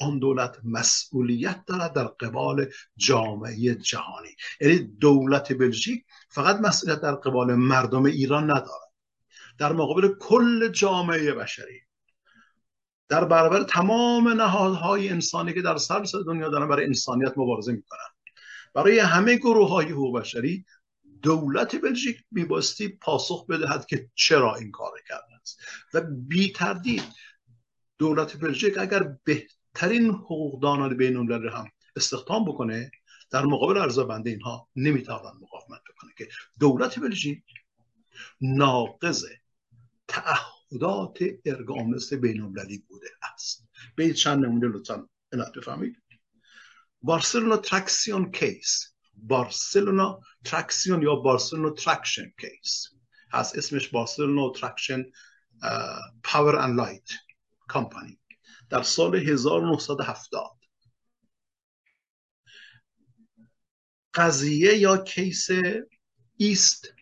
آن 0.00 0.18
دولت 0.18 0.60
مسئولیت 0.64 1.64
دارد 1.66 1.92
در 1.92 2.04
قبال 2.04 2.66
جامعه 2.96 3.74
جهانی. 3.74 4.36
یعنی 4.60 4.78
دولت 4.78 5.52
بلژیک 5.52 6.04
فقط 6.28 6.56
مسئولیت 6.56 7.00
در 7.00 7.14
قبال 7.14 7.54
مردم 7.54 8.04
ایران 8.04 8.44
ندارد. 8.44 8.88
در 9.58 9.72
مقابل 9.72 10.14
کل 10.20 10.68
جامعه 10.68 11.32
بشری. 11.34 11.80
در 13.08 13.24
برابر 13.24 13.62
تمام 13.62 14.28
نهادهای 14.28 15.08
انسانی 15.08 15.54
که 15.54 15.62
در 15.62 15.76
سراسر 15.76 16.18
دنیا 16.26 16.48
دارن 16.48 16.68
برای 16.68 16.84
انسانیت 16.84 17.32
مبارزه 17.36 17.72
می‌کنن. 17.72 17.98
برای 18.74 18.98
همه 18.98 19.36
گروه 19.36 19.68
های 19.68 19.86
حقوق 19.86 20.20
بشری 20.20 20.64
دولت 21.22 21.76
بلژیک 21.76 22.24
میباستی 22.30 22.88
پاسخ 22.88 23.46
بدهد 23.46 23.86
که 23.86 24.10
چرا 24.14 24.54
این 24.54 24.70
کار 24.70 24.92
کرده 25.08 25.34
است. 25.42 25.60
و 25.94 26.00
بی 26.00 26.52
تردید 26.52 27.02
دولت 27.98 28.40
بلژیک 28.40 28.78
اگر 28.78 29.16
بهترین 29.78 30.10
حقوقدانان 30.10 30.96
بین 30.96 31.16
الملل 31.16 31.48
هم 31.48 31.68
استخدام 31.96 32.44
بکنه 32.44 32.90
در 33.30 33.44
مقابل 33.44 33.78
عرضه 33.78 34.04
بنده 34.04 34.30
اینها 34.30 34.68
نمی‌توان 34.76 35.36
مقاومت 35.40 35.80
بکنه 35.88 36.10
که 36.18 36.28
دولت 36.58 36.98
بلژیک 36.98 37.42
ناقض 38.40 39.24
تعهد 40.08 40.58
تعهدات 40.70 41.18
erga 41.44 41.74
omnes 41.74 42.12
بین‌المللی 42.12 42.78
بوده 42.78 43.06
است. 43.34 43.68
به 43.96 44.14
چند 44.14 44.44
نمونه 44.44 44.68
لطفا 44.68 45.08
عنایت 45.32 45.52
بفرمایید 45.52 45.96
Barcelona 47.02 47.56
Traction 47.56 48.30
case. 48.30 48.94
Barcelona 49.14 50.20
Traction 50.44 51.02
یا 51.02 51.14
Barcelona 51.14 51.70
Traction 51.70 52.32
case. 52.40 52.88
هست 53.32 53.58
اسمش 53.58 53.88
Barcelona 53.88 54.50
Traction 54.50 55.04
Power 56.22 56.56
and 56.56 56.76
Light 56.76 57.08
Company. 57.70 58.18
در 58.70 58.82
سال 58.82 59.16
1970 59.16 60.58
قضیه 64.14 64.78
یا 64.78 64.96
کیس 64.96 65.48
ایست 66.36 66.94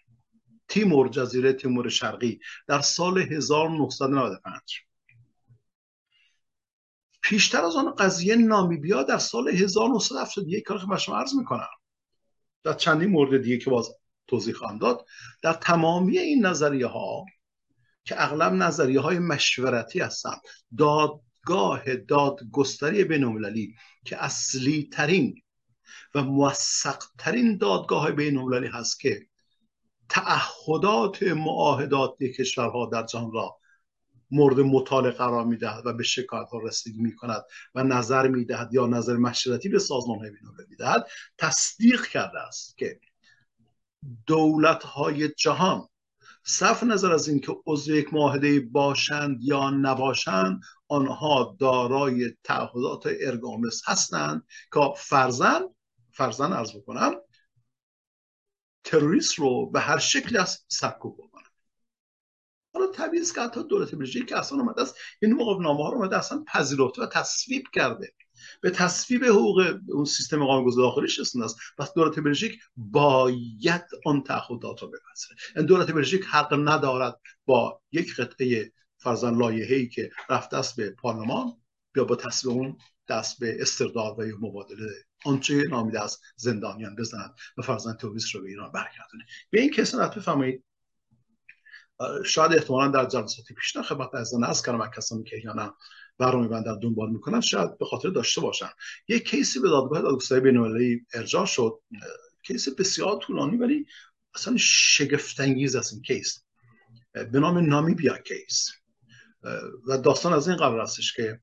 تیمور 0.68 1.08
جزیره 1.08 1.52
تیمور 1.52 1.88
شرقی 1.88 2.40
در 2.66 2.80
سال 2.80 3.18
1995 3.18 4.60
پیشتر 7.22 7.64
از 7.64 7.76
آن 7.76 7.94
قضیه 7.94 8.36
نامیبیا 8.36 9.02
در 9.02 9.18
سال 9.18 9.48
1971 9.48 10.64
کار 10.64 10.78
که 10.78 10.96
شما 10.96 11.16
عرض 11.16 11.34
می‌کنم 11.34 11.68
در 12.64 12.72
چندین 12.72 13.10
مورد 13.10 13.42
دیگه 13.42 13.58
که 13.58 13.70
باز 13.70 13.90
توضیح 14.26 14.54
خواهم 14.54 14.78
داد 14.78 15.06
در 15.42 15.52
تمامی 15.52 16.18
این 16.18 16.46
نظریه 16.46 16.86
ها 16.86 17.24
که 18.04 18.22
اغلب 18.22 18.52
نظریه 18.52 19.00
های 19.00 19.18
مشورتی 19.18 20.00
هستند 20.00 20.40
دادگاه 21.46 21.96
دادگستری 21.96 23.04
بینالمللی 23.04 23.74
که 24.04 24.24
اصلی 24.24 24.88
ترین 24.92 25.42
و 26.14 26.22
موثق 26.22 27.02
ترین 27.18 27.58
دادگاه 27.58 28.02
های 28.02 28.12
بین 28.12 28.64
هست 28.64 29.00
که 29.00 29.26
تعهدات 30.08 31.22
معاهدات 31.22 32.18
کشورها 32.18 32.86
در 32.86 33.06
جهان 33.06 33.32
را 33.32 33.56
مورد 34.30 34.60
مطالعه 34.60 35.10
قرار 35.10 35.44
می‌دهد 35.44 35.86
و 35.86 35.92
به 35.92 36.02
شکایت 36.02 36.48
ها 36.48 36.58
رسیدگی 36.58 37.00
می 37.00 37.16
کند 37.16 37.44
و 37.74 37.84
نظر 37.84 38.28
می‌دهد 38.28 38.74
یا 38.74 38.86
نظر 38.86 39.16
مشورتی 39.16 39.68
به 39.68 39.78
سازمان 39.78 40.18
های 40.18 40.30
بینالمللی 40.30 40.66
می‌دهد 40.70 41.06
تصدیق 41.38 42.06
کرده 42.06 42.40
است 42.40 42.78
که 42.78 43.00
دولت 44.26 44.82
های 44.82 45.28
جهان 45.28 45.88
صرف 46.48 46.82
نظر 46.82 47.12
از 47.12 47.28
اینکه 47.28 47.56
عضو 47.66 47.94
یک 47.94 48.14
معاهده 48.14 48.60
باشند 48.60 49.38
یا 49.42 49.70
نباشند 49.70 50.60
آنها 50.88 51.56
دارای 51.60 52.34
تعهدات 52.44 53.02
ارگامس 53.20 53.82
هستند 53.84 54.46
که 54.72 54.80
فرزن 54.96 55.62
فرزن 56.12 56.52
ارز 56.52 56.76
بکنم 56.76 57.14
تروریست 58.84 59.34
رو 59.34 59.70
به 59.70 59.80
هر 59.80 59.98
شکلی 59.98 60.38
از 60.38 60.64
سرکوب 60.68 61.16
بکنن 61.18 61.42
حالا 62.74 62.86
طبیعی 62.86 63.22
است 63.22 63.34
که 63.34 63.40
حتی 63.40 63.64
دولت 63.64 63.94
بلژیک 63.94 64.28
که 64.28 64.38
اصلا 64.38 64.58
اومده 64.58 64.82
است 64.82 64.94
این 65.22 65.32
موقع 65.32 65.62
نامه 65.62 65.82
ها 65.82 65.90
رو 65.90 65.96
اومده 65.96 66.18
اصلا 66.18 66.44
پذیرفته 66.46 67.02
و 67.02 67.06
تصویب 67.06 67.64
کرده. 67.72 68.12
به 68.60 68.70
تصویب 68.70 69.24
حقوق 69.24 69.78
اون 69.88 70.04
سیستم 70.04 70.44
قانونگذاری 70.44 70.88
داخلی 70.88 71.06
رسونده 71.18 71.44
است. 71.44 71.56
پس 71.78 71.94
دولت 71.94 72.18
بلژیک 72.18 72.58
باید 72.76 73.84
آن 74.04 74.22
تعهدات 74.22 74.82
رو 74.82 74.88
بپذیره. 74.88 75.36
یعنی 75.56 75.68
دولت 75.68 75.90
بلژیک 75.90 76.24
حق 76.24 76.54
ندارد 76.54 77.20
با 77.46 77.82
یک 77.92 78.16
قطعه 78.16 78.72
فرزن 78.98 79.38
لایحه‌ای 79.38 79.88
که 79.88 80.10
رفته 80.30 80.56
است 80.56 80.76
به 80.76 80.90
پارلمان 80.90 81.52
یا 81.96 82.04
با 82.04 82.16
تصویب 82.16 82.56
اون 82.56 82.78
دست 83.08 83.40
به 83.40 83.56
استرداد 83.60 84.18
و 84.18 84.22
مبادله 84.40 84.90
آنچه 85.24 85.64
نامیده 85.70 86.02
از 86.02 86.18
زندانیان 86.36 86.96
بزند 86.96 87.34
و 87.56 87.62
فرزند 87.62 87.96
توریست 87.96 88.34
رو 88.34 88.42
به 88.42 88.48
ایران 88.48 88.72
برگردونه. 88.72 89.24
به 89.50 89.60
این 89.60 89.70
کسی 89.70 89.96
نت 89.96 90.18
شاید 92.24 92.52
احتمالا 92.52 92.88
در 92.88 93.06
جلسات 93.06 93.46
پیشتر 93.56 93.82
خدمت 93.82 94.14
از 94.14 94.62
کردم 94.62 94.78
من 94.78 94.90
کسانی 94.90 95.24
که 95.24 95.36
نه 95.54 95.72
برنامه 96.18 96.48
بندر 96.48 96.74
دنبال 96.74 97.10
می‌کنن 97.10 97.40
شاید 97.40 97.78
به 97.78 97.84
خاطر 97.84 98.08
داشته 98.08 98.40
باشن 98.40 98.68
یک 99.08 99.28
کیسی 99.28 99.60
به 99.60 99.68
دادگاه 99.68 100.02
دادگستری 100.02 100.40
بینالمللی 100.40 101.06
ارجاع 101.14 101.46
شد. 101.46 101.80
کیس 102.46 102.68
بسیار 102.68 103.18
طولانی 103.18 103.56
ولی 103.56 103.86
اصلا 104.34 104.56
شگفت 104.58 105.40
انگیز 105.40 105.76
است 105.76 105.92
این 105.92 106.02
کیس 106.02 106.44
به 107.12 107.40
نام 107.40 107.58
نامیبیا 107.58 108.18
کیس 108.18 108.70
و 109.88 109.98
داستان 109.98 110.32
از 110.32 110.48
این 110.48 110.56
قرار 110.56 110.80
هستش 110.80 111.12
که 111.12 111.40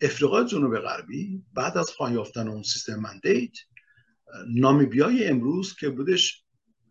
افریقای 0.00 0.46
جنوب 0.46 0.78
غربی 0.78 1.42
بعد 1.54 1.78
از 1.78 1.90
پایان 1.98 2.14
یافتن 2.14 2.48
اون 2.48 2.62
سیستم 2.62 2.96
مندیت 2.96 3.52
نامیبیای 4.54 5.26
امروز 5.26 5.74
که 5.74 5.88
بودش 5.88 6.44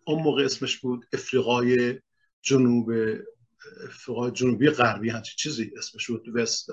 اون 0.07 0.23
موقع 0.23 0.45
اسمش 0.45 0.79
بود 0.79 1.05
افریقای 1.13 1.99
جنوب 2.41 2.91
افریقای 3.87 4.31
جنوبی 4.31 4.69
غربی 4.69 5.09
همچین 5.09 5.33
چیزی 5.37 5.71
اسمش 5.77 6.07
بود 6.07 6.35
وست 6.35 6.69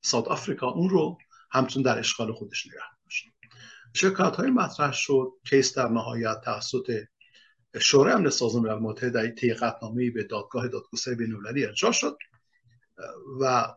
ساوت 0.00 0.28
آفریقا 0.28 0.70
اون 0.70 0.90
رو 0.90 1.18
همچون 1.50 1.82
در 1.82 1.98
اشغال 1.98 2.32
خودش 2.32 2.66
نگه 2.66 2.76
داشت. 3.04 3.24
شکایت 3.94 4.36
های 4.36 4.50
مطرح 4.50 4.92
شد 4.92 5.32
case 5.48 5.78
در 5.78 5.88
نهایت 5.88 6.40
توسط 6.44 7.04
شورای 7.80 8.14
امنیت 8.14 8.30
سازمان 8.30 8.62
ملل 8.62 8.78
متحد 8.78 9.34
طی 9.34 9.54
به 10.10 10.24
دادگاه 10.24 10.68
دادگستری 10.68 11.14
بین‌المللی 11.14 11.64
ارجاع 11.64 11.92
شد. 11.92 12.18
و 13.40 13.74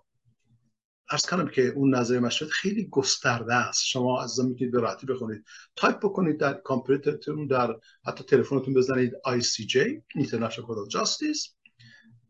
عرض 1.11 1.25
کنم 1.25 1.47
که 1.47 1.67
اون 1.67 1.95
نظر 1.95 2.19
مشورتی 2.19 2.49
خیلی 2.49 2.87
گسترده 2.87 3.53
است. 3.53 3.85
شما 3.85 4.23
از 4.23 4.39
می‌تونید 4.39 4.73
به 4.73 4.79
راحتی 4.79 5.07
بخونید. 5.07 5.45
تایپ 5.75 5.97
بکنید 5.97 6.39
در 6.39 6.53
کامپیوترتون 6.53 7.47
در 7.47 7.75
حتی 8.05 8.23
تلفنتون 8.23 8.73
بزنید 8.73 9.13
ICJ 9.25 9.77
International 10.17 10.65
Court 10.65 10.79
of 10.85 10.99
Justice. 10.99 11.58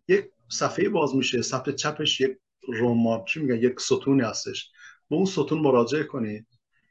یک 0.10 0.26
صفحه 0.50 0.90
باز 0.90 1.16
میشه 1.16 1.42
صفحه 1.42 1.74
چپش 1.74 2.22
یک 2.22 2.38
column 2.68 3.26
چی 3.26 3.40
میگن؟ 3.40 3.64
یک 3.64 3.80
ستونی 3.80 4.22
هستش. 4.22 4.72
به 5.10 5.16
اون 5.16 5.26
ستون 5.26 5.60
مراجعه 5.60 6.04
کنید 6.04 6.48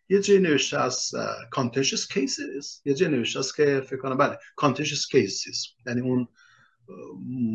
یه 0.09 0.21
جای 0.21 0.39
نوشته 0.39 0.79
از 0.79 1.11
contentious 1.57 2.07
cases. 2.13 2.81
یه 2.85 2.95
جای 2.95 3.09
نوشته 3.09 3.39
است 3.39 3.57
که 3.57 3.83
فکر 3.87 3.97
کنم 3.97 4.17
بله 4.17 4.39
contentious 4.61 5.07
cases. 5.13 5.77
یعنی 5.87 6.01
اون 6.01 6.29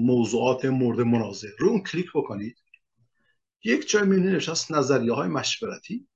موضوعات 0.05 0.65
مورد 0.65 0.99
منازعه. 0.99 1.51
رو 1.59 1.69
اون 1.69 1.83
کلیک 1.83 2.07
بکنید 2.15 2.57
یک 3.63 3.89
جای 3.89 4.03
نوشته 4.03 4.17
است 4.17 4.71
نظریه 4.71 5.13
های 5.13 5.29
مشورتی. 5.29 6.07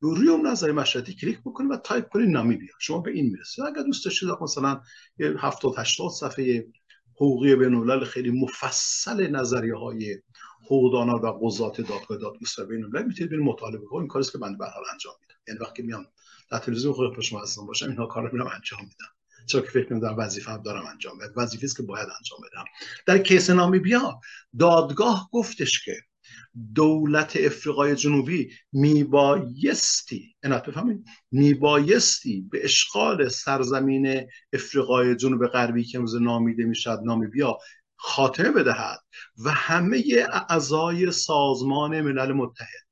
روی 0.00 0.28
اون 0.28 0.46
نظریه 0.46 0.72
مشورتی 0.72 1.14
کلیک 1.14 1.40
بکنید 1.40 1.70
و 1.70 1.76
تایپ 1.76 2.08
کنید 2.08 2.30
نامیبیا. 2.30 2.74
شما 2.80 2.98
به 2.98 3.10
این 3.10 3.30
می‌رسید 3.30 3.64
اگر 3.64 3.82
دوست 3.82 4.04
داشتید 4.04 4.28
مثلا 4.40 4.80
یه 5.18 5.34
70 5.38 5.74
80 5.78 6.10
صفحه 6.10 6.66
حقوقی 7.14 7.56
بین 7.56 8.04
خیلی 8.04 8.30
مفصل 8.30 9.26
نظریه 9.30 9.74
های 9.74 10.18
حقوقدانا 10.64 11.16
و 11.16 11.46
قضات 11.46 11.80
دادگاه 11.80 12.18
دادگستری 12.18 12.66
بین 12.66 12.84
الملل 12.84 13.06
می‌تونید 13.06 13.30
برید 13.30 13.44
مطالعه 13.44 13.78
کنید 13.78 14.00
این 14.00 14.08
کاری 14.08 14.24
که 14.24 14.38
من 14.38 14.58
به 14.58 14.66
حال 14.66 14.84
انجام 14.92 15.14
میدم. 15.20 15.34
یعنی 15.48 15.60
وقتی 15.60 15.82
میام 15.82 16.06
در 16.50 16.58
تلویزیون 16.58 16.92
خود 16.92 17.20
شما 17.20 17.42
هستم 17.42 17.66
باشم 17.66 17.86
اینها 17.86 18.06
کارا 18.06 18.30
میرم 18.32 18.46
انجام 18.46 18.80
میدم. 18.80 19.12
چرا 19.46 19.60
که 19.60 19.70
فکر 19.70 19.92
می‌کنم 19.92 20.14
وظیفه 20.18 20.50
هم 20.50 20.62
دارم 20.62 20.86
انجام 20.86 21.18
بدم 21.18 21.32
وظیفه 21.36 21.64
است 21.64 21.76
که 21.76 21.82
باید 21.82 22.08
انجام 22.18 22.38
بدم. 22.50 22.64
در 23.06 23.18
کیس 23.18 23.50
نامیبیا 23.50 24.20
دادگاه 24.58 25.28
گفتش 25.32 25.84
که 25.84 25.96
دولت 26.74 27.36
افریقای 27.36 27.96
جنوبی 27.96 28.50
میبایستی 28.72 30.36
انات 30.42 30.66
بفهمید؟ 30.66 31.04
میبایستی 31.30 32.48
به 32.50 32.64
اشغال 32.64 33.28
سرزمین 33.28 34.26
افریقای 34.52 35.16
جنوب 35.16 35.46
غربی 35.46 35.84
که 35.84 35.98
امروز 35.98 36.22
نامیده 36.22 36.64
می‌شد 36.64 37.00
نامیبیا 37.04 37.58
خاتمه 37.96 38.50
بدهد 38.50 39.00
و 39.44 39.50
همه 39.50 40.02
اعضای 40.32 41.12
سازمان 41.12 42.00
ملل 42.00 42.32
متحد 42.32 42.84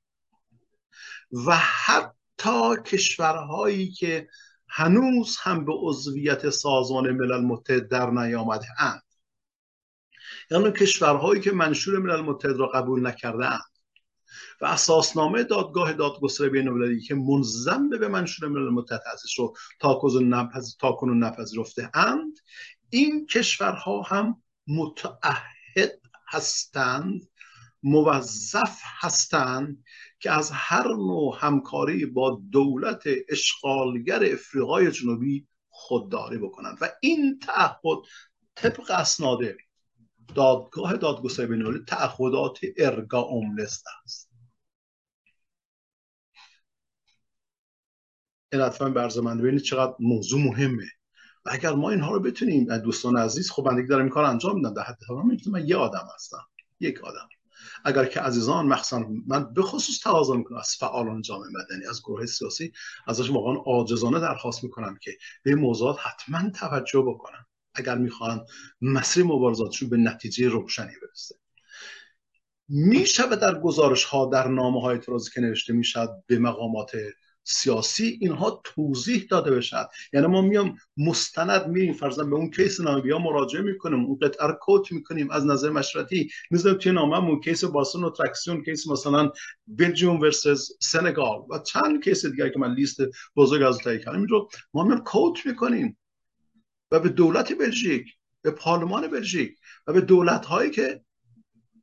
و 1.47 1.57
حتی 1.57 2.83
کشورهایی 2.87 3.91
که 3.91 4.29
هنوز 4.69 5.37
هم 5.41 5.65
به 5.65 5.73
عضویت 5.73 6.51
سازمان 6.51 7.11
ملل 7.11 7.41
متحد 7.41 7.89
در 7.89 8.11
نیامده 8.11 8.67
اند. 8.79 9.03
یعنی 10.51 10.73
کشورهایی 10.73 11.41
که 11.41 11.53
منشور 11.53 11.99
ملل 11.99 12.21
متحد 12.21 12.57
را 12.57 12.67
قبول 12.67 13.07
نکرده 13.07 13.47
اند 13.47 13.73
و 14.61 14.67
اساسنامه 14.67 15.45
دادگاه 15.45 15.93
دادگستری 15.93 16.49
بین 16.49 17.01
که 17.01 17.15
منظم 17.15 17.89
به 17.89 18.09
منشور 18.09 18.49
ملل 18.49 18.71
متحد 18.71 19.03
هستش 19.13 19.39
رو 19.39 19.55
تا 19.81 19.95
کنون 20.93 21.25
نپذیرفته 21.25 21.91
اند 21.95 22.33
این 22.91 23.27
کشورها 23.27 24.03
هم 24.03 24.43
متعهد 24.67 26.01
هستند 26.29 27.29
موظف 27.83 28.81
هستند 29.01 29.85
که 30.21 30.31
از 30.31 30.51
هر 30.55 30.89
نوع 30.89 31.37
همکاری 31.41 32.07
با 32.07 32.43
دولت 32.51 33.03
اشغالگر 33.29 34.33
افریقای 34.33 34.91
جنوبی 34.91 35.47
خودداری 35.69 36.39
بکنند. 36.39 36.79
و 36.81 36.89
این 37.01 37.39
تعهد 37.39 37.99
طبق 38.55 38.91
اسناد 38.91 39.39
دادگاه 40.35 40.97
دادگستری 40.97 41.47
بینالمللی 41.47 41.85
تعهدات 41.85 42.59
ارگا 42.77 43.21
اوملست 43.21 43.85
است. 44.05 44.31
این 48.53 48.63
حتما 48.63 48.91
برزمند 48.91 49.41
ببینید 49.41 49.63
چقدر 49.63 49.95
موضوع 50.01 50.41
مهمه. 50.41 50.89
و 51.45 51.51
اگر 51.53 51.73
ما 51.73 51.91
اینها 51.91 52.13
رو 52.13 52.21
بتونیم 52.21 52.79
دوستان 52.79 53.17
عزیز 53.17 53.51
خب 53.51 53.69
من 53.69 53.87
دارم 53.87 54.03
این 54.03 54.11
کار 54.11 54.25
انجام 54.25 54.57
میدم 54.57 54.75
در 54.75 54.83
حد 54.83 54.99
تمام 55.09 55.37
من 55.47 55.69
یه 55.69 55.77
آدم 55.77 56.09
هستم. 56.15 56.47
یک 56.81 57.05
آدم. 57.05 57.29
اگر 57.85 58.05
که 58.05 58.21
عزیزان 58.21 58.67
مخصوصا 58.67 59.07
من 59.27 59.53
به 59.55 59.63
خصوص 59.63 60.01
تقاضا 60.01 60.35
می‌کنم 60.35 60.59
از 60.59 60.77
فعالان 60.81 61.23
جامعه 61.23 61.49
مدنی 61.49 61.87
از 61.87 62.03
گروه 62.03 62.27
سیاسی 62.27 62.73
ازش 63.07 63.31
واقعا 63.31 63.55
عاجزانه 63.55 64.21
درخواست 64.21 64.65
می‌کنم 64.65 64.99
که 65.03 65.19
به 65.43 65.55
موضوعات 65.55 65.97
حتما 66.01 66.51
توجه 66.51 67.03
بکنن. 67.03 67.47
اگر 67.75 67.99
می‌خوان 67.99 68.45
مسیر 68.81 69.25
مبارزاتشون 69.25 69.89
به 69.89 69.97
نتیجه 69.97 70.49
روشنی 70.49 70.93
برسه. 71.03 71.35
می‌شود 72.69 73.41
در 73.41 73.61
گزارش 73.61 74.05
ها 74.05 74.27
در 74.27 74.49
نامه 74.49 74.81
های 74.81 74.95
اعتراضی 74.95 75.31
که 75.35 75.41
نوشته 75.41 75.73
می‌شد 75.73 76.11
به 76.27 76.39
مقامات 76.39 76.93
سیاسی 77.45 78.19
اینها 78.21 78.61
توضیح 78.65 79.27
داده 79.31 79.51
بشد 79.51 79.89
یعنی 80.13 80.27
ما 80.27 80.43
میام 80.43 80.77
مستند 80.97 81.67
میریم 81.67 81.95
فرضاً 81.95 82.25
به 82.25 82.37
اون 82.37 82.51
case 82.51 82.81
نامیبیا 82.81 83.19
مراجعه 83.19 83.63
می‌کنیم 83.63 84.05
اون 84.05 84.19
قطعه 84.23 84.47
رو 84.47 84.53
quote 84.53 84.93
می‌کنیم 84.93 85.31
از 85.31 85.47
نظر 85.47 85.71
مشورتی 85.71 86.31
می‌ذاریم 86.51 86.79
توی 86.79 86.99
اون 86.99 87.41
case 87.41 87.65
Barcelona 87.65 88.05
Traction 88.05 88.65
case 88.65 88.89
مثلا 88.89 89.31
Belgium 89.67 90.21
versus 90.21 90.69
Senegal 90.81 91.39
و 91.51 91.59
چند 91.59 92.05
case 92.05 92.27
دیگه 92.27 92.51
که 92.51 92.59
من 92.59 92.75
لیست 92.75 93.01
بزرگ 93.37 93.63
از 93.63 93.79
تایید 93.79 94.05
کردم. 94.05 94.25
رو 94.25 94.49
ما 94.75 94.85
میام 94.85 95.05
quote 95.05 95.47
می‌کنیم. 95.47 95.99
و 96.93 97.01
به 97.01 97.09
دولت 97.09 97.53
بلژیک 97.53 98.07
به 98.43 98.51
پارلمان 98.51 99.07
بلژیک 99.09 99.59
و 99.87 99.93
به 99.93 100.01
دولت 100.01 100.47
هایی 100.47 100.71
که 100.71 101.05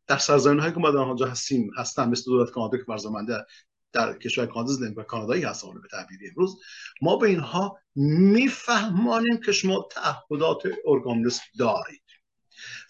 در 0.07 0.17
سرزمین 0.17 0.59
هایی 0.59 0.73
که 0.73 0.79
ما 0.79 0.91
در 0.91 0.97
آنجا 0.97 1.25
هستیم 1.25 1.71
هستن 1.77 2.09
مثل 2.09 2.23
دولت 2.25 2.51
کانادا 2.51 2.77
که 2.77 2.83
فرزمانده 2.83 3.45
در 3.93 4.17
کشور 4.17 4.45
کانادا 4.45 4.73
زندگی 4.73 4.95
و 4.95 5.03
کانادایی 5.03 5.43
هست 5.43 5.65
به 5.65 5.87
تعبیر 5.91 6.19
امروز. 6.29 6.59
ما 7.01 7.17
به 7.17 7.27
اینها 7.27 7.79
میفهمانیم 7.95 9.39
که 9.45 9.51
شما 9.51 9.87
تعهدات 9.91 10.61
ارگانوس 10.87 11.39
دارید. 11.59 12.03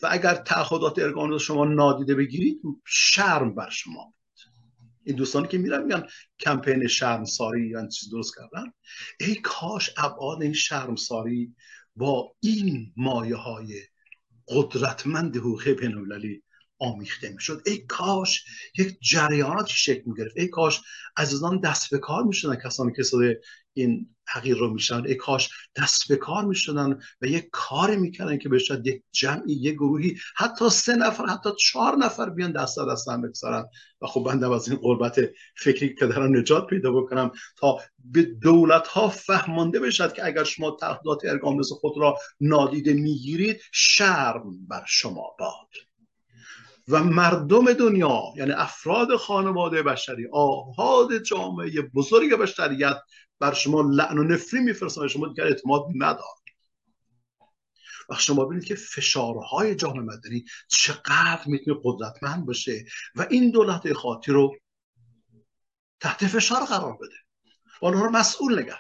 و 0.01 0.07
اگر 0.11 0.36
تعهدات 0.36 0.99
ارگانوس 0.99 1.41
شما 1.41 1.65
نادیده 1.65 2.15
بگیرید 2.15 2.61
شرم 2.86 3.55
بر 3.55 3.70
شما 3.70 4.05
بود. 4.05 4.15
این 5.03 5.15
دوستانی 5.15 5.47
که 5.47 5.57
میرن 5.57 5.84
میگن 5.84 6.07
کمپین 6.39 6.88
شرمساری 6.88 7.67
یا 7.67 7.88
چیز 7.88 8.11
درست 8.11 8.36
کردن. 8.36 8.74
ای 9.20 9.36
کاش 9.36 9.93
ابعاد 9.97 10.41
این 10.41 10.53
شرمساری 10.53 11.55
با 11.95 12.35
این 12.39 12.93
مایه 12.97 13.35
های 13.35 13.81
قدرتمند 14.47 15.37
حقوق 15.37 15.69
بینالمللی 15.69 16.43
آمیخته 16.79 17.29
می‌شد. 17.29 17.61
ای 17.65 17.77
کاش 17.77 18.45
یک 18.77 18.97
جریاناتی 19.01 19.73
شکل 19.73 20.01
می‌گرفت. 20.05 20.37
ای 20.37 20.47
کاش 20.47 20.81
عزیزان 21.17 21.59
دست 21.59 21.89
به 21.91 21.97
کار 21.97 22.23
می‌شدن 22.23 22.55
کسانی 22.55 22.93
که 22.95 23.03
صدای 23.03 23.35
این 23.74 24.15
حقیر 24.28 24.57
رو 24.57 24.74
میشن 24.74 25.05
ای 25.05 25.15
کاش 25.15 25.49
دست 25.78 26.07
به 26.07 26.15
کار 26.15 26.45
می‌شدن 26.45 26.99
و 27.22 27.26
یک 27.26 27.49
کاری 27.51 27.97
می‌کردن 27.97 28.38
که 28.38 28.49
بشد 28.49 28.88
یک 28.88 29.03
جمعی 29.11 29.53
یک 29.53 29.74
گروهی. 29.74 30.17
حتی 30.36 30.70
سه 30.70 30.95
نفر 30.95 31.26
حتی 31.26 31.49
چهار 31.59 31.95
نفر 31.95 32.30
بیان 32.30 32.51
دست 32.51 32.80
دست 32.91 33.09
هم 33.09 33.22
بگذارن. 33.22 33.65
و 34.01 34.07
خب 34.07 34.24
بنده 34.24 34.53
از 34.53 34.70
این 34.70 34.78
قربت 34.78 35.20
فکری 35.57 35.95
که 35.95 36.07
دارم 36.07 36.38
نجات 36.38 36.67
پیدا 36.67 36.91
بکنم 36.91 37.32
تا 37.57 37.78
به 37.97 38.24
دولت 38.24 38.88
ها 38.88 39.09
فهمانده 39.09 39.80
بشد 39.80 40.13
که 40.13 40.26
اگر 40.26 40.43
شما 40.43 40.78
تعهدات 40.82 41.26
ارگامرز 41.26 41.72
خود 41.72 41.93
را 41.97 42.17
نادیده 42.39 42.93
می‌گیرید 42.93 43.61
شرم 43.72 44.67
بر 44.67 44.84
شما 44.88 45.36
باد. 45.39 45.70
و 46.88 47.03
مردم 47.03 47.74
دنیا 47.74 48.22
یعنی 48.36 48.51
افراد 48.51 49.15
خانواده 49.15 49.84
بشری 49.84 50.28
آهاد 50.34 51.17
جامعه 51.17 51.82
بزرگ 51.82 52.34
بشریت 52.34 52.97
بر 53.39 53.53
شما 53.53 53.81
لعن 53.81 54.17
و 54.17 54.23
نفری 54.23 54.59
میفرستن 54.59 55.07
شما 55.07 55.27
دیگر 55.27 55.43
اعتماد 55.43 55.85
ندار. 55.95 56.39
و 58.09 58.15
شما 58.15 58.45
ببینید 58.45 58.65
که 58.65 58.75
فشارهای 58.75 59.75
جامعه 59.75 60.01
مدنی 60.01 60.45
چقدر 60.67 61.41
می‌تونه 61.45 61.79
قدرتمند 61.83 62.45
باشه 62.45 62.85
و 63.15 63.27
این 63.29 63.51
دولت 63.51 63.93
خاطی 63.93 64.31
رو 64.31 64.55
تحت 65.99 66.27
فشار 66.27 66.65
قرار 66.65 66.93
بده. 66.93 67.15
و 67.81 67.91
رو 67.91 68.09
مسئول 68.09 68.59
نگه 68.59 68.75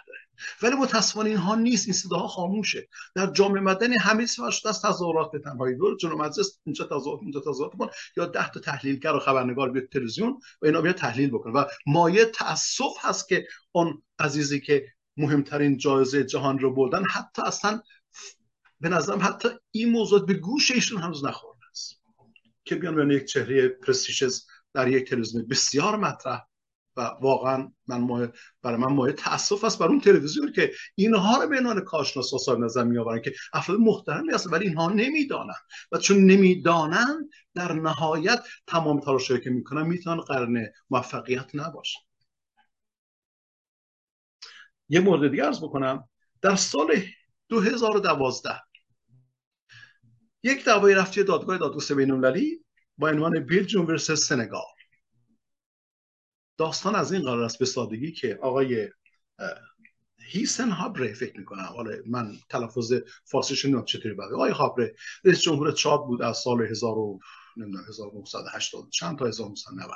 ولی 0.61 0.75
متاسفانه 0.75 1.29
اینها 1.29 1.55
نیست 1.55 1.87
این 1.87 1.93
صداها 1.93 2.27
خاموشه. 2.27 2.87
در 3.15 3.31
جامعه 3.31 3.61
مدنی 3.61 3.97
همه 3.97 4.25
شده 4.25 4.69
از 4.69 4.81
تظاهرات 4.81 5.31
به 5.31 5.39
تنهایی 5.39 5.75
دور 5.75 5.97
جنو 5.97 6.17
مجلس 6.17 6.59
اینجا 6.65 6.85
تظاهرات 6.85 7.21
اینجا 7.21 7.39
تظاهرات 7.39 7.77
کن. 7.77 7.87
یا 8.17 8.25
ده 8.25 8.49
تا 8.51 8.59
تحلیلگر 8.59 9.13
و 9.13 9.19
خبرنگار 9.19 9.71
بیاد 9.71 9.85
تلویزیون 9.85 10.39
و 10.61 10.65
اینا 10.65 10.81
بیا 10.81 10.93
تحلیل 10.93 11.29
بکن 11.29 11.51
و 11.51 11.65
مایه 11.85 12.25
تاسف 12.25 12.93
هست 12.99 13.27
که 13.27 13.47
اون 13.71 14.03
عزیزی 14.19 14.59
که 14.59 14.85
مهمترین 15.17 15.77
جایزه 15.77 16.23
جهان 16.23 16.59
رو 16.59 16.73
بردن 16.73 17.03
حتی 17.05 17.41
اصلا 17.41 17.81
به 18.79 18.89
نظرم 18.89 19.19
حتی 19.21 19.49
این 19.71 19.91
موضوع 19.91 20.25
به 20.25 20.33
گوش 20.33 20.71
ایشون 20.71 21.01
هنوز 21.01 21.25
نخورده 21.25 21.65
است. 21.71 22.03
که 22.65 22.75
بیان 22.75 23.11
یک 23.11 23.25
چهره 23.25 23.67
پرستیژ 23.67 24.23
در 24.73 24.87
یک 24.87 25.09
تلویزیون 25.09 25.47
بسیار 25.47 25.95
مطرح 25.95 26.48
و 26.97 27.01
واقعا 27.01 27.71
من 27.87 27.97
ماه 28.01 28.27
برای 28.61 28.77
من 28.77 28.93
مایه 28.93 29.13
تاسف 29.13 29.63
است 29.63 29.79
بر 29.79 29.87
اون 29.87 30.01
تلویزیون 30.01 30.51
که 30.51 30.71
اینها 30.95 31.43
رو 31.43 31.49
به 31.49 31.57
عنوان 31.57 31.81
کارشناس 31.81 32.31
صاحب 32.45 32.59
نظر 32.59 32.83
می 32.83 32.97
آورن 32.97 33.21
که 33.21 33.33
افراد 33.53 33.79
محترمی 33.79 34.33
هستن 34.33 34.49
ولی 34.49 34.67
اینها 34.67 34.89
نمی‌دانن. 34.89 35.53
و 35.91 35.97
چون 35.97 36.17
نمی‌دانن 36.17 37.29
در 37.53 37.73
نهایت 37.73 38.43
تمام 38.67 38.99
تلاشی 38.99 39.39
که 39.39 39.49
می‌کنن 39.49 39.87
می‌تونن 39.87 40.21
قرن 40.21 40.65
موفقیت 40.89 41.49
نباشن 41.53 41.99
یه 44.89 44.99
مورد 44.99 45.31
دیگه 45.31 45.45
ارز 45.45 45.59
بکنم. 45.59 46.09
در 46.41 46.55
سال 46.55 46.87
2012 47.49 48.61
یک 50.43 50.65
دعوای 50.65 50.93
رفتی 50.93 51.23
دادگاه 51.23 51.57
دادگستری 51.57 51.97
بین‌المللی 51.97 52.65
با 52.97 53.09
عنوان 53.09 53.39
بیلجیوم 53.39 53.85
ورسس 53.85 54.27
سنگال. 54.27 54.78
داستان 56.59 56.95
از 56.95 57.11
این 57.11 57.21
قرار 57.21 57.43
است 57.43 57.59
به 57.59 57.65
سادگی 57.65 58.11
که 58.11 58.39
آقای 58.41 58.89
هیسن 60.19 60.69
هابره 60.69 61.13
فکر 61.13 61.39
می‌کنم. 61.39 61.63
حالا 61.63 61.91
من 62.05 62.35
تلفظ 62.49 62.93
فارسیش 63.25 63.65
نمی‌دونم 63.65 63.85
چطوری 63.85 64.13
بده 64.13 64.33
آقای 64.33 64.51
هابره 64.51 64.95
رئیس 65.23 65.41
جمهور 65.41 65.71
چاد 65.71 66.05
بود 66.05 66.21
از 66.21 66.37
سال 66.37 66.61
1000 66.61 66.95
نمی‌دونم 67.57 67.83
1980 67.89 68.89
چند 68.89 69.19
تا 69.19 69.25
1990 69.25 69.91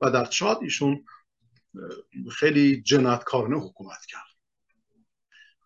و 0.00 0.10
در 0.10 0.24
چاد 0.24 0.58
ایشون 0.62 1.04
خیلی 2.32 2.82
جنایتکارانه 2.82 3.56
حکومت 3.56 4.06
کرد. 4.08 4.26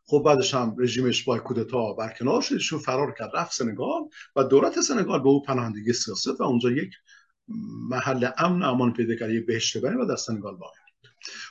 خب 0.05 0.23
بعدش 0.27 0.55
هم 0.55 0.77
رژیمش 0.79 1.25
با 1.25 1.39
کودتا 1.39 1.93
برکنار 1.93 2.43
شد 2.43 2.55
ایشون 2.55 2.79
فرار 2.79 3.15
کرد 3.19 3.31
رفت 3.35 3.53
سنگال 3.53 4.03
و 4.37 4.45
دولت 4.45 4.81
سنگال 4.81 5.23
به 5.23 5.29
او 5.29 5.43
پناهندگی 5.43 5.93
سیاست 5.93 6.41
و 6.41 6.43
اونجا 6.43 6.71
یک 6.71 6.93
محل 7.91 8.31
امن 8.39 8.63
امان 8.63 8.93
پیدا 8.93 9.15
کرد 9.15 9.31
یه 9.31 9.41
بهشت 9.41 9.77
و 9.77 10.05
در 10.05 10.17
سنگال 10.17 10.57
باقی 10.57 10.79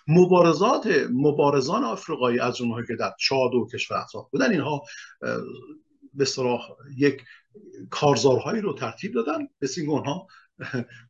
مبارزات 0.08 1.08
مبارزان 1.14 1.84
آفریقایی 1.84 2.40
از 2.40 2.62
اونهایی 2.62 2.88
که 2.88 2.96
در 2.96 3.14
چاد 3.20 3.54
و 3.54 3.68
کشور 3.74 3.98
اطراف 3.98 4.30
بودن 4.30 4.52
اینها 4.52 4.84
به 6.14 6.26
صلاح 6.26 6.62
یک 6.98 7.22
کارزارهایی 7.90 8.62
رو 8.62 8.74
ترتیب 8.74 9.14
دادن. 9.14 9.48
مثل 9.62 9.82
اینکه 9.82 9.96
اونها 9.96 10.28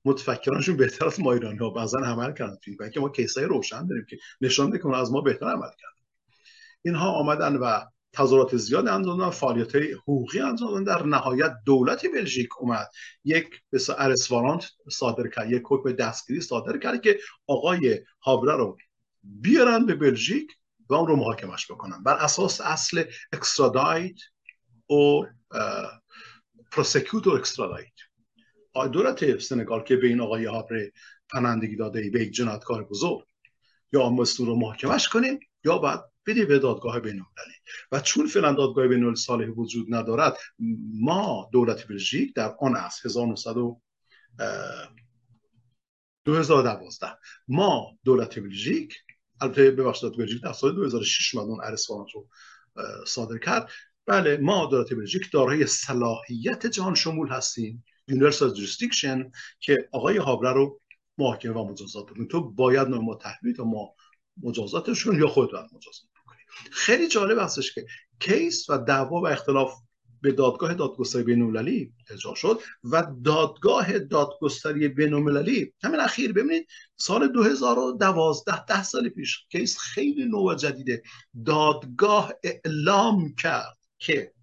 متفکرانشون 0.05 0.77
بهتر 0.77 1.05
از 1.05 1.19
ما 1.19 1.33
ایرانی 1.33 1.57
ها 1.57 1.69
بعضا 1.69 1.99
عمل 1.99 2.33
کردن. 2.33 2.57
که 2.93 2.99
ما 2.99 3.09
کیسای 3.09 3.45
روشن 3.45 3.87
داریم 3.87 4.05
که 4.09 4.17
نشان 4.41 4.71
میده 4.71 4.97
از 4.97 5.11
ما 5.11 5.21
بهتر 5.21 5.45
عمل 5.45 5.69
کردن. 5.69 5.99
اینها 6.81 7.11
آمدن 7.11 7.55
و 7.55 7.85
تظاهرات 8.13 8.57
زیاد 8.57 8.87
انجام 8.87 9.29
فعالیت 9.29 9.75
حقوقی 9.75 10.39
انجام 10.39 10.83
در 10.83 11.03
نهایت 11.03 11.51
دولت 11.65 12.05
بلژیک 12.13 12.49
اومد. 12.59 12.89
یک 13.23 13.49
به 13.69 13.79
arrest 13.97 14.29
warrant 14.29 14.65
صادر 14.91 15.27
کرد 15.27 15.51
یک 15.51 15.63
حکم 15.65 15.91
دستگیری 15.91 16.41
صادر 16.41 16.77
کرد 16.77 17.01
که 17.01 17.19
آقای 17.47 17.99
هابره 18.21 18.55
رو 18.55 18.77
بیارن 19.23 19.85
به 19.85 19.95
بلژیک 19.95 20.51
و 20.89 20.93
اون 20.93 21.07
رو 21.07 21.15
محاکمش 21.15 21.71
بکنن. 21.71 22.03
بر 22.03 22.15
اساس 22.15 22.61
اصل 22.61 23.03
extradite 23.33 24.15
و 24.89 25.25
prosecute 26.71 27.27
or 27.27 27.39
extradite 27.39 27.93
دولت 28.91 29.39
سنگال 29.39 29.83
که 29.83 29.95
به 29.95 30.07
این 30.07 30.21
آقای 30.21 30.45
هابره 30.45 30.91
پناهندگی 31.29 31.75
داده 31.75 32.09
به 32.09 32.23
یک 32.23 32.31
جنایتکار 32.31 32.83
بزرگ 32.83 33.25
یا 33.93 34.09
مستور 34.09 34.47
رو 34.47 34.55
محاکمش 34.55 35.09
کنیم 35.09 35.39
یا 35.65 35.77
بعد 35.77 36.08
بدی 36.27 36.45
به 36.45 36.59
دادگاه 36.59 36.99
بین 36.99 37.25
و 37.91 37.99
چون 37.99 38.27
فعلا 38.27 38.53
دادگاه 38.53 38.87
بین 38.87 39.15
صالح 39.15 39.47
وجود 39.47 39.95
ندارد 39.95 40.37
ما 40.99 41.49
دولت 41.53 41.87
بلژیک 41.87 42.35
در 42.35 42.55
آن 42.59 42.75
از 42.75 42.99
1900 43.05 43.55
2012 46.25 47.07
ما 47.47 47.97
دولت 48.03 48.39
بلژیک 48.39 48.93
البته 49.41 49.71
ببخشید 49.71 50.17
بلژیک 50.17 50.43
در 50.43 50.53
سال 50.53 50.75
2006 50.75 51.35
من 51.35 51.41
اون 51.41 51.61
رو 52.13 52.27
صادر 53.07 53.37
کرد. 53.37 53.69
بله 54.05 54.37
ما 54.37 54.65
دولت 54.65 54.93
بلژیک 54.93 55.31
دارای 55.33 55.67
صلاحیت 55.67 56.67
جهان 56.67 56.95
شمول 56.95 57.29
هستیم 57.29 57.83
universal 58.07 58.53
jurisdiction 58.53 59.31
که 59.59 59.89
آقای 59.91 60.17
هابره 60.17 60.53
رو 60.53 60.81
محاکمه 61.17 61.53
و 61.53 61.71
مجازات 61.71 62.05
بکنیم 62.05 62.27
تو 62.27 62.51
باید 62.51 62.87
ما 62.87 63.15
تحویل 63.15 63.61
ما 63.61 63.93
مجازاتشون 64.43 65.19
یا 65.19 65.27
خود 65.27 65.51
باید 65.51 65.65
مجازات 65.65 66.08
خیلی 66.71 67.07
جالب 67.07 67.39
هستش 67.39 67.73
که 67.73 67.85
case 68.19 68.69
و 68.69 68.77
دعوا 68.77 69.21
و 69.21 69.27
اختلاف 69.27 69.73
به 70.21 70.31
دادگاه 70.31 70.73
دادگستری 70.73 71.23
بین‌المللی 71.23 71.93
اجرا 72.09 72.35
شد 72.35 72.61
و 72.83 73.07
دادگاه 73.25 73.99
دادگستری 73.99 74.87
بین‌المللی 74.87 75.73
همین 75.83 75.99
اخیر 75.99 76.33
ببینید 76.33 76.67
سال 76.95 77.27
2012 77.27 78.65
ده 78.65 78.83
سال 78.83 79.09
پیش 79.09 79.45
case 79.51 79.77
خیلی 79.77 80.25
نو 80.25 80.51
و 80.51 80.55
جدیده 80.55 81.03
دادگاه 81.45 82.33
اعلام 82.43 83.35
کرد 83.35 83.77
که 83.97 84.33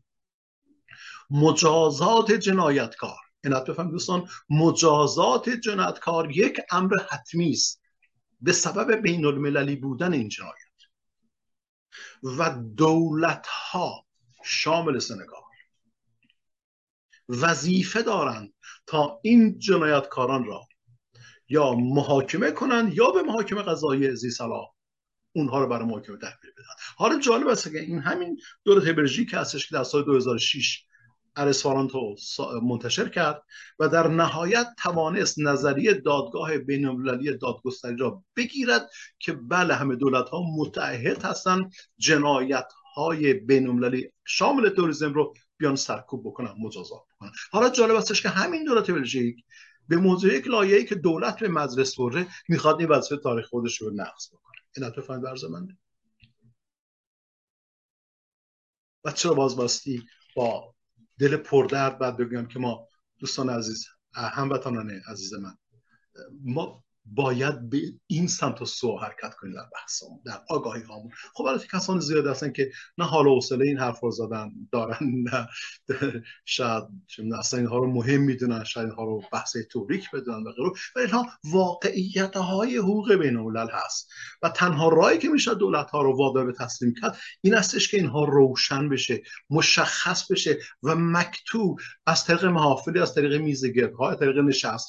مجازات 1.31 2.33
جنایتکار 2.33 3.17
اینت 3.45 3.65
بفهم 3.65 3.91
دوستان 3.91 4.29
مجازات 4.51 5.49
جنایتکار 5.51 6.31
یک 6.31 6.61
امر 6.71 6.95
حتمی 7.11 7.51
است 7.51 7.83
به 8.41 8.53
سبب 8.53 8.95
بین 9.03 9.25
المللی 9.25 9.77
بودن 9.77 10.13
این 10.13 10.29
جنایت. 10.29 10.66
و 12.23 12.51
دولت 12.77 13.47
ها 13.47 14.07
شامل 14.45 14.99
سنگال 14.99 15.43
وظیفه 17.29 18.03
دارند 18.03 18.53
تا 18.87 19.21
این 19.23 19.59
جنایتکاران 19.59 20.45
را 20.45 20.69
یا 21.49 21.73
محاکمه 21.75 22.51
کنند 22.51 22.95
یا 22.95 23.11
به 23.11 23.23
محاکمه 23.23 23.63
قضایی 23.63 24.17
زی 24.17 24.31
صلاح 24.31 24.67
اونها 25.33 25.61
رو 25.61 25.69
برای 25.69 25.87
محاکمه 25.87 26.17
تحویل 26.17 26.53
بدن. 26.53 26.65
حالا 26.97 27.21
جالب 27.21 27.49
است 27.49 27.73
که 27.73 27.81
این 27.81 27.99
همین 27.99 28.41
دولت 28.65 28.97
بلژیک 28.97 29.35
هستش 29.35 29.69
که 29.69 29.75
در 29.75 29.85
سال 29.85 30.05
2006 30.05 30.86
ارسفارانتو 31.37 32.17
منتشر 32.63 33.09
کرد 33.09 33.43
و 33.79 33.89
در 33.89 34.09
نهایت 34.09 34.67
توانست 34.79 35.39
نظریه 35.39 35.95
دادگاه 35.95 36.59
بین 36.59 36.87
المللی 36.87 37.39
دادگستری 37.39 37.97
را 37.97 38.23
بگیرد 38.37 38.91
که 39.19 39.33
بله 39.33 39.75
همه 39.75 39.97
دولت 39.97 40.29
ها 40.29 40.43
متعهد 40.57 41.25
هستند 41.25 41.73
جنایت 41.99 42.73
های 42.95 43.35
بین 43.35 43.69
المللی 43.69 44.13
شامل 44.25 44.69
توریسم 44.69 45.13
رو 45.13 45.35
بیان 45.59 45.77
سرکوب 45.77 46.27
بکنن 46.27 46.55
مجازات 46.59 47.03
بکنن. 47.17 47.31
حالا 47.51 47.71
جالب 47.71 47.95
استش 47.95 48.23
که 48.23 48.29
همین 48.29 48.65
دولت 48.65 48.91
بلژیک 48.91 49.37
به 49.89 49.97
موضوع 49.97 50.35
یک 50.35 50.47
لایه‌ای 50.47 50.85
که 50.85 50.95
دولت 50.95 51.41
به 51.41 51.49
مجلس 51.49 52.01
بره 52.01 52.27
می‌خواد 52.49 52.81
این 52.81 52.89
وظیفه 52.89 53.17
تاریخ 53.17 53.47
خودش 53.47 53.81
رو 53.81 53.91
نقض 53.95 54.29
بکنه. 54.29 54.57
این 54.77 54.91
بفهمید 54.91 55.23
برز 55.23 55.45
من 55.45 55.69
و 59.05 59.13
چرا 59.13 59.35
باز 59.35 59.57
باستی 59.57 60.03
با 60.37 60.76
دل 61.19 61.37
پردرد 61.37 61.99
بعد 61.99 62.17
بگم 62.17 62.47
که 62.47 62.59
ما 62.59 62.89
دوستان 63.19 63.51
عزیز 63.51 63.87
هموطنان 64.15 64.91
عزیز 65.09 65.35
من 65.35 65.57
ما 66.45 66.85
باید 67.07 67.71
به 67.71 67.79
این 68.07 68.27
سمت 68.27 68.65
سو 68.65 68.99
حرکت 68.99 69.35
کنیم 69.35 69.55
در 69.55 69.69
در 70.25 70.41
آگاهی 70.49 70.83
هامون 70.83 71.11
خب 71.35 71.45
البته 71.45 71.67
کسان 71.73 72.01
زیاد 72.01 72.27
هستن 72.27 72.53
که 72.53 72.71
نه 72.99 73.05
حال 73.05 73.27
و 73.27 73.35
حوصله 73.35 73.65
این 73.65 73.79
حرف 73.79 74.01
رو 74.01 74.11
زدن 74.11 74.53
دارن 74.73 74.99
نه 75.01 75.49
شاید 76.45 76.85
اصلا 77.39 77.61
اینها 77.61 77.79
رو 77.79 77.93
مهم 77.93 78.21
می‌دونن 78.21 78.65
شاید 78.65 78.87
اینها 78.87 79.05
رو 79.05 79.23
بحث 79.33 79.57
توریک 79.71 80.11
بدونن 80.11 80.47
و 80.47 80.53
غیره. 80.53 80.71
و 80.97 80.99
اینها 80.99 81.27
واقعیت 81.45 82.37
های 82.37 82.77
حقوق 82.77 83.15
بین 83.15 83.57
هست. 83.73 84.11
و 84.43 84.49
تنها 84.49 84.89
راهی 84.89 85.19
که 85.19 85.29
میشه 85.29 85.55
دولت 85.55 85.91
ها 85.91 86.03
رو 86.03 86.17
وادار 86.17 86.47
به 86.47 86.53
تسلیم 86.53 86.95
کرد 87.01 87.19
این 87.41 87.55
استش 87.55 87.91
که 87.91 87.97
اینها 87.97 88.25
روشن 88.25 88.89
بشه 88.89 89.23
مشخص 89.51 90.31
بشه 90.31 90.59
و 90.83 90.95
مکتوب 90.95 91.81
از 92.07 92.25
طریق 92.25 92.45
محافلی 92.45 93.01
از 93.01 93.15
طریق 93.15 93.41
میزگردها 93.41 94.11
از 94.11 94.19
طریق 94.19 94.39
نشست 94.39 94.89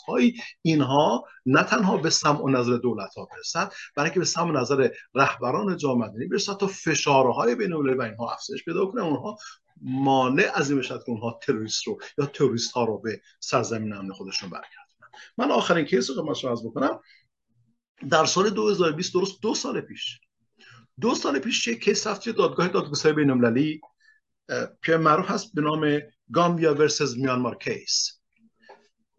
اینها 0.62 1.26
نه 1.46 1.64
تنها 1.64 1.98
به 2.08 2.12
سمع 2.12 2.44
و 2.44 2.50
نظر 2.50 2.78
دولت 2.78 3.16
ها 3.16 3.26
برسد. 3.26 3.74
برای 3.96 4.12
که 4.12 4.20
به 4.20 4.26
سمع 4.26 4.50
و 4.50 4.52
نظر 4.52 4.90
رهبران 5.16 5.78
جامعه 5.78 6.10
مدنی 6.10 6.28
برسد 6.28 6.54
تا 6.54 6.68
فشارهای 6.68 7.56
بین 7.56 7.74
و 7.74 8.02
اینها 8.02 8.32
افزایش 8.32 8.66
پیدا 8.66 8.86
کنه 8.86 9.02
اونها 9.02 9.38
مانع 9.82 10.52
از 10.54 10.70
این 10.70 10.80
بشد 10.80 11.04
که 11.04 11.10
اونها 11.10 11.40
تروریست 11.42 11.88
رو 11.88 11.98
یا 12.18 12.26
تروریست 12.26 12.72
ها 12.72 12.84
رو 12.86 12.98
به 12.98 13.22
سرزمین 13.40 13.94
امن 13.94 14.12
خودشون 14.12 14.50
برگردونن. 14.50 15.12
من 15.38 15.52
آخرین 15.52 15.86
case 15.86 16.10
رو 16.10 16.16
خدمتتون 16.16 16.50
عرض 16.50 16.66
بکنم. 16.66 17.00
در 18.10 18.26
سال 18.26 18.50
2020 18.50 19.14
درست 19.14 19.42
دو 19.42 19.56
سال 19.56 19.82
پیش 19.82 20.20
دو 21.02 21.16
سال 21.16 21.40
پیش 21.40 21.68
یک 21.68 21.84
case 21.84 22.08
رفت 22.08 22.30
دادگاه 22.30 22.68
دادگستری 22.68 23.14
بین 23.14 23.30
المللی. 23.30 23.82
که 24.84 24.98
معروف 24.98 25.32
هست 25.32 25.54
به 25.54 25.62
نام 25.62 26.02
Gambia 26.32 26.74
versus 26.74 27.18
Myanmar 27.18 27.58
case. 27.58 28.17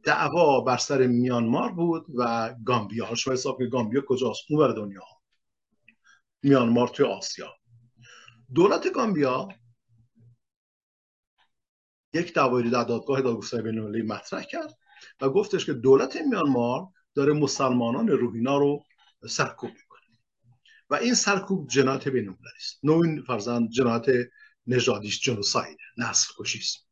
دعوا 0.09 0.61
بر 0.61 0.77
سر 0.77 1.07
میانمار 1.07 1.73
بود 1.73 2.07
و 2.15 2.55
گامبیا. 2.65 3.15
شما 3.15 3.35
حساب 3.35 3.59
که 3.59 3.67
گامبیا 3.67 4.03
کجاست؟ 4.09 4.41
اون 4.51 4.61
ور 4.61 4.73
دنیا. 4.73 5.03
میانمار 6.43 6.89
توی 6.89 7.07
آسیا. 7.07 7.55
دولت 8.55 8.93
گامبیا 8.93 9.49
یک 12.13 12.35
دعوایی 12.35 12.71
در 12.71 12.85
دادگاه 12.85 13.21
دادگستری 13.21 13.63
بین‌المللی 13.63 14.03
مطرح 14.03 14.43
کرد 14.43 14.79
و 15.21 15.29
گفتش 15.29 15.67
که 15.67 15.73
دولت 15.73 16.17
میانمار 16.17 16.87
داره 17.15 17.33
مسلمانان 17.33 18.09
روهینا 18.09 18.59
رو 18.59 18.85
سرکوب 19.29 19.71
می‌کنه. 19.71 20.01
و 20.91 20.95
این 20.95 21.15
سرکوب 21.15 21.69
جنایت 21.69 22.09
بین‌المللی 22.09 22.57
است. 22.57 22.81
نوع 22.83 23.23
فرزند 23.27 23.71
جنایت 23.71 24.07
نژادیش 24.67 25.21
جنوساید 25.21 25.79
نسل 25.97 26.33
کشی 26.39 26.59
است. 26.59 26.88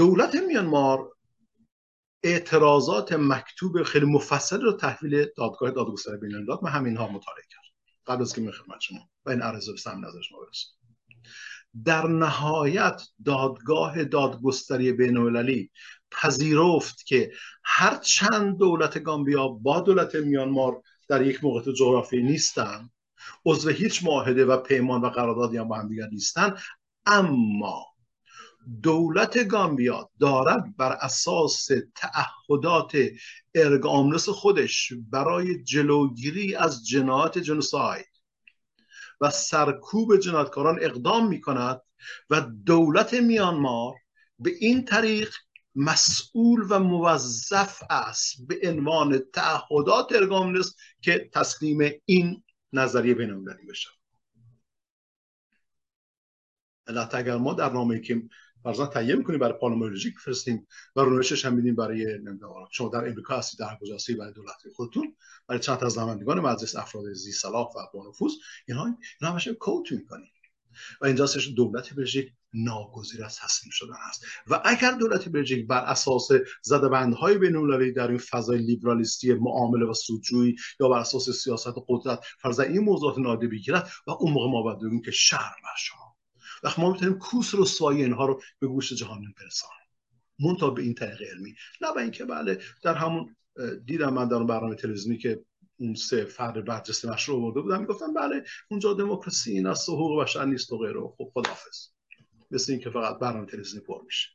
دولت 0.00 0.34
میانمار 0.34 1.12
اعتراضات 2.22 3.12
مکتوب 3.12 3.82
خیلی 3.82 4.06
مفصل 4.06 4.60
رو 4.60 4.72
تحویل 4.72 5.26
دادگاه 5.36 5.70
دادگستری 5.70 6.16
بین 6.16 6.44
داد. 6.44 6.64
من 6.64 6.70
همین 6.70 6.96
ها 6.96 7.08
مطالعه 7.08 7.44
کرد 7.50 7.64
قبل 8.06 8.22
از 8.22 8.34
که 8.34 8.40
می 8.40 8.52
خدمت 8.52 8.80
شما 8.80 8.98
و 9.26 9.30
این 9.30 9.42
عرضه 9.42 9.72
به 9.72 9.78
سم 9.78 10.06
نظر 10.06 10.20
شما 10.20 10.38
برسیم 10.38 10.70
در 11.84 12.06
نهایت 12.06 13.02
دادگاه 13.24 14.04
دادگستری 14.04 14.92
بین 14.92 15.68
پذیرفت 16.10 17.06
که 17.06 17.32
هر 17.64 17.96
چند 17.96 18.58
دولت 18.58 19.02
گامبیا 19.02 19.48
با 19.48 19.80
دولت 19.80 20.14
میانمار 20.14 20.82
در 21.08 21.26
یک 21.26 21.44
موقع 21.44 21.72
جغرافی 21.72 22.22
نیستن 22.22 22.90
عضو 23.46 23.70
هیچ 23.70 24.04
معاهده 24.04 24.44
و 24.44 24.56
پیمان 24.56 25.00
و 25.00 25.08
قراردادی 25.08 25.56
هم 25.56 25.68
با 25.68 25.76
هم 25.76 25.88
دیگر 25.88 26.06
نیستن 26.12 26.56
اما 27.06 27.89
دولت 28.82 29.48
گامبیا 29.48 30.10
دارد 30.20 30.76
بر 30.76 30.92
اساس 30.92 31.68
تعهدات 31.94 32.92
ارگامنس 33.54 34.28
خودش 34.28 34.92
برای 35.10 35.62
جلوگیری 35.62 36.54
از 36.54 36.86
جنایات 36.86 37.38
جنوساید 37.38 38.06
و 39.20 39.30
سرکوب 39.30 40.16
جنایتکاران 40.16 40.78
اقدام 40.82 41.28
می 41.28 41.40
کند 41.40 41.80
و 42.30 42.40
دولت 42.40 43.14
میانمار 43.14 43.94
به 44.38 44.50
این 44.60 44.84
طریق 44.84 45.34
مسئول 45.74 46.66
و 46.68 46.78
موظف 46.78 47.82
است 47.90 48.46
به 48.46 48.60
عنوان 48.64 49.18
تعهدات 49.32 50.12
ارگامنس 50.12 50.76
که 51.00 51.30
تسلیم 51.32 51.90
این 52.04 52.42
نظریه 52.72 53.14
بینالمللی 53.14 53.66
بشه. 53.66 53.88
علت 56.86 57.14
اگر 57.14 57.36
ما 57.36 57.54
در 57.54 57.72
نامه 57.72 58.00
که 58.00 58.22
فرضاً 58.64 58.86
تهیه 58.86 59.14
می‌کنیم 59.14 59.38
برای 59.38 59.58
پارلمانولوژیک 59.58 60.18
فرستیم 60.18 60.66
و 60.96 61.00
رونوشش 61.00 61.44
هم 61.44 61.54
میدیم 61.54 61.76
برای 61.76 62.18
شما 62.70 62.88
در 62.88 63.08
امریکا 63.08 63.38
هستید 63.38 63.60
در 63.60 63.78
کجا 63.80 63.94
هستید 63.94 64.18
برای 64.18 64.32
دولت 64.32 64.62
خودتون 64.76 65.16
برای 65.48 65.60
چند 65.60 65.84
از 65.84 65.98
نمایندگان 65.98 66.40
مجلس 66.40 66.76
افراد 66.76 67.12
زی 67.12 67.32
صلاح 67.32 67.68
و 67.68 67.86
با 67.94 68.08
نفوذ 68.08 68.32
اینها 68.68 68.84
اینا 69.20 69.32
همش 69.32 69.48
کوت 69.48 69.92
می‌کنیم 69.92 70.30
و 71.00 71.06
اینجاستش 71.06 71.48
دولت 71.48 71.94
بلژیک 71.94 72.32
ناگزیر 72.54 73.24
از 73.24 73.36
تسلیم 73.36 73.70
شدن 73.72 73.94
است 74.08 74.24
و 74.46 74.62
اگر 74.64 74.92
دولت 74.92 75.28
بلژیک 75.28 75.66
بر 75.66 75.84
اساس 75.84 76.28
زدبندهای 76.62 77.38
بین‌المللی 77.38 77.92
در 77.92 78.08
این 78.08 78.18
فضای 78.18 78.58
لیبرالیستی 78.58 79.34
معامله 79.34 79.86
و 79.86 79.94
سودجویی 79.94 80.56
یا 80.80 80.88
بر 80.88 80.98
اساس 80.98 81.30
سیاست 81.30 81.74
قدرت 81.88 82.24
فرض 82.38 82.60
این 82.60 82.80
موضوعات 82.80 83.18
نادیده 83.18 83.52
بگیرد 83.52 83.90
و 84.06 84.10
اون 84.10 84.32
موقع 84.32 84.50
ما 84.50 84.62
باید 84.62 85.04
که 85.04 85.10
شهر 85.10 85.54
بر 85.64 85.76
وقت 86.64 86.78
ما 86.78 86.92
می‌تونیم 86.92 87.18
کوس 87.18 87.54
رسوایی 87.54 88.02
اینها 88.02 88.26
رو 88.26 88.42
به 88.58 88.66
گوش 88.66 88.92
جهان 88.92 89.34
برسانیم. 89.40 89.76
منتها 90.38 90.70
به 90.70 90.82
این 90.82 90.94
طریق 90.94 91.22
علمی. 91.22 91.54
نه 91.80 91.94
به 91.94 92.02
اینکه 92.02 92.24
بله 92.24 92.58
در 92.82 92.94
همون 92.94 93.36
دیدم 93.84 94.14
من 94.14 94.28
در 94.28 94.42
برنامه 94.42 94.74
تلویزیونی 94.74 95.18
که 95.18 95.44
اون 95.76 95.94
سه 95.94 96.24
فرد 96.24 96.64
برجسته 96.64 97.10
مشروع 97.10 97.42
برده 97.42 97.60
بودم 97.60 97.80
می‌گفتم 97.80 98.14
بله 98.14 98.44
اونجا 98.70 98.92
دموکراسی 98.92 99.52
این 99.52 99.66
است 99.66 99.88
و 99.88 99.92
حقوق 99.92 100.22
بشر 100.22 100.44
نیست 100.44 100.72
و 100.72 100.78
غیره. 100.78 101.00
خب 101.18 101.30
خداحافظ. 101.34 101.88
مثل 102.50 102.72
اینکه 102.72 102.90
فقط 102.90 103.18
برنامه 103.18 103.46
تلویزیونی 103.46 103.86
پر 103.86 104.02
میشه. 104.04 104.28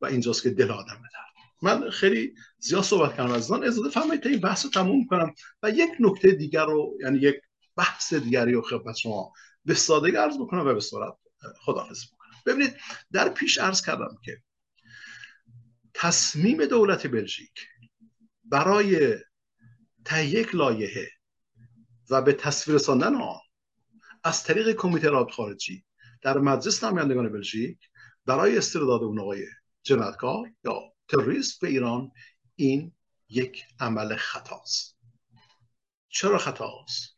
و 0.00 0.06
اینجاست 0.06 0.42
که 0.42 0.50
دل 0.50 0.70
آدم 0.70 0.98
بدر 0.98 1.28
من 1.62 1.90
خیلی 1.90 2.34
زیاد 2.58 2.82
صحبت 2.82 3.16
کردم 3.16 3.32
از 3.32 3.52
آن. 3.52 3.62
اجازه 3.62 3.90
فرمایید 3.90 4.22
تا 4.22 4.28
این 4.28 4.40
بحث 4.40 4.64
رو 4.64 4.70
تموم 4.70 5.06
کنم 5.06 5.34
و 5.62 5.70
یک 5.70 5.90
نکته 6.00 6.30
دیگر 6.30 6.64
رو 6.64 6.98
یعنی 7.00 7.18
یک 7.18 7.34
بحث 7.76 8.14
دیگری 8.14 8.52
رو 8.52 8.62
خدمت 8.62 8.96
شما 8.96 9.32
به 9.64 9.74
سادگی 9.74 10.16
عرض 10.16 10.38
بکنم 10.38 10.66
و 10.66 10.74
به 10.74 10.80
صورت 10.80 11.14
خداحافظ 11.60 12.04
بکنم. 12.06 12.30
ببینید 12.46 12.76
در 13.12 13.28
پیش 13.28 13.58
عرض 13.58 13.82
کردم 13.82 14.16
که 14.24 14.42
تصمیم 15.94 16.66
دولت 16.66 17.06
بلژیک 17.06 17.68
برای 18.44 19.18
تهیه 20.04 20.40
یک 20.40 20.54
لایحه 20.54 21.10
و 22.10 22.22
به 22.22 22.32
تصویر 22.32 22.74
رساندن 22.74 23.14
آن 23.14 23.40
از 24.24 24.42
طریق 24.42 24.72
کمیته 24.72 25.10
رابط 25.10 25.32
خارجی 25.32 25.84
در 26.22 26.38
مجلس 26.38 26.84
نمایندگان 26.84 27.32
بلژیک 27.32 27.78
برای 28.26 28.58
استرداد 28.58 29.02
اون 29.02 29.20
آقای 29.20 29.46
جنایتکار 29.82 30.52
یا 30.64 30.80
تروریست 31.08 31.60
به 31.60 31.68
ایران 31.68 32.12
این 32.54 32.92
یک 33.28 33.64
عمل 33.80 34.16
خطاست. 34.16 34.98
چرا 36.08 36.38
خطاست؟ 36.38 37.14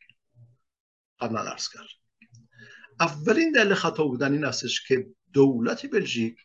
قبلا 1.19 1.41
عرض 1.41 1.69
کرد 1.69 2.00
اولین 3.01 3.51
دلیل 3.51 3.73
خطا 3.73 4.03
بودن 4.07 4.33
این 4.33 4.45
استش 4.45 4.87
که 4.87 5.07
دولت 5.33 5.91
بلژیک 5.91 6.37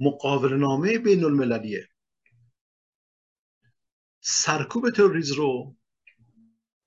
مقابل 0.00 0.54
نامه 0.54 0.98
بین 0.98 1.24
المللیه 1.24 1.88
سرکوب 4.20 4.90
تروریسم 4.90 5.34
رو 5.34 5.76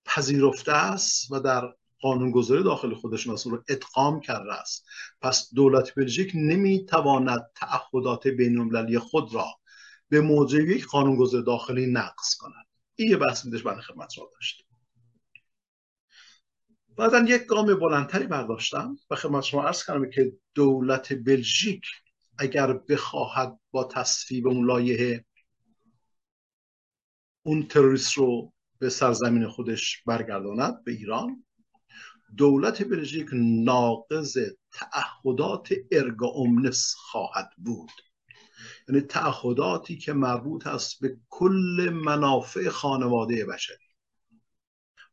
پذیرفته 0.05 0.71
است 0.71 1.31
و 1.31 1.39
در 1.39 1.73
قانونگذاری 1.99 2.63
داخل 2.63 2.93
خودش 2.93 3.27
اصول 3.27 3.53
رو 3.53 3.63
ادغام 3.67 4.19
کرده 4.19 4.53
است. 4.53 4.85
پس 5.21 5.53
دولت 5.53 5.95
بلژیک 5.95 6.31
نمی‌تواند 6.35 7.51
تعهدات 7.55 8.27
بین 8.27 8.99
خود 8.99 9.33
را 9.33 9.47
به 10.09 10.21
موجب 10.21 10.69
یک 10.69 10.85
قانونگذاری 10.85 11.43
داخلی 11.43 11.85
نقض 11.85 12.35
کند. 12.35 12.65
این 12.95 13.09
یه 13.09 13.17
بحث 13.17 13.45
میدش 13.45 13.63
برای 13.63 13.81
خدمت 13.81 14.17
را 14.17 14.29
داشت 14.33 14.65
بعدا 16.97 17.19
یک 17.19 17.45
گام 17.45 17.79
بلندتری 17.79 18.27
برداشتم 18.27 18.97
و 19.09 19.15
خدمت 19.15 19.43
شما 19.43 19.63
عرض 19.63 19.85
کردم 19.85 20.09
که 20.09 20.33
دولت 20.53 21.13
بلژیک 21.13 21.85
اگر 22.37 22.73
بخواهد 22.73 23.59
با 23.71 23.83
تصویب 23.83 24.47
اون 24.47 24.65
لایحه 24.65 25.25
اون 27.45 27.67
تروریست 27.67 28.13
رو 28.13 28.53
به 28.79 28.89
سرزمین 28.89 29.47
خودش 29.47 30.03
برگرداند 30.05 30.83
به 30.83 30.91
ایران 30.91 31.45
دولت 32.37 32.83
بلژیک 32.83 33.27
ناقض 33.33 34.37
تعهدات 34.71 35.73
ارگا 35.91 36.27
امنس 36.27 36.93
خواهد 36.97 37.49
بود. 37.57 37.91
یعنی 38.89 39.01
تعهداتی 39.01 39.97
که 39.97 40.13
مربوط 40.13 40.67
است 40.67 41.01
به 41.01 41.17
کل 41.29 41.89
منافع 41.93 42.69
خانواده 42.69 43.45
بشری 43.45 43.84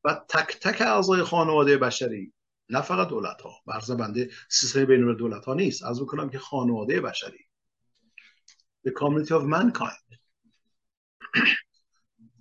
و 0.05 0.24
تک 0.28 0.59
تک 0.61 0.80
اعضای 0.80 1.22
خانواده 1.22 1.78
بشری 1.78 2.32
نه 2.68 2.80
فقط 2.80 3.09
دولت 3.09 3.42
ها 3.42 3.50
برز 3.66 3.90
بنده 3.90 4.30
سیستم 4.48 4.84
بین 4.84 5.16
دولت 5.16 5.44
ها 5.44 5.55
نیست. 5.55 5.84
از 5.84 6.00
بکنم 6.03 6.30
که 6.30 6.38
خانواده 6.38 7.00
بشری. 7.00 7.38
The 8.88 8.90
community 8.90 9.30
of 9.30 9.42
mankind. 9.42 10.18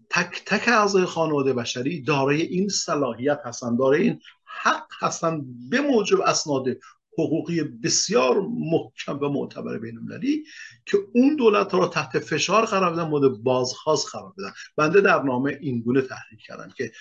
تک 0.09 0.43
تک 0.45 0.67
اعضای 0.67 1.05
خانواده 1.05 1.53
بشری 1.53 2.01
دارای 2.01 2.41
این 2.41 2.69
صلاحیت 2.69 3.39
هستند 3.45 3.79
دارای 3.79 4.01
این 4.01 4.19
حق 4.45 4.87
هستند 4.99 5.69
به 5.69 5.81
موجب 5.81 6.21
اسناد 6.21 6.65
حقوقی 7.13 7.63
بسیار 7.63 8.41
محکم 8.41 9.19
و 9.19 9.29
معتبر 9.29 9.77
بین 9.77 9.97
المللی 9.97 10.43
که 10.85 10.97
اون 11.13 11.35
دولت 11.35 11.73
را 11.73 11.87
تحت 11.87 12.19
فشار 12.19 12.65
قرار 12.65 12.93
بدن 12.93 13.03
مورد 13.03 13.31
بازخواست 13.43 14.07
قرار 14.11 14.33
بدن. 14.37 14.51
بنده 14.75 15.01
در 15.01 15.21
نامه 15.23 15.57
این 15.61 15.81
گونه 15.81 16.01
تحلیل 16.01 16.39
کردم 16.47 16.73
که 16.77 16.91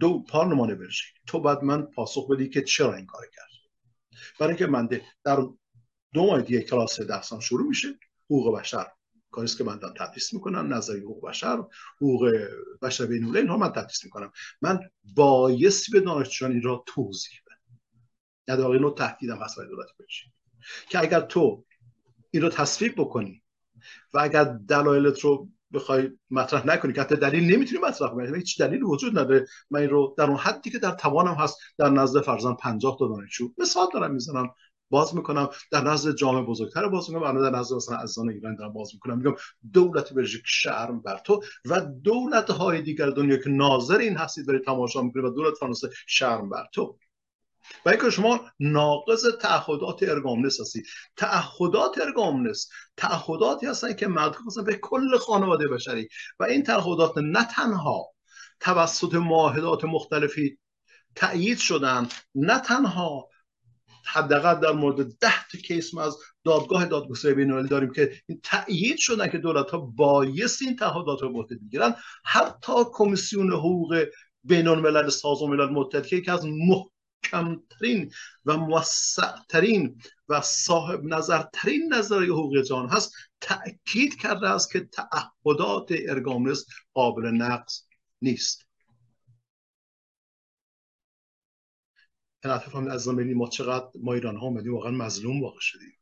دو 0.00 0.22
پارلمان 0.22 0.74
بلژیک 0.74 1.14
تو 1.26 1.40
بعد 1.40 1.62
من 1.64 1.82
پاسخ 1.82 2.30
بدی 2.30 2.48
که 2.48 2.62
چرا 2.62 2.94
این 2.94 3.06
کار 3.06 3.24
کرد. 3.34 3.50
برای 4.40 4.50
اینکه 4.50 4.66
من 4.66 4.88
در 5.24 5.36
دو 6.12 6.26
ماه 6.26 6.42
دیگه 6.42 6.62
کلاس 6.62 7.00
درسان 7.00 7.40
شروع 7.40 7.68
میشه 7.68 7.88
حقوق 8.24 8.58
بشر. 8.58 8.86
کاری 9.30 9.48
که 9.48 9.64
من 9.64 9.78
دارم 9.78 9.94
تدریس 9.98 10.34
می‌کنم 10.34 10.74
نظری 10.74 11.00
حقوق 11.00 11.28
بشر 11.28 11.64
حقوق 11.96 12.32
بشر 12.82 13.06
بین 13.06 13.36
اینها 13.36 13.56
من 13.56 13.72
تدریس 13.72 14.04
می‌کنم. 14.04 14.32
من 14.62 14.80
بایستی 15.14 15.92
به 15.92 16.00
دانشجویان 16.00 16.52
این 16.52 16.62
را 16.62 16.84
توضیح 16.86 17.40
بدم. 17.46 17.80
یعنی 18.48 18.62
واقعا 18.62 18.78
نوع 18.78 18.94
تهدیدم 18.94 19.38
هست 19.38 19.58
دولت 19.58 19.88
که 20.88 20.98
اگر 20.98 21.20
تو 21.20 21.64
این 22.30 22.42
رو 22.42 22.48
تصویب 22.48 22.94
بکنی 22.96 23.42
و 24.14 24.18
اگر 24.18 24.44
دلایلت 24.44 25.20
رو 25.20 25.50
بخوای 25.76 26.10
مطرح 26.30 26.66
نکنی 26.66 26.92
که 26.92 27.00
حتی 27.00 27.16
دلیل 27.16 27.54
نمی‌تونی 27.54 27.80
مطرح 27.82 28.10
کنی. 28.10 28.36
هیچ 28.36 28.60
دلیل 28.60 28.82
وجود 28.82 29.18
نداره. 29.18 29.46
من 29.70 29.80
این 29.80 29.90
رو 29.90 30.14
در 30.18 30.24
اون 30.24 30.36
حدی 30.36 30.70
که 30.70 30.78
در 30.78 30.90
توانم 30.90 31.34
هست 31.34 31.58
در 31.78 31.90
نزد 31.90 32.20
فرزن 32.20 32.54
50 32.54 32.96
تا 32.98 33.08
دانشجو 33.08 33.48
مثال 33.58 33.86
دارم 33.94 34.12
می‌زنم 34.12 34.50
باز 34.90 35.16
می‌کنم. 35.16 35.48
در 35.72 35.84
نزد 35.84 36.16
جامعه 36.16 36.42
بزرگتر 36.42 36.88
باز 36.88 37.10
می‌کنم 37.10 37.42
در 37.42 37.58
نزد 37.58 37.74
مثلا 37.74 37.96
عزیزان 37.96 38.30
ایران 38.30 38.56
دارم 38.56 38.72
باز 38.72 38.90
می‌کنم. 38.94 39.18
میگم 39.18 39.34
دولت 39.72 40.14
بلژیک 40.14 40.42
شرم 40.46 41.02
بر 41.02 41.18
تو 41.24 41.42
و 41.64 41.80
دولت 41.80 42.50
های 42.50 42.82
دیگر 42.82 43.10
دنیا 43.10 43.36
که 43.36 43.50
ناظر 43.50 43.98
این 43.98 44.16
هستید 44.16 44.46
برای 44.46 44.60
تماشا 44.60 45.02
می‌کنید 45.02 45.24
و 45.24 45.30
دولت 45.30 45.54
فرانسه 45.54 45.90
شرم 46.06 46.50
بر 46.50 46.66
تو. 46.72 46.98
و 47.84 47.88
اینکه 47.88 48.10
شما 48.10 48.40
ناقض 48.60 49.26
تعهدات 49.40 50.02
ارگامنس 50.02 50.60
هستی. 50.60 50.82
تعهدات 51.16 51.98
ارگامنس 51.98 52.68
تعهداتی 52.96 53.66
هستن 53.66 53.92
که 53.92 54.06
مربوط 54.06 54.64
به 54.66 54.74
کل 54.74 55.18
خانواده 55.18 55.68
بشری. 55.68 56.08
و 56.40 56.44
این 56.44 56.62
تعهدات 56.62 57.18
نه 57.18 57.44
تنها 57.44 58.12
توسط 58.60 59.14
معاهدات 59.14 59.84
مختلفی 59.84 60.58
تأیید 61.14 61.58
شدن 61.58 62.08
نه 62.34 62.58
تنها 62.58 63.28
حداقل 64.06 64.60
در 64.60 64.72
مورد 64.72 65.18
ده 65.18 65.46
تا 65.52 65.58
کیس 65.58 65.94
ما 65.94 66.02
از 66.02 66.16
دادگاه 66.44 66.84
دادگستری 66.84 67.34
بین‌المللی 67.34 67.68
داریم 67.68 67.92
که 67.92 68.12
این 68.26 68.40
تأیید 68.42 68.96
شدن 68.96 69.28
که 69.28 69.38
دولت 69.38 69.70
ها 69.70 69.78
بایست 69.78 70.62
این 70.62 70.76
تعهدات 70.76 71.22
رو 71.22 71.28
مورد 71.28 71.48
بگیرن 71.48 71.94
حتی 72.24 72.72
کمیسیون 72.92 73.52
حقوق 73.52 74.04
بین 74.44 74.68
الملل 74.68 75.08
سازمان 75.08 75.50
ملل 75.50 75.68
متحد 75.68 76.06
که 76.06 76.16
یکی 76.16 76.30
از 76.30 76.46
کمترین 77.30 78.12
و 78.44 78.56
موسعترین 78.56 80.02
و 80.28 80.40
صاحب 80.40 81.04
نظرترین 81.04 81.94
نظریه 81.94 82.32
حقوق 82.32 82.62
جان 82.62 82.88
هست 82.88 83.12
تأکید 83.40 84.20
کرده 84.20 84.48
است 84.48 84.72
که 84.72 84.80
تعهدات 84.80 85.88
ارگامنس 85.90 86.66
قابل 86.94 87.26
نقض 87.26 87.80
نیست. 88.22 88.66
این 92.44 92.52
هم 92.52 92.88
از 92.88 93.08
ما 93.08 93.48
چقدر 93.48 93.88
ما 94.00 94.12
ایران 94.12 94.36
ها 94.36 94.46
اومدیم 94.46 94.74
واقعا 94.74 94.90
مظلوم 94.90 95.42
واقع 95.42 95.60
شدیم. 95.60 95.98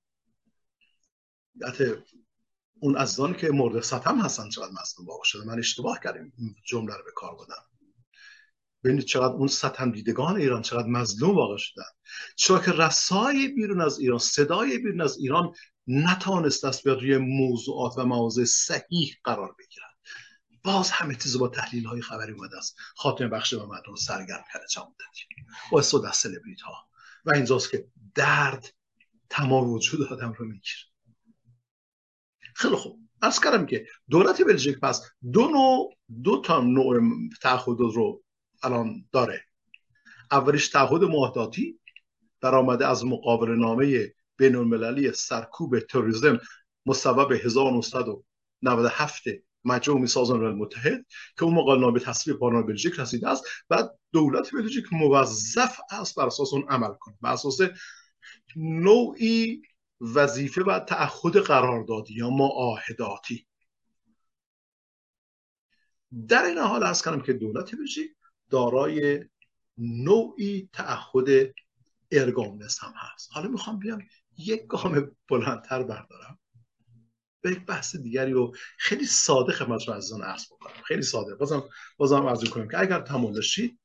اون 2.80 2.96
ازدان 2.96 3.34
که 3.34 3.50
مورد 3.50 3.80
ستم 3.80 4.20
هستن 4.20 4.48
چقدر 4.48 4.72
مظلوم 4.80 5.08
واقع 5.08 5.24
شده 5.24 5.46
من 5.46 5.58
اشتباه 5.58 6.00
کردیم 6.04 6.32
این 6.38 6.56
جمله 6.64 6.94
رو 6.96 7.04
به 7.04 7.12
کار 7.14 7.34
بودم 7.34 7.73
ببینید 8.84 9.04
چقدر 9.04 9.34
اون 9.34 9.48
ستم 9.48 9.92
دیدگان 9.92 10.36
ایران 10.36 10.62
چقدر 10.62 10.88
مظلوم 10.88 11.36
واقع 11.36 11.56
شدن 11.56 11.84
چرا 12.36 12.58
که 12.58 12.72
رسای 12.72 13.48
بیرون 13.48 13.80
از 13.80 13.98
ایران 13.98 14.18
صدای 14.18 14.78
بیرون 14.78 15.00
از 15.00 15.18
ایران 15.18 15.52
نتانست 15.86 16.66
دست 16.66 16.84
بیاد 16.84 17.00
روی 17.00 17.18
موضوعات 17.18 17.98
و 17.98 18.04
مواضع 18.04 18.44
صحیح 18.44 19.16
قرار 19.24 19.54
بگیرن 19.58 19.88
باز 20.64 20.90
همه 20.90 21.14
چیز 21.14 21.38
با 21.38 21.48
تحلیل 21.48 21.84
های 21.84 22.02
خبری 22.02 22.32
اومده 22.32 22.56
است. 22.56 22.76
خاتمه 22.96 23.28
بخش 23.28 23.52
و 23.52 23.66
مردم 23.66 23.94
سرگرم 23.94 24.44
کرده 24.52 24.66
چند 24.66 24.84
مدتی 24.84 25.24
با 25.72 25.78
استود 25.78 26.04
از 26.04 26.16
سلبریت 26.16 26.60
ها 26.60 26.88
و 27.24 27.34
اینجاست 27.34 27.70
که 27.70 27.86
درد 28.14 28.74
تمام 29.30 29.70
وجود 29.70 30.12
آدم 30.12 30.32
رو 30.32 30.46
می‌گیره. 30.46 30.80
خیلی 32.54 32.76
خوب. 32.76 33.00
از 33.22 33.40
کردم 33.40 33.66
که 33.66 33.86
دولت 34.10 34.42
بلژیک 34.42 34.80
پس 34.80 35.02
دو 35.32 35.48
نوع 35.48 35.96
دو 36.22 36.40
تا 36.40 36.60
نوع 36.60 37.00
تعهد 37.42 37.80
رو 37.80 38.23
الان 38.64 39.08
داره. 39.12 39.44
اولیش 40.30 40.68
تعهد 40.68 41.04
معاهداتی 41.04 41.80
در 42.40 42.54
آمده 42.54 42.86
از 42.86 43.04
مقابل 43.04 43.50
نامه 43.50 44.14
بین 44.36 44.56
المللی 44.56 45.12
سرکوب 45.12 45.78
تروریسم 45.78 46.40
مصوب 46.86 47.32
1997 47.32 49.22
مجموع 49.64 50.06
سازمان 50.06 50.40
ملل 50.40 50.54
متحد 50.54 51.06
که 51.36 51.44
اون 51.44 51.54
مقابل 51.54 51.80
نامه 51.80 52.00
تصویب 52.00 52.36
پارلمان 52.36 52.66
بلژیک 52.66 52.94
رسیده 53.00 53.28
است 53.28 53.44
و 53.70 53.88
دولت 54.12 54.50
بلژیک 54.52 54.84
موظف 54.92 55.80
است 55.90 56.14
بر 56.14 56.26
اساس 56.26 56.52
اون 56.52 56.64
عمل 56.68 56.94
کنه. 57.00 57.16
بر 57.20 57.32
اساس 57.32 57.58
نوعی 58.56 59.62
وظیفه 60.00 60.62
و 60.62 60.78
تعهد 60.78 61.36
قراردادی 61.36 62.14
یا 62.14 62.30
معاهداتی. 62.30 63.46
در 66.28 66.44
این 66.44 66.58
حال 66.58 66.82
از 66.82 67.02
کنم 67.02 67.20
که 67.20 67.32
دولت 67.32 67.74
بلژیک 67.74 68.10
دارای 68.50 69.24
نوعی 69.78 70.68
تعهد 70.72 71.54
ارگامنس 72.10 72.78
هم 72.80 72.92
هست. 72.96 73.30
حالا 73.32 73.48
می‌خوام 73.48 73.78
بیام 73.78 74.02
یک 74.38 74.66
گام 74.66 75.10
بلندتر 75.30 75.82
بردارم. 75.82 76.38
به 77.40 77.50
یک 77.50 77.66
بحث 77.66 77.96
دیگری 77.96 78.32
و 78.32 78.52
خیلی 78.78 79.06
ساده 79.06 79.52
خدمت 79.52 79.88
رو 79.88 79.94
عزیزان 79.94 80.22
عرض 80.22 80.46
بکنم. 80.46 80.82
خیلی 80.84 81.02
ساده. 81.02 81.34
بازم 81.34 81.62
بازم 81.96 82.26
عرض 82.26 82.44
کنیم 82.44 82.68
که 82.68 82.80
اگر 82.80 83.00
تمایل 83.00 83.34
داشتید 83.34 83.78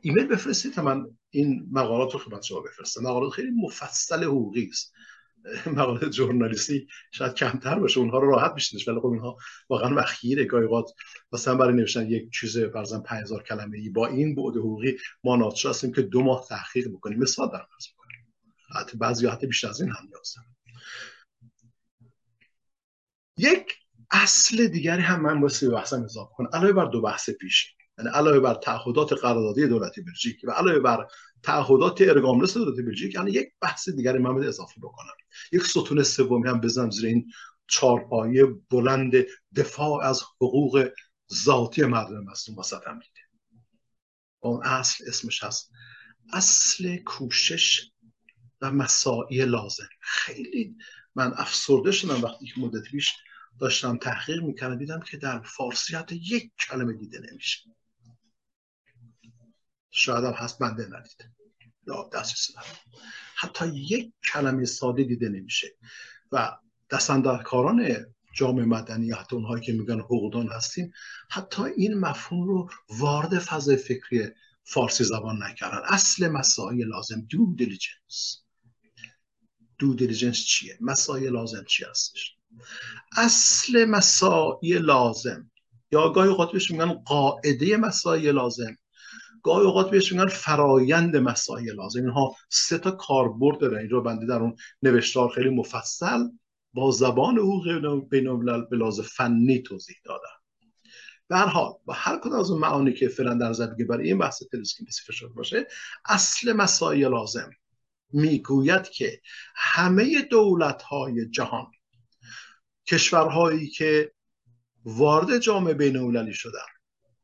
ایمیل 0.00 0.26
بفرستید 0.26 0.74
تا 0.74 0.82
من 0.82 1.16
این 1.30 1.68
مقالات 1.70 2.12
رو 2.12 2.18
خدمت 2.18 2.42
شما 2.42 2.60
بفرستم. 2.60 3.02
مقالات 3.02 3.32
خیلی 3.32 3.50
مفصل 3.50 4.24
حقوقی 4.24 4.68
است. 4.70 4.92
مقاله 5.76 6.10
جورنالیستی 6.10 6.88
شاید 7.12 7.34
کمتر 7.34 7.78
باشه. 7.78 8.00
اونها 8.00 8.18
رو 8.18 8.30
راحت 8.30 8.52
میشنش 8.54 8.88
ولی 8.88 9.00
خب 9.00 9.06
اینها 9.06 9.36
واقعا 9.68 9.94
وخیره 9.96 10.44
گاهی 10.44 10.64
اوقات. 10.64 10.90
مثلا 11.32 11.54
برای 11.54 11.74
نوشتن 11.74 12.10
یک 12.10 12.30
چیز 12.32 12.58
فرضاً 12.58 13.00
5000 13.00 13.42
کلمه 13.42 13.78
ای 13.78 13.88
با 13.88 14.06
این 14.06 14.34
بعد 14.34 14.56
حقوقی 14.56 14.96
ما 15.24 15.36
ناچار 15.36 15.70
هستیم 15.70 15.92
که 15.92 16.02
دو 16.02 16.22
ماه 16.22 16.46
تحقیق 16.48 16.88
بکنیم. 16.88 17.18
مثال 17.18 17.48
دارم 17.48 17.68
عرض 17.74 17.86
بکنیم. 17.92 18.34
حتی 18.74 18.98
بعضی 18.98 19.26
حتی 19.26 19.46
بیشتر 19.46 19.68
از 19.68 19.80
این 19.80 19.90
هم 19.90 20.06
نیاز 20.06 20.34
یک 23.38 23.72
اصل 24.10 24.66
دیگری 24.66 25.02
هم 25.02 25.22
من 25.22 25.40
واسه 25.40 25.70
بحثم 25.70 26.04
اضافه 26.04 26.30
کنم. 26.34 26.48
علاوه 26.52 26.72
بر 26.72 26.84
دو 26.84 27.00
بحث 27.00 27.30
پیش 27.30 27.74
یعنی 27.98 28.10
علاوه 28.10 28.40
بر 28.40 28.54
تعهدات 28.54 29.12
قراردادی 29.12 29.68
دولت 29.68 30.00
بلژیک 30.06 30.40
و 30.44 30.50
علاوه 30.50 30.78
بر 30.78 31.06
تعهدات 31.44 32.00
ارگامنس 32.00 32.56
دولت 32.56 32.86
بلژیک 32.86 33.14
یعنی 33.14 33.30
یک 33.30 33.48
بحث 33.60 33.88
دیگری 33.88 34.18
من 34.18 34.44
اضافه 34.44 34.80
بکنم. 34.80 35.12
یک 35.52 35.62
ستون 35.62 36.02
سومی 36.02 36.48
هم 36.48 36.60
بزنم 36.60 36.90
زیر 36.90 37.06
این 37.06 37.32
چارپایه 37.66 38.44
بلند 38.70 39.12
دفاع 39.56 40.04
از 40.04 40.22
حقوق 40.22 40.88
ذاتی 41.34 41.84
مردم 41.84 42.24
مصنوع 42.24 42.58
وسط 42.58 42.86
میده 42.86 43.08
اون 44.40 44.62
اصل 44.64 45.04
اسمش 45.08 45.44
هست. 45.44 45.70
اصل 46.32 46.96
کوشش 46.96 47.90
و 48.60 48.70
مساعی 48.70 49.44
لازم. 49.44 49.88
خیلی 50.00 50.76
من 51.14 51.32
افسرده 51.36 51.92
شدم 51.92 52.22
وقتی 52.22 52.46
که 52.46 52.60
مدت 52.60 52.82
پیش 52.82 53.12
داشتم 53.60 53.96
تحقیق 53.96 54.42
می‌کردم 54.42 54.78
دیدم 54.78 55.00
که 55.00 55.16
در 55.16 55.42
فارسی 55.42 55.96
حتی 55.96 56.16
یک 56.16 56.52
کلمه 56.68 56.92
دیده 56.92 57.20
نمیشه. 57.30 57.60
شاید 59.96 60.24
هم 60.24 60.32
هست 60.32 60.58
بنده 60.58 60.86
ندید 60.86 61.30
یا 61.86 62.10
دسترسی 62.12 62.52
حتی 63.36 63.66
یک 63.66 64.12
کلمه 64.32 64.64
ساده 64.64 65.04
دیده 65.04 65.28
نمیشه. 65.28 65.76
و 66.32 66.56
دستندرکاران 66.90 68.06
جامعه 68.32 68.64
مدنی 68.64 69.12
حتی 69.12 69.36
اونهایی 69.36 69.64
که 69.64 69.72
میگن 69.72 70.00
حقوقدان 70.00 70.48
هستیم 70.48 70.92
حتی 71.30 71.62
این 71.62 71.94
مفهوم 71.94 72.48
رو 72.48 72.70
وارد 72.88 73.38
فضای 73.38 73.76
فکری 73.76 74.28
فارسی 74.64 75.04
زبان 75.04 75.42
نکردن. 75.42 75.80
اصل 75.84 76.28
مساعی 76.28 76.84
لازم 76.84 77.20
due 77.20 77.54
diligence 77.56 78.44
due 79.78 79.94
diligence 79.94 80.44
چیه؟ 80.44 80.78
مساعی 80.80 81.32
لازم 81.32 81.64
چی 81.68 81.84
هستش؟ 81.84 82.36
اصل 83.16 83.84
مساعی 83.84 84.78
لازم. 84.78 85.50
یا 85.92 86.08
گاهی 86.08 86.28
اوقات 86.28 86.52
بهش 86.52 86.70
میگن 86.70 86.92
قاعده 86.92 87.76
مساعی 87.76 88.32
لازم. 88.34 88.76
گاهی 89.44 89.66
اوقات 89.66 89.90
بهش 89.90 90.12
میگن 90.12 90.26
فرایند 90.26 91.16
مساعی 91.16 91.74
لازم 91.74 92.00
اینها 92.00 92.36
سه 92.48 92.78
تا 92.78 92.90
کاربرد 92.90 93.58
داره 93.58 93.78
این 93.78 93.90
رو 93.90 94.02
بنده 94.02 94.26
در 94.26 94.40
اون 94.40 94.56
نوشتار 94.82 95.28
خیلی 95.28 95.48
مفصل 95.48 96.28
با 96.72 96.90
زبان 96.90 97.38
حقوق 97.38 98.08
بین 98.08 98.28
الملل 98.28 99.02
فنی 99.02 99.62
توضیح 99.62 99.96
دادم 100.04 100.44
به 101.28 101.36
هر 101.36 101.46
حال 101.46 101.72
با 101.84 101.94
هر 101.96 102.18
کدام 102.18 102.40
از 102.40 102.50
اون 102.50 102.60
معانی 102.60 102.92
که 102.92 103.08
فعلا 103.08 103.34
در 103.34 103.48
نظر 103.48 103.66
برای 103.66 104.08
این 104.08 104.18
بحث 104.18 104.42
تلسکی 104.52 105.12
شده 105.12 105.34
باشه 105.34 105.66
اصل 106.04 106.52
مسائل 106.52 107.08
لازم. 107.08 107.50
می‌گوید 108.12 108.82
که 108.82 109.20
همه 109.54 110.22
دولت 110.22 110.82
های 110.82 111.30
جهان 111.30 111.66
کشورهایی 112.86 113.68
که 113.68 114.12
وارد 114.84 115.38
جامعه 115.38 115.74
بین 115.74 115.96
المللی 115.96 116.34
شدن 116.34 116.66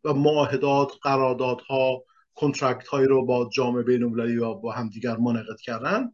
و 0.04 0.12
معاهدات 0.12 0.92
قراردادها 1.02 2.04
کنترکت 2.34 2.88
هایی 2.88 3.06
رو 3.06 3.26
با 3.26 3.50
جامعه 3.52 3.82
بین 3.82 4.02
المللی 4.02 4.36
و 4.38 4.54
با 4.54 4.72
همدیگر 4.72 5.16
منعقد 5.16 5.60
کردن. 5.60 6.12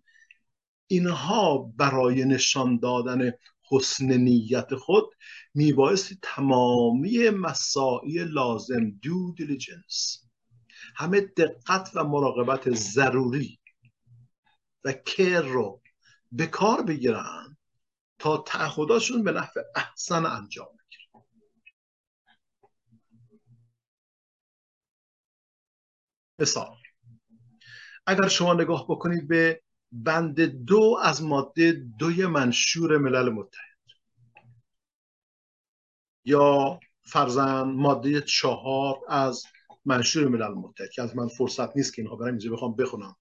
اینها 0.86 1.72
برای 1.76 2.24
نشان 2.24 2.78
دادن 2.78 3.32
حسن 3.70 4.12
نیت 4.12 4.74
خود 4.74 5.04
میبایستی 5.54 6.18
تمامی 6.22 7.30
مسائل 7.30 8.28
لازم 8.28 8.90
دو 8.90 9.32
دیلیجنس 9.32 10.26
همه 10.96 11.20
دقت 11.20 11.90
و 11.94 12.04
مراقبت 12.04 12.70
ضروری 12.70 13.58
و 14.84 14.92
کر 14.92 15.40
رو 15.42 15.82
به 16.32 16.46
کار 16.46 16.82
بگیرن 16.82 17.56
تا 18.18 18.38
تعهداتشون 18.46 19.24
به 19.24 19.32
نحو 19.32 19.60
احسن 19.76 20.26
انجام 20.26 20.68
بگیرن 20.68 21.24
مثال 26.38 26.76
اگر 28.06 28.28
شما 28.28 28.54
نگاه 28.54 28.84
بکنید 28.88 29.28
به 29.28 29.62
بند 29.92 30.40
دو 30.40 30.98
از 31.02 31.22
ماده 31.22 31.72
دوی 31.98 32.26
منشور 32.26 32.98
ملل 32.98 33.28
متحد 33.28 33.76
یا 36.24 36.80
فرزن 37.02 37.62
ماده 37.62 38.20
چهار 38.20 39.00
از 39.08 39.44
منشور 39.84 40.28
ملل 40.28 40.54
متحد 40.54 40.90
که 40.90 41.02
از 41.02 41.16
من 41.16 41.28
فرصت 41.28 41.76
نیست 41.76 41.94
که 41.94 42.02
اینها 42.02 42.16
برم 42.16 42.28
اینجا 42.28 42.52
بخوام 42.52 42.76
بخونم. 42.76 43.16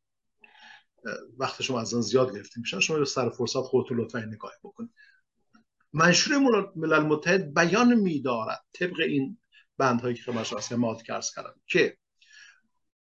وقت 1.37 1.61
شما 1.61 1.81
از 1.81 1.87
زیاد 1.87 2.35
گرفته 2.35 2.59
میشن 2.59 2.79
شما 2.79 2.97
رو 2.97 3.05
سر 3.05 3.29
فرصت 3.29 3.61
خودتون 3.61 3.99
لطفا 3.99 4.19
نگاه 4.19 4.51
بکنید. 4.63 4.91
منشور 5.93 6.71
ملل 6.75 6.99
متحد 6.99 7.53
بیان 7.53 7.95
میدارد 7.95 8.65
طبق 8.73 8.99
این 8.99 9.37
بندهایی 9.77 10.15
که 10.15 10.21
خدمت 10.21 10.71
ماد 10.71 11.03
کرس 11.03 11.35
کردم 11.35 11.55
که 11.67 11.97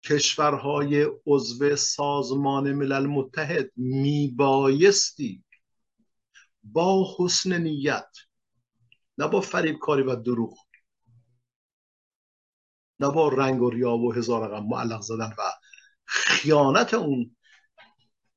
کشورهای 0.04 1.08
عضو 1.26 1.76
سازمان 1.76 2.74
ملل 2.74 3.06
متحد 3.06 3.72
میبایستی 3.76 5.44
با 6.64 7.16
حسن 7.18 7.62
نیت 7.62 8.10
نه 9.18 9.28
با 9.28 9.42
فریبکاری 9.42 10.04
و 10.04 10.16
دروغ 10.16 10.58
نه 13.00 13.12
با 13.12 13.30
رنگ 13.30 13.62
و 13.62 13.70
ریا 13.70 13.98
و 13.98 14.14
هزار 14.14 14.48
رقم 14.48 14.66
معلق 14.66 15.02
زدن 15.02 15.34
و 15.38 15.52
خیانت 16.06 16.94
اون 16.94 17.36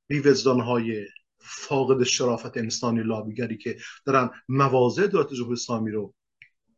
بیوزدان 0.07 0.59
های 0.59 1.05
فاقد 1.39 2.03
شرافت 2.03 2.57
انسانی 2.57 3.03
لابیگری 3.03 3.57
که 3.57 3.77
دارن 4.05 4.29
مواضع 4.49 5.07
دولت 5.07 5.33
جمهوری 5.33 5.53
اسلامی 5.53 5.91
رو 5.91 6.13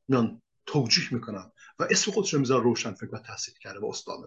میان 0.08 0.42
توجیح 0.66 1.14
می‌کنن 1.14 1.52
و 1.80 1.88
اسم 1.90 2.12
خودش 2.12 2.34
رو 2.34 2.40
می‌ذارن 2.40 2.64
روشن 2.64 2.94
فکر 2.94 3.16
و 3.16 3.20
تحصیل 3.20 3.54
کرده 3.62 3.80
با 3.80 3.90
استاد 3.90 4.20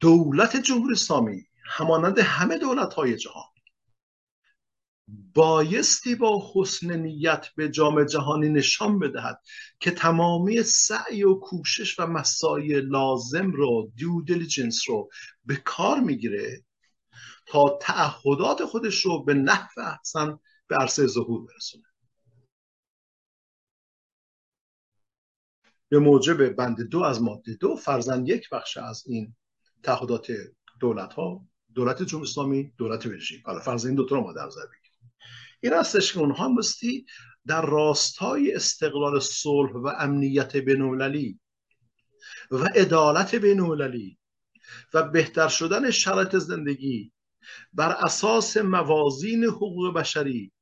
دولت 0.00 0.56
جمهوری 0.56 0.92
اسلامی 0.92 1.46
همانند 1.64 2.18
همه 2.18 2.58
دولت 2.58 2.94
های 2.94 3.16
جهان 3.16 3.44
بایستی 5.34 6.14
با 6.14 6.50
حسن 6.54 6.96
نیت 6.96 7.46
به 7.56 7.68
جامعه 7.68 8.04
جهانی 8.04 8.48
نشان 8.48 8.98
بدهد 8.98 9.40
که 9.80 9.90
تمامی 9.90 10.62
سعی 10.62 11.24
و 11.24 11.34
کوشش 11.34 12.00
و 12.00 12.06
مسای 12.06 12.80
لازم 12.80 13.50
رو 13.50 13.92
دیو 13.96 14.20
دیلیجنس 14.20 14.88
رو 14.88 15.10
به 15.44 15.56
کار 15.56 16.00
می‌گیره 16.00 16.64
تا 17.46 17.78
تعهدات 17.80 18.64
خودش 18.64 19.00
رو 19.00 19.24
به 19.24 19.34
نحو 19.34 19.80
احسن 19.80 20.38
به 20.66 20.76
عرصه 20.76 21.06
ظهور 21.06 21.46
برسونه. 21.46 21.84
به 25.88 25.98
موجب 25.98 26.48
بند 26.48 26.82
دو 26.82 27.02
از 27.02 27.22
ماده 27.22 27.54
دو 27.54 27.76
فرزن 27.76 28.26
یک 28.26 28.50
بخش 28.50 28.76
از 28.76 29.04
این 29.06 29.34
تعهدات 29.82 30.26
دولت 30.80 31.12
ها 31.12 31.46
دولت 31.74 32.02
جمهوری 32.02 32.30
اسلامی 32.30 32.72
دولت 32.78 33.08
بلژیک 33.08 33.42
حالا 33.46 33.60
فرض 33.60 33.86
این 33.86 33.94
دو 33.94 34.06
تا 34.06 34.14
رو 34.14 34.22
ما 34.22 34.32
در 34.32 34.46
نظر 34.46 34.60
بگیریم. 34.60 35.12
این 35.60 35.72
هستش 35.72 36.12
که 36.12 36.18
اونها 36.18 36.48
مستی 36.48 37.06
در 37.46 37.66
راستای 37.66 38.54
استقلال 38.54 39.20
صلح 39.20 39.72
و 39.72 39.92
امنیت 39.98 40.56
بین‌المللی 40.56 41.40
و 42.50 42.64
عدالت 42.64 43.34
بین‌المللی 43.34 44.18
و 44.94 45.02
بهتر 45.02 45.48
شدن 45.48 45.90
شرایط 45.90 46.36
زندگی 46.36 47.12
بر 47.72 47.92
اساس 47.92 48.56
موازین 48.56 49.44
حقوق 49.44 49.94
بشری 49.94 50.52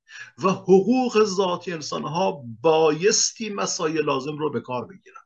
و 0.45 0.49
حقوق 0.49 1.25
ذاتی 1.25 1.73
انسان 1.73 2.03
ها 2.03 2.45
بایستی 2.61 3.51
مسایل 3.51 4.05
لازم 4.05 4.39
رو 4.39 4.51
به 4.51 4.61
کار 4.61 4.87
بگیرن. 4.87 5.26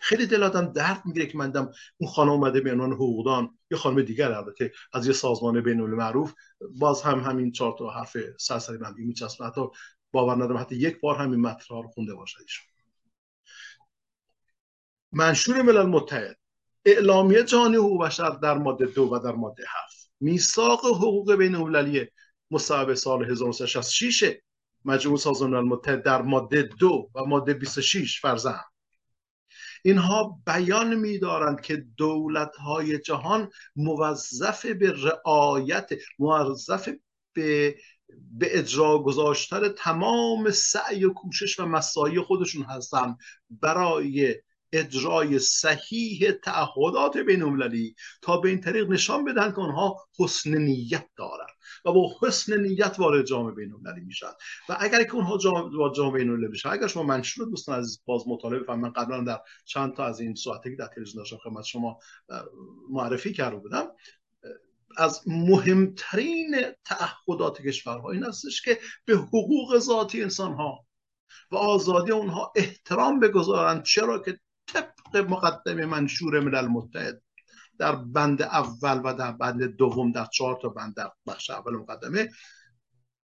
خیلی 0.00 0.26
دل 0.26 0.42
آدم 0.42 0.72
درد 0.72 1.02
می‌گیره 1.04 1.26
که 1.26 1.38
مندم 1.38 1.72
اون 1.98 2.10
خانم 2.10 2.30
اومده 2.30 2.60
به 2.60 2.72
عنوان 2.72 2.92
حقوقدان 2.92 3.58
یه 3.70 3.78
خانم 3.78 4.02
دیگر 4.02 4.32
البته 4.32 4.72
از 4.92 5.06
یه 5.06 5.12
سازمان 5.12 5.60
بین 5.60 5.80
معروف 5.80 6.34
باز 6.78 7.02
هم 7.02 7.20
همین 7.20 7.52
چهار 7.52 7.76
تا 7.78 7.90
حرف 7.90 8.16
سرسری 8.38 8.78
بندی 8.78 9.04
میچسبه 9.04 9.46
حتی 9.46 9.60
باور 10.12 10.34
ندارم 10.34 10.56
حتی 10.56 10.76
یک 10.76 11.00
بار 11.00 11.16
همین 11.16 11.40
مطلب 11.40 11.78
رو 11.78 11.88
خونده 11.88 12.14
باشه 12.14 12.38
ایشون. 12.40 12.66
منشور 15.12 15.62
ملل 15.62 15.86
متحد. 15.86 16.36
اعلامیه 16.84 17.44
جهانی 17.44 17.76
حقوق 17.76 18.04
بشر 18.04 18.30
در 18.30 18.58
ماده 18.58 18.86
دو 18.86 19.14
و 19.14 19.18
در 19.18 19.32
ماده 19.32 19.64
هفت. 19.68 20.10
میثاق 20.20 20.84
حقوق 20.84 21.34
بین 21.34 21.54
المللی 21.54 22.06
مصوبه 22.50 22.94
سال 22.94 23.30
1966 23.30 24.34
مجموع 24.84 25.18
سازمان 25.18 25.50
ملل 25.50 25.62
متحد 25.62 26.02
در 26.02 26.22
ماده 26.22 26.62
دو 26.62 27.10
و 27.14 27.24
ماده 27.24 27.54
26 27.54 28.20
فرزن 28.20 28.60
اینها 29.84 30.38
بیان 30.46 30.94
میدارند 30.94 31.60
که 31.60 31.76
دولت 31.96 32.56
های 32.56 32.98
جهان 32.98 33.50
موظف 33.76 34.66
به 34.66 34.92
رعایت 34.92 35.90
موظف 36.18 36.88
به 37.32 37.76
به 38.38 38.58
اجرا 38.58 38.98
گذاشتن 38.98 39.68
تمام 39.68 40.50
سعی 40.50 41.04
و 41.04 41.12
کوشش 41.12 41.60
و 41.60 41.66
مسایی 41.66 42.20
خودشون 42.20 42.62
هستند 42.62 43.18
برای 43.50 44.34
اجرای 44.72 45.38
صحیح 45.38 46.30
تعهدات 46.30 47.16
بین 47.16 47.94
تا 48.22 48.36
به 48.36 48.48
این 48.48 48.60
طریق 48.60 48.90
نشان 48.90 49.24
بدن 49.24 49.52
که 49.52 49.60
آنها 49.60 49.96
حسن 50.18 50.58
نیت 50.58 51.06
دارند 51.16 51.48
و 51.84 51.92
با 51.92 52.10
حسن 52.22 52.60
نیت 52.60 52.96
وارد 52.98 53.24
جامعه 53.24 53.54
بین 53.54 53.72
المللی 53.72 54.04
میشن. 54.04 54.30
و 54.68 54.76
اگر 54.80 55.04
که 55.04 55.14
اونها 55.14 55.38
جامعه 55.38 55.92
جامعه 55.96 56.18
بین 56.18 56.30
المللی 56.30 56.52
بشن 56.52 56.68
اگر 56.68 56.86
شما 56.86 57.02
منشور 57.02 57.46
دوستان 57.46 57.78
عزیز 57.78 58.02
باز 58.04 58.22
مطالعه 58.28 58.60
بفهمید 58.60 58.82
من 58.82 58.92
قبلا 58.92 59.24
در 59.24 59.40
چند 59.64 59.94
تا 59.94 60.04
از 60.04 60.20
این 60.20 60.34
ساعتی 60.34 60.70
که 60.70 60.76
در 60.76 60.86
تلویزیون 60.86 61.22
داشتم 61.22 61.36
خدمت 61.36 61.64
شما 61.64 61.98
معرفی 62.90 63.32
کرده 63.32 63.56
بودم. 63.56 63.86
از 64.96 65.22
مهمترین 65.26 66.56
تعهدات 66.84 67.62
کشورها 67.62 68.10
این 68.10 68.24
هستش 68.24 68.62
که 68.62 68.78
به 69.04 69.14
حقوق 69.16 69.78
ذاتی 69.78 70.22
انسان 70.22 70.52
ها 70.52 70.86
و 71.50 71.56
آزادی 71.56 72.12
اونها 72.12 72.52
احترام 72.56 73.20
بگذارند. 73.20 73.82
چرا 73.82 74.18
که 74.18 74.38
طبق 74.68 75.16
مقدمه 75.16 75.86
منشور 75.86 76.40
ملل 76.40 76.66
متحد 76.66 77.22
در 77.78 77.96
بند 77.96 78.42
اول 78.42 79.00
و 79.04 79.14
در 79.14 79.32
بند 79.32 79.62
دوم 79.62 80.12
در 80.12 80.24
چهار 80.24 80.58
تا 80.62 80.68
بند 80.68 80.94
در 80.94 81.10
بخش 81.26 81.50
اول 81.50 81.76
مقدمه 81.76 82.28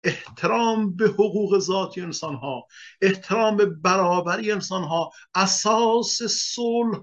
احترام 0.04 0.96
به 0.96 1.08
حقوق 1.08 1.60
ذاتی 1.60 2.02
انسان 2.02 2.36
ها 2.36 2.68
احترام 3.02 3.58
به 3.58 3.66
برابری 3.66 4.52
انسان 4.52 4.84
ها 4.84 5.12
اساس 5.36 6.22
صلح 6.24 7.00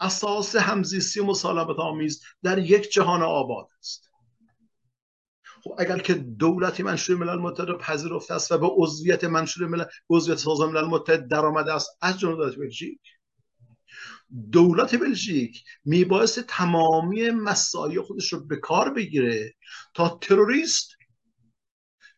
اساس 0.00 0.56
همزیستی 0.56 1.20
و 1.20 1.24
مسالمت 1.24 1.78
آمیز 1.78 2.22
در 2.42 2.58
یک 2.58 2.92
جهان 2.92 3.22
آباد 3.22 3.68
است. 3.78 4.10
خب 5.64 5.74
اگر 5.78 5.98
که 5.98 6.14
دولتی 6.14 6.82
منشور 6.82 7.16
ملل 7.16 7.38
متحد 7.38 7.68
رو 7.68 7.78
پذیرفته 7.78 8.34
است 8.34 8.52
و 8.52 8.58
به 8.58 8.66
عضویت 8.66 9.24
منشور 9.24 9.66
ملل 9.66 9.84
عضویت 10.10 10.38
سازمان 10.38 10.72
ملل 10.72 10.84
متحد 10.84 11.28
درآمده 11.28 11.74
است 11.74 11.90
از 12.02 12.18
جمله 12.18 12.36
دولت 12.36 12.56
بلژیک. 12.56 13.00
دولت 14.52 14.94
بلژیک 14.94 15.64
میبایست 15.84 16.40
تمامی 16.40 17.30
مسایی 17.30 18.00
خودش 18.00 18.32
رو 18.32 18.46
به 18.46 18.56
کار 18.56 18.90
بگیره 18.94 19.54
تا 19.94 20.18
تروریست 20.20 20.90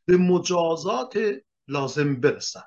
به 0.05 0.17
مجازات 0.17 1.19
لازم 1.69 2.21
برسن. 2.21 2.63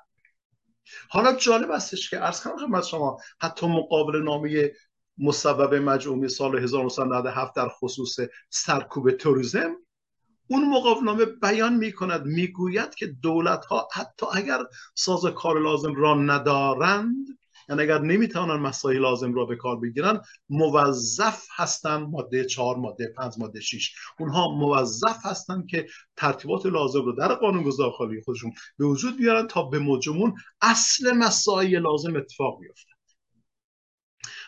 حالا 1.08 1.36
جالب 1.36 1.70
استش 1.70 2.10
که 2.10 2.24
ارز 2.24 2.40
کنم 2.40 2.56
خدمت 2.56 2.84
شما 2.84 3.18
حتی 3.40 3.66
مقابل 3.66 4.22
نامه 4.22 4.72
مصوب 5.18 5.74
مجموعی 5.74 6.28
سال 6.28 6.58
1997 6.58 7.56
در 7.56 7.68
خصوص 7.68 8.16
سرکوب 8.50 9.10
توریزم 9.10 9.76
اون 10.48 10.70
مقابلنامه 10.70 11.24
بیان 11.24 11.76
می 11.76 11.92
کند 11.92 12.26
می‌گوید 12.26 12.94
که 12.94 13.06
دولت 13.06 13.64
ها 13.64 13.88
حتی 13.92 14.26
اگر 14.34 14.58
ساز 14.94 15.26
کار 15.26 15.60
لازم 15.60 15.94
را 15.94 16.14
ندارند 16.14 17.35
یعنی 17.68 17.82
اگر 17.82 17.98
نمی‌توانند 17.98 18.60
مسائل 18.60 18.98
لازم 18.98 19.34
را 19.34 19.44
به 19.44 19.56
کار 19.56 19.80
بگیرن 19.80 20.20
موظف 20.48 21.46
هستند 21.56 22.08
ماده 22.08 22.44
چهار 22.44 22.76
ماده 22.76 23.12
پنج 23.16 23.32
ماده 23.38 23.60
6 23.60 23.94
اونها 24.18 24.48
موظف 24.48 25.26
هستند 25.26 25.66
که 25.66 25.86
ترتیبات 26.16 26.66
لازم 26.66 27.04
رو 27.04 27.12
در 27.12 27.34
قانون 27.34 27.62
گذارخالی 27.62 28.22
خودشون 28.22 28.52
به 28.78 28.84
وجود 28.84 29.16
بیارن 29.16 29.46
تا 29.46 29.62
به 29.62 29.78
مجمون 29.78 30.34
اصل 30.62 31.12
مسائل 31.12 31.78
لازم 31.78 32.16
اتفاق 32.16 32.60
بیفته. 32.60 32.90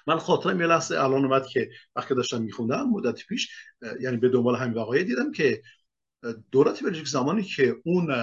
من 0.07 0.19
خاطرم 0.19 0.61
یه 0.61 0.67
لحظه 0.67 0.95
الان 0.95 1.25
اومد 1.25 1.47
که 1.47 1.71
وقتی 1.97 2.15
داشتم 2.15 2.43
میخوندم 2.43 2.91
مدت 2.91 3.27
پیش 3.27 3.51
یعنی 4.01 4.17
به 4.17 4.29
دنبال 4.29 4.57
همین 4.57 4.75
واقعی 4.75 5.05
دیدم 5.05 5.33
که 5.33 5.63
دولت 6.53 6.83
بلژیک 6.83 7.09
زمانی 7.09 7.43
که 7.43 7.77
اون 7.85 8.15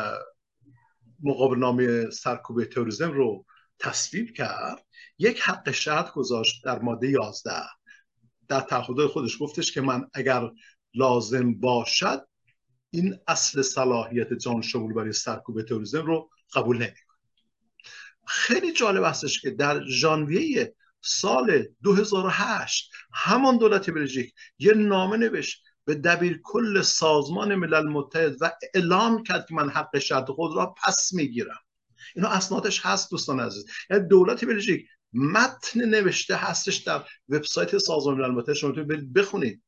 مقابل 1.24 1.58
نامه 1.58 2.10
سرکوب 2.10 2.64
تروریسم 2.64 3.12
رو 3.12 3.46
تصویب 3.80 4.34
کرد 4.34 4.86
یک 5.17 5.41
حق 5.41 5.71
شرط 5.71 6.11
گذاشت 6.11 6.63
در 6.65 6.80
ماده 6.80 7.09
11 7.09 7.51
در 8.47 8.61
تعهدات 8.61 9.11
خودش 9.11 9.38
گفتش 9.39 9.71
که 9.71 9.82
من 9.82 10.07
اگر 10.13 10.51
لازم 10.93 11.53
باشد 11.53 12.28
این 12.89 13.19
اصل 13.28 13.61
صلاحیت 13.61 14.34
جان 14.34 14.61
شمول 14.61 14.93
برای 14.93 15.13
سرکوب 15.13 15.61
تروریسم 15.61 16.05
رو 16.05 16.30
قبول 16.53 16.78
نمی 16.78 16.95
خیلی 18.28 18.73
جالب 18.73 19.03
هستش 19.03 19.41
که 19.41 19.51
در 19.51 19.82
ژانویه 19.88 20.76
سال 21.01 21.65
2008 21.84 22.91
همان 23.13 23.57
دولت 23.57 23.89
بلژیک 23.89 24.34
یه 24.59 24.73
نامه 24.73 25.17
نوشت 25.17 25.63
به 25.86 25.95
دبیر 25.95 26.41
کل 26.43 26.82
سازمان 26.82 27.55
ملل 27.55 27.88
متحد 27.88 28.36
و 28.41 28.51
اعلام 28.73 29.23
کرد 29.23 29.45
که 29.47 29.55
من 29.55 29.69
حق 29.69 29.99
شرط 29.99 30.32
خود 30.32 30.55
را 30.55 30.76
پس 30.84 31.13
می‌گیرم. 31.13 31.59
اینا 32.16 32.30
اسنادش 32.30 32.86
هست 32.86 33.11
دوستان 33.11 33.39
عزیز. 33.39 33.66
یعنی 33.89 34.07
دولت 34.07 34.45
بلژیک 34.45 34.88
متن 35.13 35.86
نوشته 35.86 36.36
هستش 36.36 36.76
در 36.78 37.03
وبسایت 37.30 37.78
سازمان 37.78 38.18
ملل 38.18 38.32
متحد. 38.32 38.55
شما 38.55 38.72
بخونید. 39.16 39.61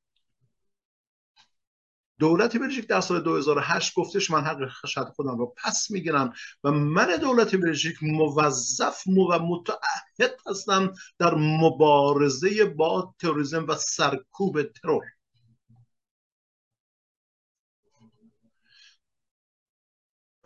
دولت 2.20 2.58
بلژیک 2.58 2.88
در 2.88 3.02
سال 3.02 3.22
2008 3.22 3.94
گفتش 3.96 4.32
من 4.32 4.42
حق 4.42 4.86
شرط 4.88 5.08
خودم 5.08 5.38
رو 5.38 5.54
پس 5.64 5.92
می‌گیرم 5.92 6.34
و 6.64 6.72
من 6.72 7.18
دولت 7.18 7.56
بلژیک 7.56 7.96
موظف 8.02 9.08
و 9.08 9.40
متعهد 9.40 10.40
هستم 10.48 10.94
در 11.20 11.36
مبارزه 11.36 12.66
با 12.66 13.16
تروریسم 13.20 13.66
و 13.68 13.76
سرکوب 13.76 14.64
ترور. 14.64 15.04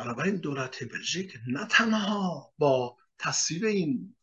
بنابراین 0.03 0.35
دولت 0.35 0.83
بلژیک 0.83 1.33
نه 1.47 1.65
تنها 1.65 2.53
با 2.57 2.97
تصویب 3.19 3.63
این 3.63 4.15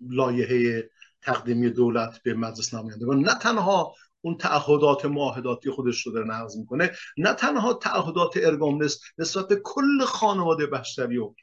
لایحه 0.00 0.90
تقدیمی 1.22 1.70
دولت 1.70 2.22
به 2.22 2.34
مجلس 2.34 2.74
نمایندگان 2.74 3.20
نه 3.20 3.34
تنها 3.34 3.94
اون 4.20 4.36
تعهدات 4.36 5.04
معاهداتی 5.04 5.70
خودش 5.70 6.06
رو 6.06 6.12
داره 6.12 6.26
نقض 6.26 6.56
می‌کنه 6.56 6.90
نه 7.18 7.34
تنها 7.34 7.74
تعهدات 7.74 8.36
erga 8.36 8.64
omnes 8.64 9.00
نسبت 9.18 9.48
به 9.48 9.60
کل 9.64 10.04
خانواده 10.04 10.66
بشری 10.66 11.16
رو 11.16 11.34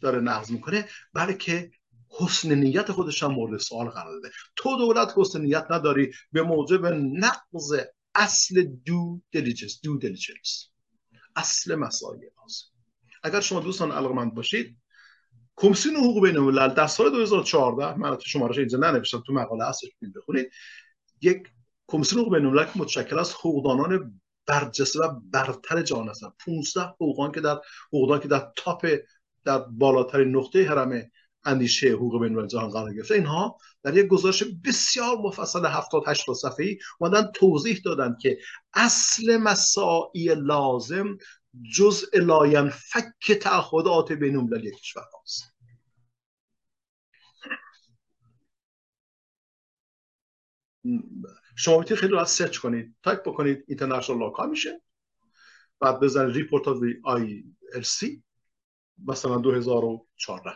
داره 0.00 0.20
نقض 0.20 0.50
می‌کنه 0.50 0.88
بلکه 1.12 1.70
حسن 2.10 2.54
نیت 2.54 2.92
خودش 2.92 3.22
هم 3.22 3.32
مورد 3.32 3.60
سوال 3.60 3.88
قرار 3.88 4.12
داده. 4.12 4.34
تو 4.56 4.76
دولت 4.76 5.12
حسن 5.16 5.40
نیت 5.40 5.66
نداری 5.70 6.12
به 6.32 6.42
موجب 6.42 6.86
نقض 6.86 7.74
اصل 8.14 8.62
due 8.62 9.20
diligence 9.30 9.80
due 9.82 9.98
diligence 9.98 10.68
اصل 11.36 11.74
مساعی. 11.74 12.18
لازم 12.18 12.75
اگر 13.26 13.40
شما 13.40 13.60
دوستان 13.60 13.92
علاقمند 13.92 14.34
باشید 14.34 14.76
کمیسیون 15.56 15.96
حقوق 15.96 16.22
بین 16.22 16.36
الملل 16.36 16.74
در 16.74 16.86
سال 16.86 17.10
2014 17.10 17.98
من 17.98 18.16
تو 18.16 18.24
شمارش 18.26 18.58
اینجا 18.58 18.78
ننوشتم 18.78 19.22
تو 19.26 19.32
مقاله 19.32 19.64
هستش 19.64 19.88
بخونید 20.16 20.50
یک 21.20 21.48
کمیسیون 21.88 22.22
حقوق 22.22 22.34
بین 22.36 22.46
الملل 22.46 22.66
متشکل 22.76 23.18
از 23.18 23.34
حقوقدانان 23.34 24.20
برجسته 24.46 25.00
و 25.00 25.20
برتر 25.30 25.82
جهان 25.82 26.08
هستند. 26.08 26.32
15 26.46 26.80
حقوقدان 26.80 27.32
که 27.32 27.40
در 27.40 27.60
حقوقدان 27.88 28.20
که 28.20 28.28
در 28.28 28.52
top 28.56 28.86
در 29.44 29.58
بالاترین 29.58 30.36
نقطه 30.36 30.68
هرم 30.68 31.02
اندیشه 31.44 31.88
حقوق 31.88 32.22
بین 32.22 32.46
جهان 32.46 32.70
قرار 32.70 32.94
گرفته. 32.94 33.14
اینها 33.14 33.58
در 33.82 33.96
یک 33.96 34.06
گزارش 34.06 34.44
بسیار 34.64 35.16
مفصل 35.16 35.66
70 35.66 36.02
80 36.06 36.36
صفحه‌ای 36.36 36.78
اومدن 37.00 37.30
توضیح 37.34 37.80
دادن 37.84 38.16
که 38.20 38.38
اصل 38.74 39.36
مساعی 39.36 40.38
لازم 40.38 41.18
جزء 41.76 42.06
لاینفک 42.14 43.32
تعهدات 43.32 44.12
بین 44.12 44.36
المللی 44.36 44.70
کشور 44.70 45.02
هاست. 45.14 45.56
شما 51.56 51.78
می‌تونید 51.78 52.00
خیلی 52.00 52.12
راحت 52.12 52.26
search 52.26 52.58
کنید 52.58 52.96
تایپ 53.02 53.20
بکنید 53.28 53.64
International 53.68 54.18
Law 54.18 54.46
Commission. 54.46 54.82
بعد 55.80 56.00
بزنید 56.00 56.34
report 56.34 56.68
of 56.68 56.76
ILC 57.04 58.22
مثلا 59.06 59.36
2014 59.36 60.50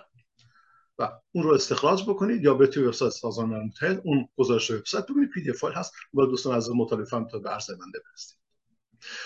و 0.99 1.21
اون 1.33 1.45
رو 1.45 1.55
استخراج 1.55 2.03
بکنید 2.03 2.45
یا 2.45 2.55
به 2.55 2.67
توی 2.67 2.85
وبسایت 2.85 3.13
سازمان 3.13 3.65
متحد 3.65 4.03
اون 4.05 4.29
گزارش 4.37 4.71
وبسایت 4.71 5.05
ببینید 5.07 5.31
PDF 5.31 5.53
file 5.53 5.75
هست. 5.75 5.93
و 6.15 6.27
دوستان 6.27 6.57
از 6.57 6.71
مطالعه 6.71 7.07
تا 7.07 7.39
به 7.39 7.51
عرض 7.51 7.71
بنده 7.71 7.99
برسید. 8.11 8.39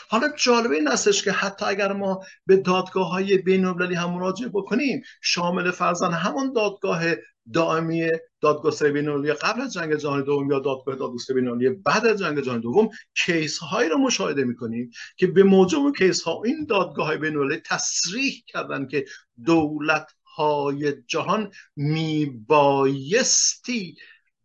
حالا 0.09 0.28
جالبه 0.36 0.74
این 0.74 0.88
هستش 0.88 1.22
که 1.22 1.32
حتی 1.32 1.64
اگر 1.64 1.92
ما 1.92 2.20
به 2.46 2.56
دادگاه 2.56 3.10
های 3.10 3.38
بین 3.38 3.64
هم 3.64 4.10
مراجعه 4.10 4.48
بکنیم 4.48 5.02
شامل 5.22 5.70
فرضاً 5.70 6.12
همون 6.12 6.52
دادگاه 6.52 7.05
دائمی 7.52 8.10
دادگستری 8.40 8.92
بین 8.92 9.32
قبل 9.32 9.60
از 9.60 9.72
جنگ 9.72 9.96
جهانی 9.96 10.22
دوم 10.22 10.51
یا 10.51 10.59
دادگاه 10.59 10.96
دادگستری 10.96 11.40
بین 11.40 11.82
بعد 11.82 12.06
از 12.06 12.18
جنگ 12.18 12.40
جهانی 12.40 12.62
دوم 12.62 12.88
کیس 13.14 13.59
هایی 13.59 13.88
رو 13.88 13.98
مشاهده 13.98 14.44
می‌کنیم 14.44 14.90
که 15.16 15.26
به 15.26 15.42
موجب 15.42 15.78
کیس 15.98 16.22
ها 16.22 16.42
این 16.44 16.66
دادگاه 16.68 17.06
های 17.06 17.16
بین 17.16 17.60
تصریح 17.66 18.42
کردن 18.46 18.86
که 18.86 19.05
دولت 19.44 20.06
های 20.36 20.94
جهان 21.06 21.51
میبایستی 21.76 23.16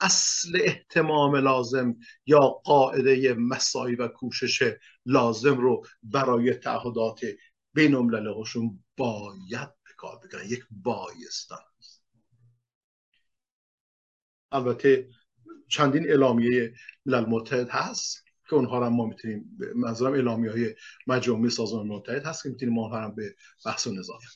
اصل 0.02 0.60
احتمام 0.64 1.36
لازم 1.36 1.96
یا 2.26 2.40
قاعده 2.40 3.34
مسایی 3.34 3.96
و 3.96 4.08
کوشش 4.08 4.74
لازم 5.10 5.58
رو 5.58 5.86
برای 6.04 6.54
تعهدات 6.54 7.20
بین 7.74 7.94
هاشون 8.28 8.84
باید 8.98 9.70
به 9.84 9.94
کار 9.98 10.20
یک 10.46 10.66
بایستان. 10.72 11.60
است 11.80 12.04
البته 14.52 15.10
چندین 15.68 16.10
اعلامیه 16.10 16.74
ملل 17.06 17.26
متحد 17.26 17.70
هست 17.70 18.24
که 18.50 18.56
اونها 18.56 18.80
رو 18.80 18.90
ما 18.90 19.06
می‌تونیم 19.06 19.58
منظورم 19.76 20.14
اعلامیه 20.14 20.52
های 20.52 20.76
مجموعه 21.08 21.50
سازمان 21.50 21.88
متحد 21.88 22.24
هست 22.26 22.44
که 22.44 22.50
می‌تونیم 22.50 22.76
ما 22.76 22.90
هم 22.90 23.16
به 23.16 23.36
بحث 23.66 23.88
و 23.88 23.92
نظافه 23.92 24.28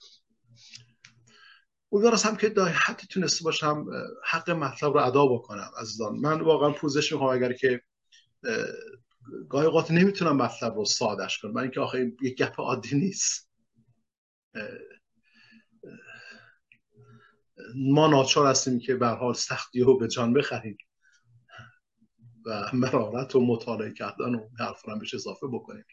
امیدوارم 1.91 2.37
که 2.37 2.49
در 2.49 2.67
حدی 2.67 3.07
تونسته 3.07 3.43
باشم 3.43 3.85
حق 4.29 4.49
مطلب 4.49 4.93
رو 4.93 5.05
ادا 5.05 5.25
بکنم 5.27 5.71
عزیزان. 5.81 6.15
من 6.15 6.41
واقعا 6.41 6.71
پوزش 6.71 7.11
می‌خوام 7.11 7.35
اگر 7.35 7.53
که 7.53 7.81
گاهی 9.49 9.65
اوقات 9.65 9.91
نمی‌تونم 9.91 10.37
مطلب 10.37 10.75
رو 10.75 10.85
سادش 10.85 11.39
کنم 11.39 11.51
من 11.51 11.61
اینکه 11.61 11.79
آخه 11.79 12.11
یک 12.21 12.37
گپ 12.37 12.61
عادی 12.61 12.97
نیست. 12.97 13.49
ما 17.75 18.07
ناچار 18.07 18.47
هستیم 18.47 18.79
که 18.79 18.95
به 18.95 19.07
حال 19.07 19.33
سختی 19.33 19.81
رو 19.81 19.97
به 19.97 20.07
جان 20.07 20.33
بخریم 20.33 20.77
و 22.45 22.69
مرارت 22.73 23.35
و 23.35 23.45
مطالعه 23.45 23.93
کردن 23.93 24.35
و 24.35 24.49
حرف 24.59 24.85
رو 24.85 24.99
بهش 24.99 25.13
اضافه 25.13 25.47
بکنیم. 25.47 25.85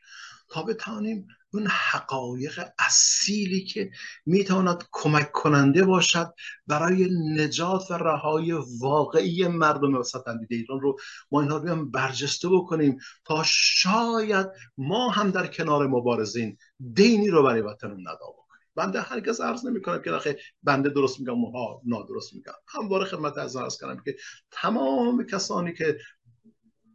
تا 0.48 0.62
بتوانیم 0.62 1.28
اون 1.52 1.66
حقایق 1.66 2.60
اصیلی 2.78 3.64
که 3.64 3.90
می‌تواند 4.26 4.84
کمک 4.92 5.32
کننده 5.32 5.84
باشد 5.84 6.34
برای 6.66 7.08
نجات 7.36 7.90
و 7.90 7.94
رهایی 7.94 8.52
واقعی 8.80 9.48
مردم 9.48 9.94
وسط 9.94 10.22
ایران 10.50 10.80
رو 10.80 10.98
ما 11.30 11.40
اینها 11.40 11.56
رو 11.56 11.86
برجسته 11.90 12.48
بکنیم 12.48 12.98
تا 13.24 13.42
شاید 13.46 14.46
ما 14.78 15.08
هم 15.08 15.30
در 15.30 15.46
کنار 15.46 15.86
مبارزین 15.86 16.56
دینی 16.92 17.28
رو 17.28 17.42
برای 17.42 17.60
وطن 17.60 17.90
ندا 17.90 18.12
بکنیم. 18.12 18.40
بنده 18.74 19.00
هرگز 19.00 19.40
عرض 19.40 19.66
نمی 19.66 19.82
کنم 19.82 20.02
که 20.02 20.10
نخه 20.10 20.38
بنده 20.62 20.88
درست 20.88 21.20
میگم 21.20 21.44
ها 21.44 21.82
نادرست 21.84 22.34
میگم. 22.34 22.52
همواره 22.68 23.04
خدمت 23.04 23.38
از 23.38 23.56
عرض 23.56 23.76
کنم 23.76 24.02
که 24.04 24.16
تمام 24.50 25.26
کسانی 25.26 25.72
که 25.74 25.98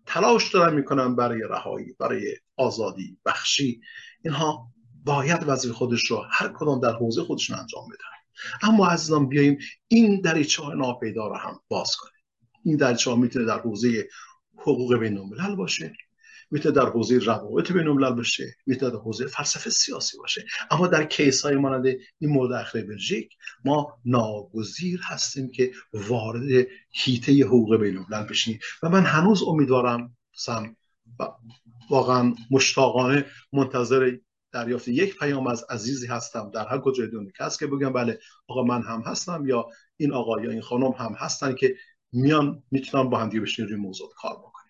تلاش 0.06 0.54
دارن 0.54 0.74
می‌کنن 0.74 1.16
برای 1.16 1.42
رهایی 1.50 1.96
برای 2.00 2.36
آزادی 2.58 3.18
بخشی 3.26 3.82
اینها 4.26 4.72
باید 5.04 5.44
وظیفه 5.48 5.74
خودش 5.74 6.06
رو 6.06 6.26
هر 6.32 6.54
کدام 6.60 6.80
در 6.80 6.94
حوزه 6.94 7.24
خودشون 7.24 7.60
انجام 7.60 7.84
بدن. 7.88 8.70
اما 8.70 8.88
عزیزان 8.88 9.28
بیاییم 9.30 9.58
این 9.88 10.22
دریچه 10.22 10.64
های 10.64 10.78
ناپیدا 10.78 11.28
رو 11.28 11.36
هم 11.36 11.60
باز 11.68 11.96
کنیم. 11.96 12.24
این 12.64 12.78
دریچه 12.78 13.10
ها 13.10 13.16
می‌تونه 13.16 13.46
در 13.46 13.60
حوزه 13.60 14.08
حقوق 14.58 14.96
بین 14.96 15.18
الملل 15.18 15.56
باشه 15.56 15.94
می‌تونه 16.52 16.76
در 16.76 16.86
حوزه 16.86 17.18
روابط 17.18 17.72
بین 17.72 17.88
الملل 17.88 18.14
باشه 18.14 18.56
می‌تونه 18.66 18.92
در 18.92 18.98
حوزه 18.98 19.28
فلسفه 19.28 19.70
سیاسی 19.70 20.18
باشه. 20.18 20.46
اما 20.72 20.88
در 20.88 21.04
کیس 21.04 21.42
های 21.42 21.56
مانند 21.56 21.86
این 22.20 22.30
مورد 22.30 22.52
اخیر 22.52 22.86
بلژیک 22.86 23.30
ما 23.66 24.00
ناگزیر 24.06 25.00
هستیم 25.04 25.52
که 25.52 25.72
وارد 25.94 26.68
هیته 26.92 27.46
حقوق 27.46 27.76
بین 27.78 27.98
الملل 27.98 28.28
بشیم. 28.28 28.60
و 28.84 28.90
من 28.90 29.04
هنوز 29.04 29.44
امیدوارم 29.44 30.18
سم 30.36 30.76
واقعا 31.90 32.34
مشتاقانه 32.52 33.26
منتظر 33.54 34.18
دریافت 34.52 34.88
یک 34.88 35.20
پیام 35.20 35.48
از 35.48 35.66
عزیزی 35.70 36.08
هستم 36.08 36.52
در 36.54 36.68
هر 36.68 36.80
کجای 36.80 37.08
دنیا. 37.08 37.32
کس 37.40 37.60
که 37.60 37.68
بگم 37.68 37.94
بله 37.94 38.20
آقا 38.48 38.64
من 38.64 38.82
هم 38.82 39.02
هستم 39.02 39.46
یا 39.48 39.68
این 39.98 40.14
آقا 40.14 40.42
یا 40.42 40.52
این 40.52 40.62
خانم 40.62 40.92
هم 40.92 41.14
هستن 41.20 41.56
که 41.56 41.76
میان 42.12 42.64
می‌تونن 42.72 43.10
با 43.10 43.20
هم 43.20 43.30
دیگه 43.30 43.42
بشین 43.42 43.68
روی 43.68 43.76
موضوع 43.76 44.10
کار 44.16 44.38
بکنیم. 44.38 44.66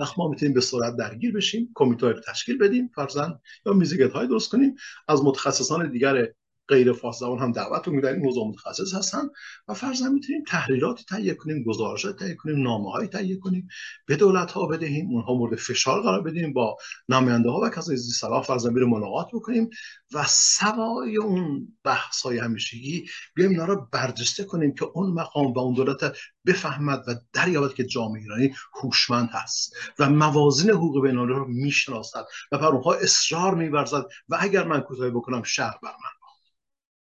وقت 0.00 0.18
ما 0.18 0.28
می‌تونیم 0.28 0.54
به 0.54 0.60
سرعت 0.60 0.96
درگیر 0.96 1.32
بشیم 1.32 1.70
کمیته 1.74 2.08
رو 2.08 2.20
تشکیل 2.20 2.58
بدیم 2.58 2.90
فرزن 2.94 3.38
یا 3.66 3.72
میزگت 3.72 4.12
های 4.12 4.26
درست 4.26 4.50
کنیم. 4.50 4.74
از 5.08 5.24
متخصصان 5.24 5.90
دیگر 5.90 6.28
غیر 6.72 6.92
فارس 6.92 7.18
زبان 7.18 7.38
هم 7.38 7.52
دعوت 7.52 7.88
رو 7.88 8.06
این 8.06 8.16
موضوع 8.16 8.48
متخصص 8.48 8.94
هستن 8.94 9.28
و 9.68 9.74
فرضاً 9.74 10.08
می‌تونیم 10.08 10.44
تحریرات 10.48 11.04
تهیه 11.08 11.34
کنیم 11.34 11.64
گزارشات 11.64 12.18
تهیه 12.18 12.34
کنیم 12.34 12.62
نامه 12.62 12.90
های 12.90 13.06
تهیه 13.06 13.38
کنیم. 13.38 13.68
به 14.06 14.16
دولت 14.16 14.50
ها 14.52 14.66
بدهیم 14.66 15.10
اونها 15.10 15.34
مورد 15.34 15.58
فشار 15.58 16.02
قرار 16.02 16.22
بدیم 16.22 16.52
با 16.52 16.76
نماینده 17.08 17.50
ها 17.50 17.60
و 17.60 17.68
کسای 17.68 17.96
زی 17.96 18.12
صلاح 18.12 18.42
فرضاً 18.42 18.70
بیرون 18.70 18.90
ملاقات 18.90 19.28
بکنیم 19.32 19.70
و 20.14 20.24
سوای 20.28 21.16
اون 21.16 21.68
بحث 21.84 22.22
های 22.22 22.38
همیشگی 22.38 23.04
بیایم 23.34 23.50
اینا 23.50 23.64
رو 23.64 23.88
برجسته 23.92 24.44
کنیم 24.44 24.74
که 24.74 24.84
اون 24.84 25.12
مقام 25.12 25.52
و 25.52 25.58
اون 25.58 25.74
دولت 25.74 26.16
بفهمد 26.46 27.04
و 27.08 27.14
دریابد 27.32 27.74
که 27.74 27.84
جامعه 27.84 28.22
ایرانی 28.22 28.54
هوشمند 28.82 29.28
هست 29.32 29.74
و 29.98 30.10
موازین 30.10 30.70
حقوق 30.70 31.02
بین 31.02 31.16
رو 31.16 31.48
می‌شناسد 31.48 32.26
و 32.52 32.58
بر 32.58 32.66
اونها 32.66 32.94
اصرار 32.94 33.54
میورزد. 33.54 34.04
و 34.28 34.36
اگر 34.40 34.64
من 34.64 34.80
کوتاهی 34.80 35.10
بکنم 35.10 35.42
شهر 35.42 35.78
بر 35.82 35.90
من. 35.90 36.21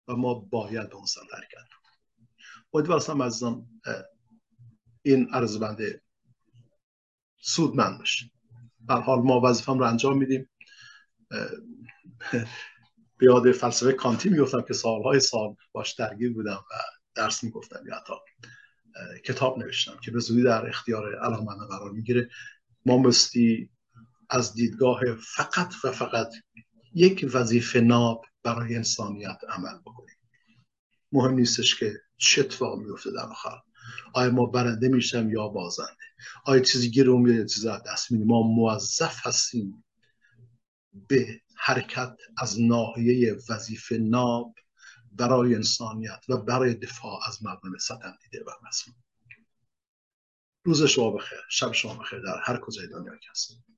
و 0.08 0.16
ما 0.16 0.34
باید 0.34 0.88
به 0.88 0.94
اون 0.94 1.06
سمت 1.06 1.34
حرکت 1.34 1.68
امیدوارم 2.72 3.22
عزیزان 3.22 3.66
این 5.02 5.28
عرض 5.28 5.58
بنده 5.58 6.02
سودمند 7.38 7.98
باشه 7.98 8.30
حال 8.88 9.18
ما 9.18 9.40
وظیفم 9.40 9.78
رو 9.78 9.84
انجام 9.84 10.18
میدیم. 10.18 10.50
به 13.18 13.26
یاد 13.26 13.52
فلسفه 13.52 13.92
کانتی 13.92 14.28
می‌گفتم 14.28 14.60
که 14.60 14.74
سالهای 14.74 15.20
سال 15.20 15.56
باش 15.72 15.92
درگیر 15.92 16.32
بودم 16.32 16.64
و 16.70 16.74
درس 17.14 17.44
می‌گفتم 17.44 17.80
یا 17.88 17.96
حتی 17.96 18.12
کتاب 19.24 19.58
نوشتم 19.58 19.98
که 20.04 20.10
به 20.10 20.20
زودی 20.20 20.42
در 20.42 20.68
اختیار 20.68 21.18
علامنده 21.18 21.66
قرار 21.66 21.90
می‌گیره. 21.90 22.30
ما 22.86 22.98
مستی 22.98 23.70
از 24.30 24.54
دیدگاه 24.54 25.00
فقط 25.36 25.74
و 25.84 25.92
فقط 25.92 26.28
یک 26.94 27.30
وظیفه 27.32 27.80
ناب 27.80 28.24
برای 28.42 28.76
انسانیت 28.76 29.38
عمل 29.48 29.78
بکنیم. 29.78 30.16
مهم 31.12 31.34
نیستش 31.34 31.76
که 31.76 32.00
چه 32.16 32.40
اتفاق 32.40 32.78
میفته 32.78 33.10
در 33.10 33.26
آخر. 33.30 33.60
آیا 34.14 34.30
ما 34.30 34.46
برنده 34.46 34.88
میشم 34.88 35.30
یا 35.30 35.48
بازنده؟ 35.48 35.92
آیا 36.44 36.62
چیزی 36.62 36.90
گیرم 36.90 37.26
یا 37.26 37.46
چیزی 37.46 37.68
دست 37.86 38.12
میدیم؟ 38.12 38.26
ما 38.26 38.42
موظف 38.42 39.26
هستیم 39.26 39.84
به 41.08 41.40
حرکت 41.56 42.16
از 42.38 42.60
ناحیه 42.60 43.36
وظیفه 43.48 43.98
ناب 43.98 44.54
برای 45.12 45.54
انسانیت 45.54 46.20
و 46.28 46.36
برای 46.36 46.74
دفاع 46.74 47.20
از 47.28 47.42
مردم 47.42 47.78
ستندیده 47.78 48.44
و 48.46 48.50
مسلم 48.68 48.94
روز 50.64 50.82
شما 50.82 51.10
بخیر. 51.10 51.38
شب 51.50 51.72
شما 51.72 51.94
بخیر 51.94 52.18
در 52.18 52.40
هر 52.44 52.60
کجای 52.60 52.86
دنیا 52.86 53.16
که 53.16 53.30
هستید. 53.30 53.77